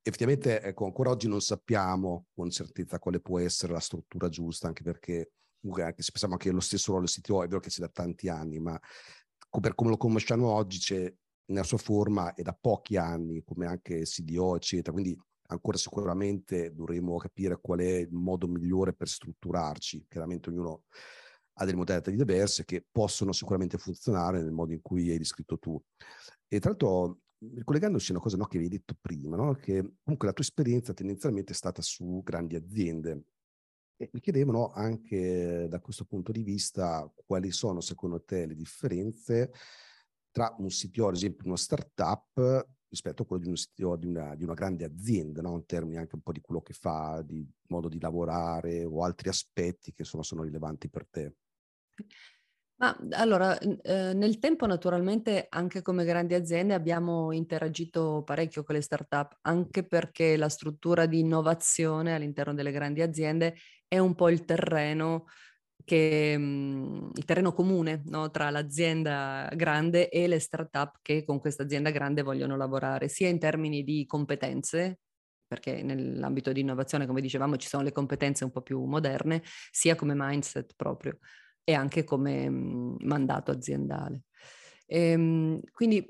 Effettivamente, 0.00 0.60
ecco, 0.60 0.84
ancora 0.84 1.10
oggi 1.10 1.26
non 1.26 1.40
sappiamo 1.40 2.26
con 2.32 2.50
certezza 2.50 3.00
quale 3.00 3.18
può 3.18 3.40
essere 3.40 3.72
la 3.72 3.80
struttura 3.80 4.28
giusta, 4.28 4.68
anche 4.68 4.84
perché 4.84 5.32
comunque 5.66 5.82
anche 5.82 6.02
se 6.02 6.10
pensiamo 6.12 6.36
che 6.36 6.50
lo 6.50 6.60
stesso 6.60 6.92
ruolo 6.92 7.06
CTO 7.06 7.42
è 7.42 7.48
vero 7.48 7.60
che 7.60 7.70
c'è 7.70 7.80
da 7.80 7.88
tanti 7.88 8.28
anni, 8.28 8.60
ma 8.60 8.80
per 9.60 9.74
come 9.74 9.90
lo 9.90 9.96
conosciamo 9.96 10.48
oggi 10.48 10.78
c'è 10.78 11.12
nella 11.46 11.64
sua 11.64 11.78
forma 11.78 12.34
e 12.34 12.42
da 12.42 12.56
pochi 12.58 12.96
anni, 12.96 13.42
come 13.44 13.66
anche 13.66 14.02
CDO, 14.02 14.56
eccetera. 14.56 14.92
Quindi 14.92 15.18
ancora 15.48 15.76
sicuramente 15.76 16.72
dovremo 16.72 17.16
capire 17.16 17.58
qual 17.60 17.80
è 17.80 17.96
il 17.96 18.12
modo 18.12 18.46
migliore 18.46 18.92
per 18.92 19.08
strutturarci. 19.08 20.06
Chiaramente 20.08 20.50
ognuno 20.50 20.84
ha 21.58 21.64
delle 21.64 21.76
modalità 21.76 22.10
diverse 22.10 22.64
che 22.64 22.84
possono 22.90 23.32
sicuramente 23.32 23.78
funzionare 23.78 24.42
nel 24.42 24.52
modo 24.52 24.72
in 24.72 24.82
cui 24.82 25.10
hai 25.10 25.18
descritto 25.18 25.58
tu. 25.58 25.80
E 26.48 26.58
tra 26.60 26.70
l'altro, 26.70 27.20
ricollegandoci 27.38 28.10
a 28.10 28.14
una 28.14 28.22
cosa 28.22 28.36
no, 28.36 28.44
che 28.44 28.58
avevi 28.58 28.76
detto 28.76 28.94
prima, 29.00 29.36
no? 29.36 29.54
che 29.54 29.80
comunque 30.02 30.28
la 30.28 30.34
tua 30.34 30.44
esperienza 30.44 30.92
tendenzialmente 30.92 31.52
è 31.52 31.56
stata 31.56 31.80
su 31.80 32.20
grandi 32.22 32.56
aziende, 32.56 33.22
e 33.96 34.10
mi 34.12 34.20
chiedevano 34.20 34.70
anche 34.72 35.66
da 35.68 35.80
questo 35.80 36.04
punto 36.04 36.32
di 36.32 36.42
vista 36.42 37.10
quali 37.26 37.50
sono 37.50 37.80
secondo 37.80 38.22
te 38.22 38.46
le 38.46 38.54
differenze 38.54 39.52
tra 40.30 40.54
un 40.58 40.68
CTO, 40.68 41.08
ad 41.08 41.14
esempio 41.14 41.46
uno 41.46 41.56
startup, 41.56 42.68
rispetto 42.88 43.22
a 43.22 43.26
quello 43.26 43.42
di 43.42 43.48
un 43.48 43.54
CTO 43.54 43.96
di 43.96 44.06
una, 44.06 44.34
di 44.34 44.44
una 44.44 44.52
grande 44.52 44.84
azienda, 44.84 45.40
no? 45.40 45.54
in 45.54 45.64
termini 45.64 45.96
anche 45.96 46.14
un 46.14 46.20
po' 46.20 46.32
di 46.32 46.40
quello 46.40 46.60
che 46.60 46.74
fa, 46.74 47.22
di 47.22 47.46
modo 47.68 47.88
di 47.88 47.98
lavorare 47.98 48.84
o 48.84 49.02
altri 49.02 49.30
aspetti 49.30 49.92
che 49.92 50.04
sono, 50.04 50.22
sono 50.22 50.42
rilevanti 50.42 50.90
per 50.90 51.06
te. 51.08 51.34
Ma 52.78 52.94
allora, 53.12 53.58
eh, 53.58 54.12
nel 54.12 54.38
tempo 54.38 54.66
naturalmente 54.66 55.46
anche 55.48 55.80
come 55.80 56.04
grandi 56.04 56.34
aziende 56.34 56.74
abbiamo 56.74 57.32
interagito 57.32 58.22
parecchio 58.22 58.64
con 58.64 58.74
le 58.74 58.82
start-up, 58.82 59.38
anche 59.42 59.82
perché 59.86 60.36
la 60.36 60.50
struttura 60.50 61.06
di 61.06 61.20
innovazione 61.20 62.14
all'interno 62.14 62.52
delle 62.52 62.72
grandi 62.72 63.00
aziende 63.00 63.56
è 63.88 63.98
un 63.98 64.14
po' 64.14 64.28
il 64.28 64.44
terreno 64.44 65.26
che, 65.84 66.36
mh, 66.36 66.42
mm, 66.42 67.10
il 67.14 67.24
terreno 67.24 67.52
comune 67.52 68.02
no? 68.06 68.30
tra 68.30 68.50
l'azienda 68.50 69.48
grande 69.54 70.08
e 70.08 70.26
le 70.26 70.38
start-up 70.40 70.98
che 71.02 71.24
con 71.24 71.38
questa 71.38 71.62
azienda 71.62 71.90
grande 71.90 72.22
vogliono 72.22 72.56
lavorare, 72.56 73.08
sia 73.08 73.28
in 73.28 73.38
termini 73.38 73.84
di 73.84 74.04
competenze, 74.06 75.00
perché 75.46 75.82
nell'ambito 75.82 76.52
di 76.52 76.60
innovazione, 76.60 77.06
come 77.06 77.20
dicevamo, 77.20 77.56
ci 77.56 77.68
sono 77.68 77.82
le 77.84 77.92
competenze 77.92 78.44
un 78.44 78.50
po' 78.50 78.62
più 78.62 78.84
moderne, 78.84 79.42
sia 79.70 79.94
come 79.94 80.14
mindset 80.16 80.74
proprio 80.76 81.18
e 81.62 81.74
anche 81.74 82.04
come 82.04 82.48
mh, 82.48 82.96
mandato 83.00 83.50
aziendale. 83.52 84.22
E, 84.86 85.10
ehm, 85.10 85.60
quindi 85.72 86.04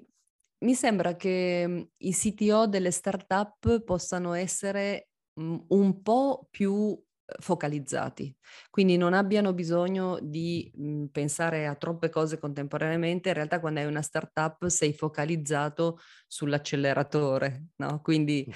mi 0.64 0.74
sembra 0.74 1.16
che 1.16 1.91
i 1.97 2.12
CTO 2.12 2.66
delle 2.66 2.91
startup 2.91 3.85
possano 3.85 4.33
essere 4.33 5.09
un 5.39 6.03
po' 6.03 6.49
più 6.51 6.99
focalizzati, 7.41 8.35
quindi 8.70 8.97
non 8.97 9.12
abbiano 9.14 9.53
bisogno 9.53 10.18
di 10.22 10.70
mh, 10.74 11.07
pensare 11.07 11.66
a 11.66 11.74
troppe 11.74 12.09
cose 12.09 12.39
contemporaneamente, 12.39 13.29
in 13.29 13.35
realtà 13.35 13.61
quando 13.61 13.81
hai 13.81 13.87
una 13.87 14.03
startup 14.03 14.66
sei 14.66 14.93
focalizzato 14.95 15.99
sull'acceleratore, 16.29 17.68
no? 17.77 18.01
Quindi 18.01 18.47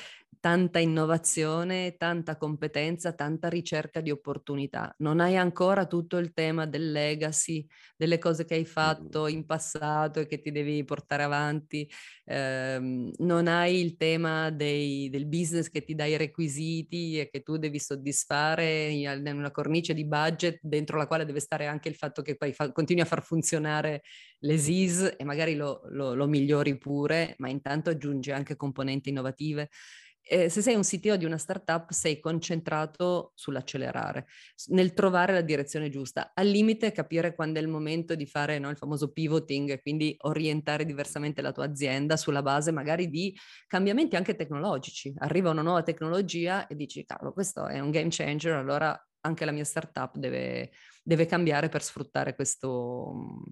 tanta 0.40 0.78
innovazione, 0.78 1.96
tanta 1.98 2.36
competenza, 2.38 3.12
tanta 3.12 3.48
ricerca 3.48 4.00
di 4.00 4.10
opportunità. 4.10 4.94
Non 4.98 5.20
hai 5.20 5.36
ancora 5.36 5.86
tutto 5.86 6.16
il 6.16 6.32
tema 6.32 6.66
del 6.66 6.90
legacy, 6.90 7.66
delle 7.94 8.18
cose 8.18 8.46
che 8.46 8.54
hai 8.54 8.64
fatto 8.64 9.26
in 9.26 9.44
passato 9.44 10.20
e 10.20 10.26
che 10.26 10.40
ti 10.40 10.50
devi 10.50 10.82
portare 10.84 11.24
avanti. 11.24 11.88
Eh, 12.24 13.10
non 13.18 13.46
hai 13.48 13.80
il 13.80 13.96
tema 13.96 14.50
dei, 14.50 15.10
del 15.10 15.26
business 15.26 15.68
che 15.68 15.84
ti 15.84 15.94
dà 15.94 16.06
i 16.06 16.16
requisiti 16.16 17.20
e 17.20 17.28
che 17.28 17.42
tu 17.42 17.58
devi 17.58 17.78
soddisfare 17.78 18.88
in 18.88 19.22
una 19.34 19.50
cornice 19.50 19.92
di 19.92 20.06
budget 20.06 20.58
dentro 20.62 20.96
la 20.96 21.06
quale 21.06 21.26
deve 21.26 21.40
stare 21.40 21.66
anche 21.66 21.90
il 21.90 21.96
fatto 21.96 22.22
che 22.22 22.36
poi 22.36 22.54
fa, 22.54 22.72
continui 22.72 23.02
a 23.02 23.06
far 23.06 23.22
funzionare 23.22 24.02
le 24.38 24.56
SIS 24.56 25.16
e 25.18 25.24
magari 25.24 25.54
lo, 25.54 25.82
lo, 25.90 26.14
lo 26.14 26.26
migliori 26.26 26.78
pure, 26.78 27.34
ma 27.38 27.50
intanto 27.50 27.90
aggiungi 27.90 28.30
anche 28.30 28.56
componenti 28.56 29.10
innovative 29.10 29.68
eh, 30.22 30.48
se 30.48 30.62
sei 30.62 30.74
un 30.74 30.82
CTO 30.82 31.16
di 31.16 31.24
una 31.24 31.38
startup 31.38 31.90
sei 31.90 32.20
concentrato 32.20 33.32
sull'accelerare, 33.34 34.26
nel 34.68 34.92
trovare 34.94 35.32
la 35.32 35.40
direzione 35.40 35.88
giusta, 35.88 36.32
al 36.34 36.46
limite 36.46 36.92
capire 36.92 37.34
quando 37.34 37.58
è 37.58 37.62
il 37.62 37.68
momento 37.68 38.14
di 38.14 38.26
fare 38.26 38.58
no, 38.58 38.70
il 38.70 38.76
famoso 38.76 39.12
pivoting, 39.12 39.80
quindi 39.80 40.14
orientare 40.20 40.84
diversamente 40.84 41.42
la 41.42 41.52
tua 41.52 41.64
azienda 41.64 42.16
sulla 42.16 42.42
base 42.42 42.70
magari 42.70 43.08
di 43.08 43.36
cambiamenti 43.66 44.16
anche 44.16 44.36
tecnologici. 44.36 45.12
Arriva 45.18 45.50
una 45.50 45.62
nuova 45.62 45.82
tecnologia 45.82 46.66
e 46.66 46.76
dici, 46.76 47.04
cavolo, 47.04 47.32
questo 47.32 47.66
è 47.66 47.80
un 47.80 47.90
game 47.90 48.08
changer, 48.10 48.52
allora 48.54 48.98
anche 49.22 49.44
la 49.44 49.52
mia 49.52 49.64
startup 49.64 50.16
deve, 50.16 50.70
deve 51.02 51.26
cambiare 51.26 51.68
per 51.68 51.82
sfruttare 51.82 52.34
questo, 52.34 53.42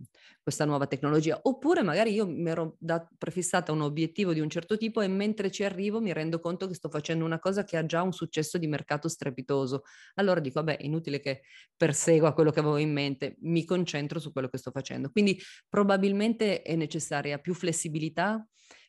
questa 0.43 0.65
nuova 0.65 0.87
tecnologia. 0.87 1.39
Oppure 1.43 1.83
magari 1.83 2.13
io 2.13 2.27
mi 2.27 2.49
ero 2.51 2.77
dat- 2.79 3.11
prefissata 3.19 3.73
un 3.73 3.83
obiettivo 3.83 4.33
di 4.33 4.41
un 4.41 4.49
certo 4.49 4.77
tipo 4.77 5.01
e 5.01 5.09
mentre 5.09 5.51
ci 5.51 5.65
arrivo 5.65 6.01
mi 6.01 6.13
rendo 6.13 6.41
conto 6.41 6.67
che 6.67 6.75
sto 6.75 6.89
facendo 6.89 7.25
una 7.25 7.39
cosa 7.39 7.65
che 7.65 7.77
ha 7.77 7.85
già 7.85 8.03
un 8.03 8.13
successo 8.13 8.59
di 8.59 8.67
mercato 8.67 9.09
strepitoso. 9.09 9.83
Allora 10.15 10.41
dico, 10.41 10.63
vabbè, 10.63 10.79
inutile 10.83 11.21
che 11.21 11.43
persegua 11.77 12.33
quello 12.33 12.51
che 12.51 12.61
avevo 12.61 12.79
in 12.79 12.93
mente, 12.93 13.37
mi 13.41 13.65
concentro 13.65 14.19
su 14.19 14.33
quello 14.33 14.49
che 14.49 14.59
sto 14.59 14.71
facendo. 14.71 15.11
Quindi 15.11 15.39
probabilmente 15.69 16.63
è 16.63 16.75
necessaria 16.77 17.39
più 17.39 17.55
flessibilità, 17.55 18.47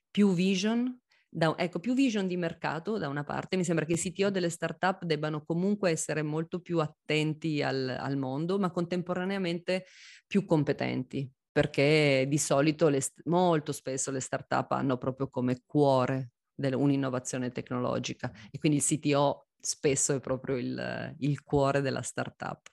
più 0.09 0.33
vision 0.33 0.97
da, 1.29 1.53
ecco, 1.57 1.79
più 1.79 1.93
vision 1.93 2.27
di 2.27 2.37
mercato 2.37 2.97
da 2.97 3.07
una 3.07 3.23
parte, 3.23 3.55
mi 3.55 3.63
sembra 3.63 3.85
che 3.85 3.93
i 3.93 3.97
CTO 3.97 4.31
delle 4.31 4.49
startup 4.49 5.03
debbano 5.03 5.43
comunque 5.43 5.91
essere 5.91 6.23
molto 6.23 6.59
più 6.59 6.79
attenti 6.79 7.61
al, 7.61 7.87
al 7.87 8.17
mondo, 8.17 8.57
ma 8.57 8.71
contemporaneamente 8.71 9.85
più 10.25 10.45
competenti, 10.45 11.31
perché 11.51 12.25
di 12.27 12.37
solito, 12.37 12.89
le, 12.89 13.01
molto 13.25 13.71
spesso 13.71 14.09
le 14.11 14.19
startup 14.19 14.71
hanno 14.71 14.97
proprio 14.97 15.29
come 15.29 15.61
cuore 15.65 16.31
un'innovazione 16.55 17.51
tecnologica 17.51 18.29
e 18.51 18.57
quindi 18.57 18.79
il 18.79 18.83
CTO 18.83 19.47
spesso 19.57 20.13
è 20.15 20.19
proprio 20.19 20.57
il, 20.57 21.15
il 21.19 21.41
cuore 21.43 21.81
della 21.81 22.01
startup. 22.01 22.67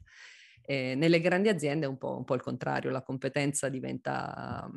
E 0.63 0.95
nelle 0.97 1.21
grandi 1.21 1.49
aziende 1.49 1.87
è 1.87 1.89
un 1.89 1.99
po', 1.99 2.17
un 2.17 2.25
po' 2.25 2.35
il 2.35 2.43
contrario, 2.43 2.91
la 2.91 3.03
competenza 3.03 3.69
diventa 3.69 4.69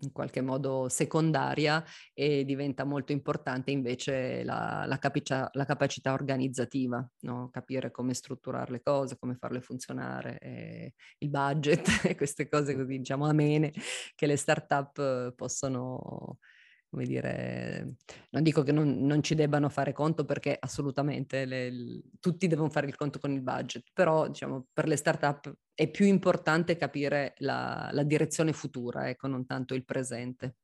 in 0.00 0.12
qualche 0.12 0.40
modo 0.40 0.88
secondaria 0.88 1.82
e 2.12 2.44
diventa 2.44 2.84
molto 2.84 3.12
importante 3.12 3.70
invece 3.70 4.44
la, 4.44 4.84
la, 4.86 4.98
capicia, 4.98 5.48
la 5.52 5.64
capacità 5.64 6.12
organizzativa, 6.12 7.06
no? 7.20 7.48
capire 7.50 7.90
come 7.90 8.14
strutturare 8.14 8.72
le 8.72 8.82
cose, 8.82 9.16
come 9.18 9.36
farle 9.36 9.60
funzionare, 9.60 10.94
il 11.18 11.30
budget 11.30 11.84
queste 12.16 12.48
cose 12.48 12.74
così 12.74 12.98
diciamo 12.98 13.26
amene 13.26 13.72
che 14.14 14.26
le 14.26 14.36
start-up 14.36 15.34
possono 15.34 16.38
come 16.88 17.04
dire, 17.04 17.96
non 18.30 18.42
dico 18.42 18.62
che 18.62 18.72
non, 18.72 19.04
non, 19.04 19.22
ci 19.22 19.34
debbano 19.34 19.68
fare 19.68 19.92
conto 19.92 20.24
perché 20.24 20.56
assolutamente 20.58 21.44
le, 21.44 22.02
tutti 22.20 22.46
devono 22.46 22.70
fare 22.70 22.86
il 22.86 22.96
conto 22.96 23.18
con 23.18 23.32
il 23.32 23.42
budget, 23.42 23.90
però 23.92 24.28
diciamo 24.28 24.68
per 24.72 24.86
le 24.86 24.96
start-up 24.96 25.52
è 25.74 25.90
più 25.90 26.06
importante 26.06 26.76
capire 26.76 27.34
la, 27.38 27.90
la 27.92 28.02
direzione 28.02 28.52
futura, 28.52 29.08
ecco, 29.08 29.26
non 29.26 29.44
tanto 29.46 29.74
il 29.74 29.84
presente. 29.84 30.56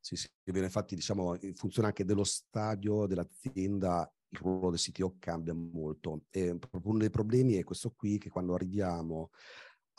Sì, 0.00 0.16
sì, 0.16 0.28
infatti 0.44 0.94
diciamo 0.94 1.36
in 1.40 1.54
funzione 1.54 1.88
anche 1.88 2.04
dello 2.04 2.24
stadio 2.24 3.06
dell'azienda 3.06 4.10
il 4.30 4.38
ruolo 4.38 4.70
del 4.70 4.78
CTO 4.78 5.16
cambia 5.18 5.54
molto 5.54 6.24
e 6.30 6.56
uno 6.82 6.98
dei 6.98 7.10
problemi 7.10 7.54
è 7.54 7.64
questo 7.64 7.92
qui 7.96 8.18
che 8.18 8.28
quando 8.28 8.54
arriviamo 8.54 9.30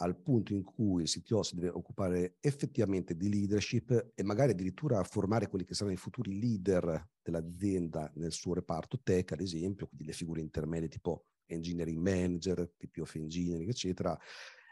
al 0.01 0.17
punto 0.17 0.53
in 0.53 0.63
cui 0.63 1.03
il 1.03 1.09
CTO 1.09 1.43
si 1.43 1.55
deve 1.55 1.69
occupare 1.69 2.37
effettivamente 2.39 3.15
di 3.15 3.29
leadership 3.29 4.11
e 4.15 4.23
magari 4.23 4.51
addirittura 4.51 5.03
formare 5.03 5.47
quelli 5.47 5.65
che 5.65 5.73
saranno 5.73 5.95
i 5.95 5.99
futuri 5.99 6.39
leader 6.39 7.09
dell'azienda 7.21 8.09
nel 8.15 8.31
suo 8.31 8.53
reparto 8.53 8.99
tech, 9.01 9.33
ad 9.33 9.41
esempio, 9.41 9.87
quindi 9.87 10.05
le 10.05 10.13
figure 10.13 10.39
intermedie 10.39 10.87
tipo 10.87 11.25
engineering 11.47 11.99
manager, 11.99 12.71
PP 12.77 12.99
of 12.99 13.15
engineering, 13.15 13.69
eccetera. 13.69 14.17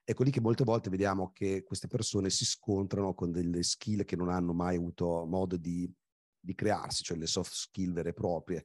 Ecco 0.06 0.24
lì 0.24 0.32
che 0.32 0.40
molte 0.40 0.64
volte 0.64 0.90
vediamo 0.90 1.32
che 1.34 1.64
queste 1.64 1.88
persone 1.88 2.30
si 2.30 2.46
scontrano 2.46 3.14
con 3.14 3.32
delle 3.32 3.64
skill 3.64 4.06
che 4.06 4.16
non 4.16 4.30
hanno 4.30 4.54
mai 4.54 4.78
avuto 4.78 5.26
modo 5.26 5.58
di, 5.58 5.92
di 6.40 6.56
crearsi, 6.56 7.04
cioè 7.04 7.18
le 7.18 7.28
soft 7.28 7.52
skill 7.52 7.92
vere 7.92 8.10
e 8.10 8.14
proprie. 8.14 8.64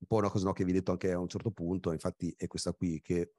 Un 0.00 0.06
po' 0.06 0.16
una 0.16 0.28
cosa 0.28 0.44
no, 0.44 0.52
che 0.52 0.64
vi 0.64 0.72
ho 0.72 0.74
detto 0.74 0.90
anche 0.90 1.10
a 1.10 1.18
un 1.18 1.28
certo 1.28 1.52
punto, 1.52 1.92
infatti 1.92 2.34
è 2.36 2.46
questa 2.46 2.74
qui 2.74 3.00
che 3.00 3.36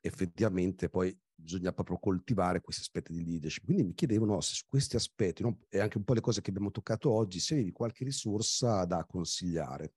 effettivamente 0.00 0.90
poi 0.90 1.16
bisogna 1.42 1.72
proprio 1.72 1.98
coltivare 1.98 2.60
questi 2.60 2.82
aspetti 2.82 3.12
di 3.12 3.24
leadership. 3.24 3.64
Quindi 3.64 3.82
mi 3.84 3.94
chiedevano 3.94 4.40
se 4.40 4.54
su 4.54 4.64
questi 4.68 4.96
aspetti, 4.96 5.42
no, 5.42 5.58
e 5.68 5.80
anche 5.80 5.98
un 5.98 6.04
po' 6.04 6.14
le 6.14 6.20
cose 6.20 6.40
che 6.40 6.50
abbiamo 6.50 6.70
toccato 6.70 7.10
oggi, 7.10 7.40
se 7.40 7.54
avevi 7.54 7.72
qualche 7.72 8.04
risorsa 8.04 8.84
da 8.84 9.04
consigliare. 9.04 9.94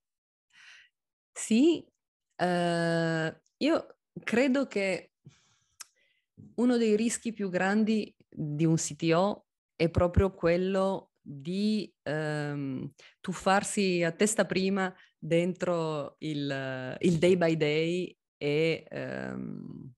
Sì, 1.31 1.85
eh, 2.37 3.41
io 3.57 3.97
credo 4.23 4.67
che 4.67 5.11
uno 6.55 6.77
dei 6.77 6.95
rischi 6.95 7.33
più 7.33 7.49
grandi 7.49 8.13
di 8.29 8.65
un 8.65 8.75
CTO 8.75 9.45
è 9.75 9.89
proprio 9.89 10.33
quello 10.33 11.11
di 11.21 11.91
ehm, 12.03 12.91
tuffarsi 13.19 14.03
a 14.03 14.11
testa 14.11 14.45
prima 14.45 14.93
dentro 15.17 16.15
il, 16.19 16.97
il 16.99 17.17
day 17.17 17.35
by 17.35 17.57
day 17.57 18.17
e 18.37 18.85
ehm, 18.87 19.91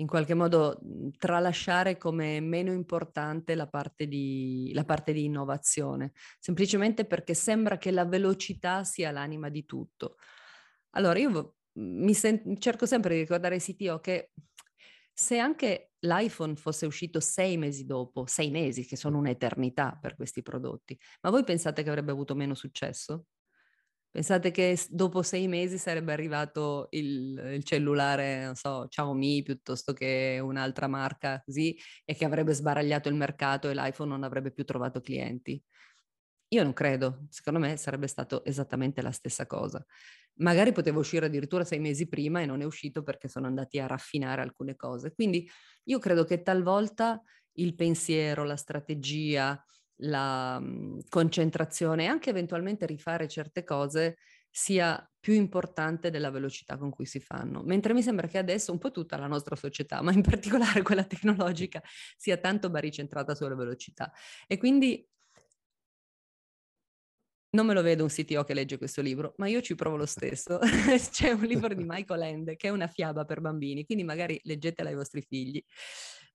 in 0.00 0.06
qualche 0.06 0.34
modo 0.34 0.80
tralasciare 1.18 1.96
come 1.98 2.40
meno 2.40 2.72
importante 2.72 3.54
la 3.54 3.68
parte, 3.68 4.06
di, 4.08 4.70
la 4.74 4.84
parte 4.84 5.12
di 5.12 5.24
innovazione, 5.24 6.12
semplicemente 6.38 7.04
perché 7.04 7.34
sembra 7.34 7.76
che 7.76 7.90
la 7.90 8.06
velocità 8.06 8.82
sia 8.82 9.10
l'anima 9.10 9.50
di 9.50 9.64
tutto. 9.66 10.16
Allora 10.92 11.18
io 11.18 11.56
mi 11.74 12.14
sen- 12.14 12.58
cerco 12.58 12.86
sempre 12.86 13.14
di 13.14 13.20
ricordare 13.20 13.54
ai 13.54 13.60
CTO 13.60 14.00
che 14.00 14.32
se 15.12 15.38
anche 15.38 15.92
l'iPhone 16.00 16.56
fosse 16.56 16.86
uscito 16.86 17.20
sei 17.20 17.58
mesi 17.58 17.84
dopo, 17.84 18.24
sei 18.26 18.50
mesi 18.50 18.86
che 18.86 18.96
sono 18.96 19.18
un'eternità 19.18 19.98
per 20.00 20.16
questi 20.16 20.40
prodotti, 20.40 20.98
ma 21.20 21.30
voi 21.30 21.44
pensate 21.44 21.82
che 21.82 21.90
avrebbe 21.90 22.10
avuto 22.10 22.34
meno 22.34 22.54
successo? 22.54 23.26
Pensate 24.12 24.50
che 24.50 24.76
dopo 24.88 25.22
sei 25.22 25.46
mesi 25.46 25.78
sarebbe 25.78 26.12
arrivato 26.12 26.88
il, 26.90 27.38
il, 27.54 27.62
cellulare, 27.64 28.44
non 28.44 28.56
so, 28.56 28.86
Xiaomi 28.88 29.42
piuttosto 29.44 29.92
che 29.92 30.40
un'altra 30.42 30.88
marca 30.88 31.40
così 31.44 31.78
e 32.04 32.16
che 32.16 32.24
avrebbe 32.24 32.52
sbaragliato 32.52 33.08
il 33.08 33.14
mercato 33.14 33.68
e 33.68 33.74
l'iPhone 33.74 34.10
non 34.10 34.24
avrebbe 34.24 34.50
più 34.50 34.64
trovato 34.64 35.00
clienti? 35.00 35.62
Io 36.52 36.62
non 36.64 36.72
credo, 36.72 37.26
secondo 37.30 37.60
me 37.60 37.76
sarebbe 37.76 38.08
stato 38.08 38.44
esattamente 38.44 39.02
la 39.02 39.12
stessa 39.12 39.46
cosa. 39.46 39.84
Magari 40.40 40.72
poteva 40.72 40.98
uscire 40.98 41.26
addirittura 41.26 41.64
sei 41.64 41.78
mesi 41.78 42.08
prima 42.08 42.40
e 42.40 42.46
non 42.46 42.60
è 42.62 42.64
uscito 42.64 43.02
perché 43.02 43.28
sono 43.28 43.46
andati 43.46 43.78
a 43.78 43.86
raffinare 43.86 44.42
alcune 44.42 44.74
cose. 44.74 45.12
Quindi 45.14 45.48
io 45.84 45.98
credo 46.00 46.24
che 46.24 46.42
talvolta 46.42 47.22
il 47.54 47.74
pensiero, 47.76 48.42
la 48.44 48.56
strategia, 48.56 49.62
la 50.00 50.58
mh, 50.58 51.08
concentrazione 51.08 52.04
e 52.04 52.06
anche 52.06 52.30
eventualmente 52.30 52.86
rifare 52.86 53.28
certe 53.28 53.64
cose 53.64 54.18
sia 54.50 55.08
più 55.20 55.34
importante 55.34 56.10
della 56.10 56.30
velocità 56.30 56.76
con 56.76 56.90
cui 56.90 57.06
si 57.06 57.20
fanno. 57.20 57.62
Mentre 57.62 57.92
mi 57.94 58.02
sembra 58.02 58.26
che 58.26 58.38
adesso 58.38 58.72
un 58.72 58.78
po' 58.78 58.90
tutta 58.90 59.16
la 59.16 59.26
nostra 59.26 59.54
società, 59.54 60.02
ma 60.02 60.12
in 60.12 60.22
particolare 60.22 60.82
quella 60.82 61.04
tecnologica, 61.04 61.82
sia 62.16 62.36
tanto 62.38 62.70
baricentrata 62.70 63.34
sulla 63.34 63.54
velocità. 63.54 64.12
E 64.46 64.58
quindi 64.58 65.06
non 67.52 67.66
me 67.66 67.74
lo 67.74 67.82
vedo 67.82 68.04
un 68.04 68.08
CTO 68.08 68.44
che 68.44 68.54
legge 68.54 68.78
questo 68.78 69.02
libro, 69.02 69.34
ma 69.38 69.48
io 69.48 69.60
ci 69.60 69.74
provo 69.74 69.96
lo 69.96 70.06
stesso. 70.06 70.58
C'è 71.10 71.30
un 71.32 71.42
libro 71.42 71.74
di 71.74 71.82
Michael 71.86 72.22
End 72.22 72.56
che 72.56 72.68
è 72.68 72.70
una 72.70 72.86
fiaba 72.86 73.24
per 73.24 73.40
bambini, 73.40 73.84
quindi 73.84 74.04
magari 74.04 74.40
leggetela 74.44 74.88
ai 74.88 74.94
vostri 74.94 75.20
figli, 75.22 75.62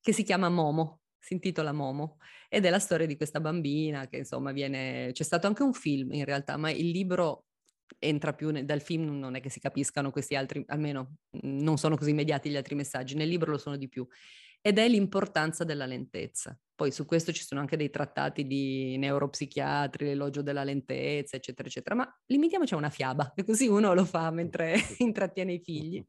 che 0.01 0.13
si 0.13 0.24
chiama 0.24 0.49
Momo, 0.49 1.01
si 1.26 1.34
intitola 1.34 1.71
Momo 1.71 2.17
ed 2.47 2.65
è 2.65 2.69
la 2.69 2.78
storia 2.78 3.07
di 3.07 3.17
questa 3.17 3.39
bambina 3.39 4.07
che 4.07 4.17
insomma 4.17 4.51
viene, 4.51 5.09
c'è 5.11 5.23
stato 5.23 5.47
anche 5.47 5.63
un 5.63 5.73
film 5.73 6.13
in 6.13 6.23
realtà, 6.23 6.55
ma 6.55 6.69
il 6.69 6.91
libro 6.91 7.45
entra 7.97 8.34
più 8.34 8.51
nel, 8.51 8.63
dal 8.63 8.82
film, 8.82 9.17
non 9.17 9.34
è 9.34 9.41
che 9.41 9.49
si 9.49 9.59
capiscano 9.59 10.11
questi 10.11 10.36
altri, 10.36 10.63
almeno 10.67 11.15
non 11.41 11.78
sono 11.78 11.97
così 11.97 12.11
immediati 12.11 12.51
gli 12.51 12.55
altri 12.55 12.76
messaggi, 12.76 13.15
nel 13.15 13.28
libro 13.28 13.49
lo 13.49 13.57
sono 13.57 13.76
di 13.76 13.89
più, 13.89 14.07
ed 14.61 14.78
è 14.78 14.88
l'importanza 14.88 15.63
della 15.63 15.88
lentezza. 15.88 16.55
Poi 16.76 16.91
su 16.91 17.05
questo 17.05 17.32
ci 17.32 17.43
sono 17.43 17.59
anche 17.59 17.78
dei 17.78 17.89
trattati 17.89 18.45
di 18.45 18.95
neuropsichiatri, 18.97 20.05
l'elogio 20.05 20.43
della 20.43 20.63
lentezza, 20.63 21.38
eccetera, 21.38 21.67
eccetera, 21.67 21.95
ma 21.95 22.19
limitiamoci 22.28 22.76
a 22.76 22.78
una 22.78 22.89
fiaba, 22.91 23.34
e 23.36 23.43
così 23.43 23.67
uno 23.67 23.95
lo 23.95 24.05
fa 24.05 24.30
mentre 24.30 24.76
intrattiene 24.99 25.53
i 25.53 25.59
figli 25.59 26.05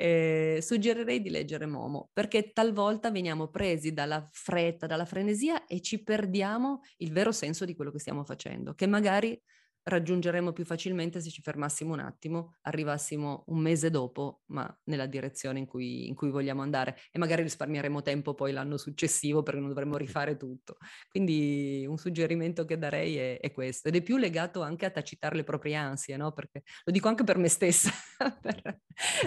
eh, 0.00 0.60
suggerirei 0.62 1.20
di 1.20 1.28
leggere 1.28 1.66
Momo, 1.66 2.10
perché 2.12 2.52
talvolta 2.52 3.10
veniamo 3.10 3.48
presi 3.48 3.92
dalla 3.92 4.28
fretta, 4.30 4.86
dalla 4.86 5.04
frenesia 5.04 5.66
e 5.66 5.80
ci 5.80 6.04
perdiamo 6.04 6.82
il 6.98 7.10
vero 7.12 7.32
senso 7.32 7.64
di 7.64 7.74
quello 7.74 7.90
che 7.90 7.98
stiamo 7.98 8.22
facendo, 8.22 8.74
che 8.74 8.86
magari 8.86 9.40
raggiungeremo 9.88 10.52
più 10.52 10.64
facilmente 10.64 11.20
se 11.20 11.30
ci 11.30 11.42
fermassimo 11.42 11.94
un 11.94 12.00
attimo, 12.00 12.56
arrivassimo 12.62 13.44
un 13.46 13.58
mese 13.58 13.90
dopo, 13.90 14.42
ma 14.46 14.80
nella 14.84 15.06
direzione 15.06 15.58
in 15.58 15.66
cui, 15.66 16.06
in 16.06 16.14
cui, 16.14 16.30
vogliamo 16.30 16.62
andare 16.62 16.96
e 17.10 17.18
magari 17.18 17.42
risparmieremo 17.42 18.02
tempo 18.02 18.34
poi 18.34 18.52
l'anno 18.52 18.76
successivo 18.76 19.42
perché 19.42 19.60
non 19.60 19.68
dovremo 19.68 19.96
rifare 19.96 20.36
tutto. 20.36 20.76
Quindi 21.10 21.84
un 21.88 21.96
suggerimento 21.96 22.64
che 22.64 22.78
darei 22.78 23.16
è, 23.16 23.40
è 23.40 23.52
questo 23.52 23.88
ed 23.88 23.96
è 23.96 24.02
più 24.02 24.16
legato 24.16 24.62
anche 24.62 24.86
a 24.86 24.90
tacitare 24.90 25.36
le 25.36 25.44
proprie 25.44 25.74
ansie, 25.74 26.16
no? 26.16 26.32
perché 26.32 26.62
lo 26.84 26.92
dico 26.92 27.08
anche 27.08 27.24
per 27.24 27.38
me 27.38 27.48
stessa, 27.48 27.90
per 28.40 28.80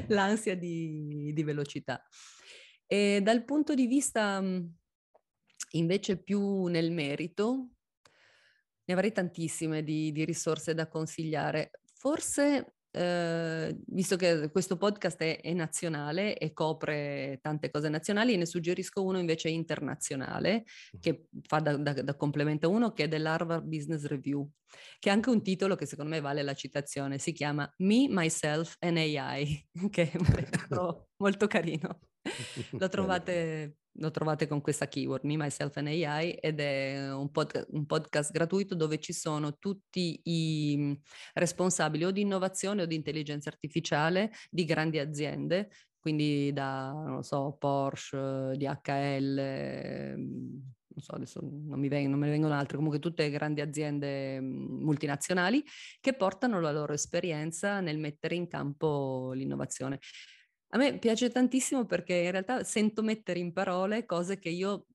l'ansia 0.07 0.55
di, 0.55 1.31
di 1.33 1.43
velocità. 1.43 2.01
E 2.85 3.21
dal 3.21 3.45
punto 3.45 3.73
di 3.73 3.87
vista 3.87 4.43
invece 5.71 6.21
più 6.21 6.65
nel 6.65 6.91
merito, 6.91 7.69
ne 8.91 8.97
avrei 8.97 9.11
tantissime 9.11 9.83
di, 9.83 10.11
di 10.11 10.25
risorse 10.25 10.73
da 10.73 10.87
consigliare. 10.87 11.71
Forse 11.93 12.75
Uh, 12.93 13.73
visto 13.87 14.17
che 14.17 14.49
questo 14.51 14.75
podcast 14.75 15.17
è, 15.21 15.39
è, 15.39 15.53
nazionale 15.53 16.37
e 16.37 16.51
copre 16.51 17.39
tante 17.41 17.71
cose 17.71 17.87
nazionali, 17.87 18.35
ne 18.35 18.45
suggerisco 18.45 19.01
uno 19.01 19.17
invece 19.17 19.47
internazionale 19.47 20.65
che 20.99 21.27
fa 21.47 21.59
da, 21.59 21.77
da, 21.77 21.93
da 21.93 22.15
complemento 22.17 22.67
a 22.67 22.69
uno 22.69 22.91
che 22.91 23.05
è 23.05 23.07
dell'Harvard 23.07 23.63
Business 23.63 24.03
Review, 24.07 24.45
che 24.99 25.09
ha 25.09 25.13
anche 25.13 25.29
un 25.29 25.41
titolo 25.41 25.77
che 25.77 25.85
secondo 25.85 26.11
me 26.11 26.19
vale 26.19 26.43
la 26.43 26.53
citazione, 26.53 27.17
si 27.17 27.31
chiama 27.31 27.73
Me, 27.77 28.07
Myself 28.09 28.75
and 28.79 28.97
AI, 28.97 29.69
che 29.89 30.11
è 30.11 30.17
molto 31.15 31.47
carino. 31.47 31.97
Lo 32.79 32.87
trovate 32.89 33.77
lo 33.95 34.11
trovate 34.11 34.47
con 34.47 34.61
questa 34.61 34.87
keyword, 34.87 35.25
Me, 35.25 35.35
Myself 35.35 35.75
and 35.77 35.87
AI, 35.87 36.31
ed 36.31 36.59
è 36.59 37.11
un, 37.13 37.29
pod- 37.31 37.65
un, 37.71 37.85
podcast 37.85 38.31
gratuito 38.31 38.75
dove 38.75 38.99
ci 38.99 39.11
sono 39.11 39.57
tutti 39.57 40.19
i 40.23 40.75
mm, 40.77 40.93
responsabili 41.33 42.05
o 42.05 42.11
di 42.11 42.21
innovazione 42.21 42.83
o 42.83 42.85
di 42.85 42.95
intelligenza 42.95 43.49
artificiale 43.49 44.31
di 44.49 44.63
grandi 44.63 44.99
aziende, 44.99 45.71
quindi 45.99 46.51
da, 46.53 46.91
non 46.91 47.23
so, 47.23 47.55
Porsche, 47.59 48.53
DHL, 48.55 50.15
mm, 50.15 50.59
non 50.93 51.03
so, 51.03 51.13
adesso 51.13 51.39
non 51.41 51.79
mi, 51.79 51.87
veng- 51.87 52.09
non 52.09 52.19
me 52.19 52.25
ne 52.25 52.31
vengono 52.31 52.53
altre, 52.53 52.77
comunque 52.77 52.99
tutte 52.99 53.29
grandi 53.29 53.61
aziende 53.61 54.39
mm, 54.39 54.83
multinazionali 54.83 55.63
che 55.99 56.13
portano 56.13 56.59
la 56.61 56.71
loro 56.71 56.93
esperienza 56.93 57.81
nel 57.81 57.97
mettere 57.97 58.35
in 58.35 58.47
campo 58.47 59.31
l'innovazione. 59.33 59.99
A 60.73 60.77
me 60.77 60.97
piace 60.99 61.29
tantissimo 61.29 61.85
perché 61.85 62.15
in 62.15 62.31
realtà 62.31 62.63
sento 62.63 63.01
mettere 63.03 63.39
in 63.39 63.51
parole 63.51 64.05
cose 64.05 64.39
che 64.39 64.49
io 64.49 64.87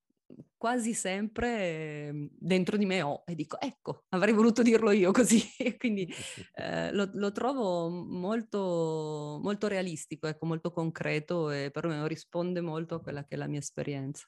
quasi 0.56 0.94
sempre 0.94 2.08
ehm, 2.08 2.28
dentro 2.32 2.76
di 2.76 2.86
me 2.86 3.02
ho 3.02 3.22
e 3.26 3.34
dico 3.34 3.60
ecco 3.60 4.04
avrei 4.08 4.32
voluto 4.32 4.62
dirlo 4.62 4.90
io 4.90 5.12
così 5.12 5.40
quindi 5.78 6.08
eh, 6.54 6.92
lo, 6.92 7.10
lo, 7.12 7.30
trovo 7.30 7.88
molto, 7.88 9.38
molto 9.42 9.68
realistico 9.68 10.26
ecco 10.26 10.46
molto 10.46 10.70
concreto 10.70 11.50
e 11.50 11.70
per 11.70 11.86
me 11.86 12.08
risponde 12.08 12.60
molto 12.60 12.96
a 12.96 13.00
quella 13.00 13.24
che 13.24 13.34
è 13.34 13.38
la 13.38 13.46
mia 13.46 13.60
esperienza 13.60 14.26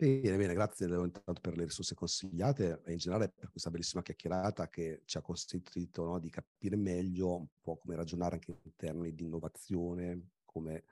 Bene, 0.00 0.36
bene, 0.36 0.54
grazie 0.54 0.86
intanto 0.86 1.40
per 1.40 1.56
le 1.56 1.64
risorse 1.64 1.96
consigliate 1.96 2.82
e 2.84 2.92
in 2.92 2.98
generale 2.98 3.32
per 3.34 3.50
questa 3.50 3.68
bellissima 3.68 4.00
chiacchierata 4.00 4.68
che 4.68 5.02
ci 5.04 5.18
ha 5.18 5.20
consentito 5.20 6.04
no, 6.04 6.20
di 6.20 6.30
capire 6.30 6.76
meglio 6.76 7.34
un 7.34 7.46
po' 7.60 7.78
come 7.78 7.96
ragionare 7.96 8.34
anche 8.34 8.60
in 8.62 8.76
termini 8.76 9.12
di 9.12 9.24
innovazione, 9.24 10.28
come 10.44 10.84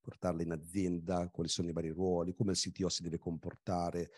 portarla 0.00 0.42
in 0.42 0.52
azienda, 0.52 1.28
quali 1.28 1.48
sono 1.48 1.70
i 1.70 1.72
vari 1.72 1.88
ruoli, 1.88 2.34
come 2.34 2.52
il 2.52 2.56
CTO 2.56 2.88
si 2.88 3.02
deve 3.02 3.18
comportare. 3.18 4.02
È 4.02 4.10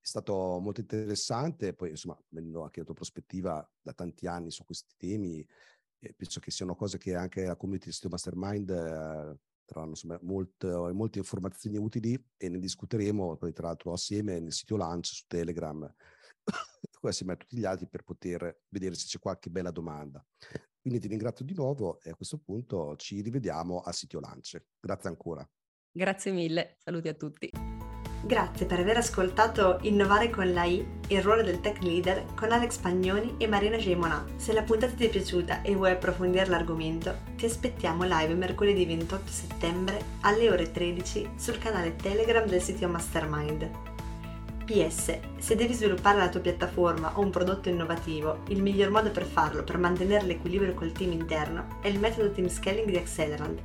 stato 0.00 0.58
molto 0.58 0.80
interessante, 0.80 1.72
poi 1.72 1.90
insomma, 1.90 2.20
venendo 2.30 2.64
anche 2.64 2.80
la 2.80 2.86
tua 2.86 2.94
prospettiva 2.94 3.64
da 3.80 3.92
tanti 3.92 4.26
anni 4.26 4.50
su 4.50 4.64
questi 4.64 4.94
temi, 4.96 5.46
eh, 6.00 6.12
penso 6.12 6.40
che 6.40 6.50
siano 6.50 6.74
cose 6.74 6.98
che 6.98 7.14
anche 7.14 7.44
la 7.44 7.54
community 7.54 7.86
di 7.86 7.92
Studio 7.92 8.16
Mastermind 8.16 8.68
eh, 8.68 9.38
Saranno 9.64 9.90
insomma 9.90 10.18
molte, 10.22 10.66
molte, 10.92 11.18
informazioni 11.18 11.78
utili 11.78 12.22
e 12.36 12.48
ne 12.48 12.58
discuteremo 12.58 13.36
poi 13.36 13.52
tra 13.52 13.68
l'altro 13.68 13.92
assieme 13.92 14.38
nel 14.40 14.52
sito 14.52 14.76
Lunch 14.76 15.06
su 15.06 15.24
Telegram 15.26 15.88
assieme 17.02 17.32
a 17.32 17.36
tutti 17.36 17.56
gli 17.56 17.64
altri 17.64 17.88
per 17.88 18.02
poter 18.02 18.62
vedere 18.68 18.94
se 18.94 19.06
c'è 19.06 19.18
qualche 19.18 19.50
bella 19.50 19.70
domanda. 19.70 20.24
Quindi 20.80 21.00
ti 21.00 21.08
ringrazio 21.08 21.44
di 21.44 21.54
nuovo 21.54 22.00
e 22.00 22.10
a 22.10 22.14
questo 22.14 22.38
punto 22.38 22.96
ci 22.96 23.20
rivediamo 23.20 23.80
al 23.80 23.94
sito 23.94 24.18
Lunch. 24.18 24.62
Grazie 24.80 25.08
ancora. 25.08 25.48
Grazie 25.90 26.32
mille, 26.32 26.76
saluti 26.78 27.08
a 27.08 27.14
tutti. 27.14 27.50
Grazie 28.24 28.66
per 28.66 28.78
aver 28.78 28.98
ascoltato 28.98 29.78
Innovare 29.82 30.30
con 30.30 30.52
la 30.52 30.62
I, 30.62 30.86
il 31.08 31.22
ruolo 31.22 31.42
del 31.42 31.60
tech 31.60 31.82
leader 31.82 32.24
con 32.36 32.52
Alex 32.52 32.76
Pagnoni 32.76 33.34
e 33.36 33.48
Marina 33.48 33.76
Gemona. 33.78 34.24
Se 34.36 34.52
la 34.52 34.62
puntata 34.62 34.92
ti 34.92 35.06
è 35.06 35.08
piaciuta 35.08 35.62
e 35.62 35.74
vuoi 35.74 35.90
approfondire 35.90 36.46
l'argomento, 36.46 37.16
ti 37.34 37.46
aspettiamo 37.46 38.04
live 38.04 38.34
mercoledì 38.34 38.86
28 38.86 39.22
settembre 39.28 40.04
alle 40.20 40.48
ore 40.50 40.70
13 40.70 41.30
sul 41.34 41.58
canale 41.58 41.96
Telegram 41.96 42.46
del 42.46 42.62
sito 42.62 42.86
Mastermind. 42.86 43.68
PS, 44.66 45.18
se 45.38 45.56
devi 45.56 45.74
sviluppare 45.74 46.18
la 46.18 46.28
tua 46.28 46.38
piattaforma 46.38 47.18
o 47.18 47.22
un 47.22 47.30
prodotto 47.30 47.70
innovativo, 47.70 48.42
il 48.50 48.62
miglior 48.62 48.90
modo 48.90 49.10
per 49.10 49.24
farlo 49.24 49.64
per 49.64 49.78
mantenere 49.78 50.26
l'equilibrio 50.26 50.74
col 50.74 50.92
team 50.92 51.10
interno 51.10 51.80
è 51.80 51.88
il 51.88 51.98
metodo 51.98 52.30
Team 52.30 52.48
Scaling 52.48 52.86
di 52.86 52.96
Accelerant. 52.96 53.60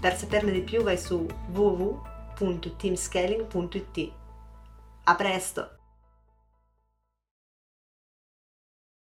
Per 0.00 0.16
saperne 0.16 0.50
di 0.50 0.62
più 0.62 0.82
vai 0.82 0.96
su 0.96 1.26
www 1.52 2.16
www.teamscaling.it. 2.38 4.12
A 5.04 5.14
presto! 5.14 5.77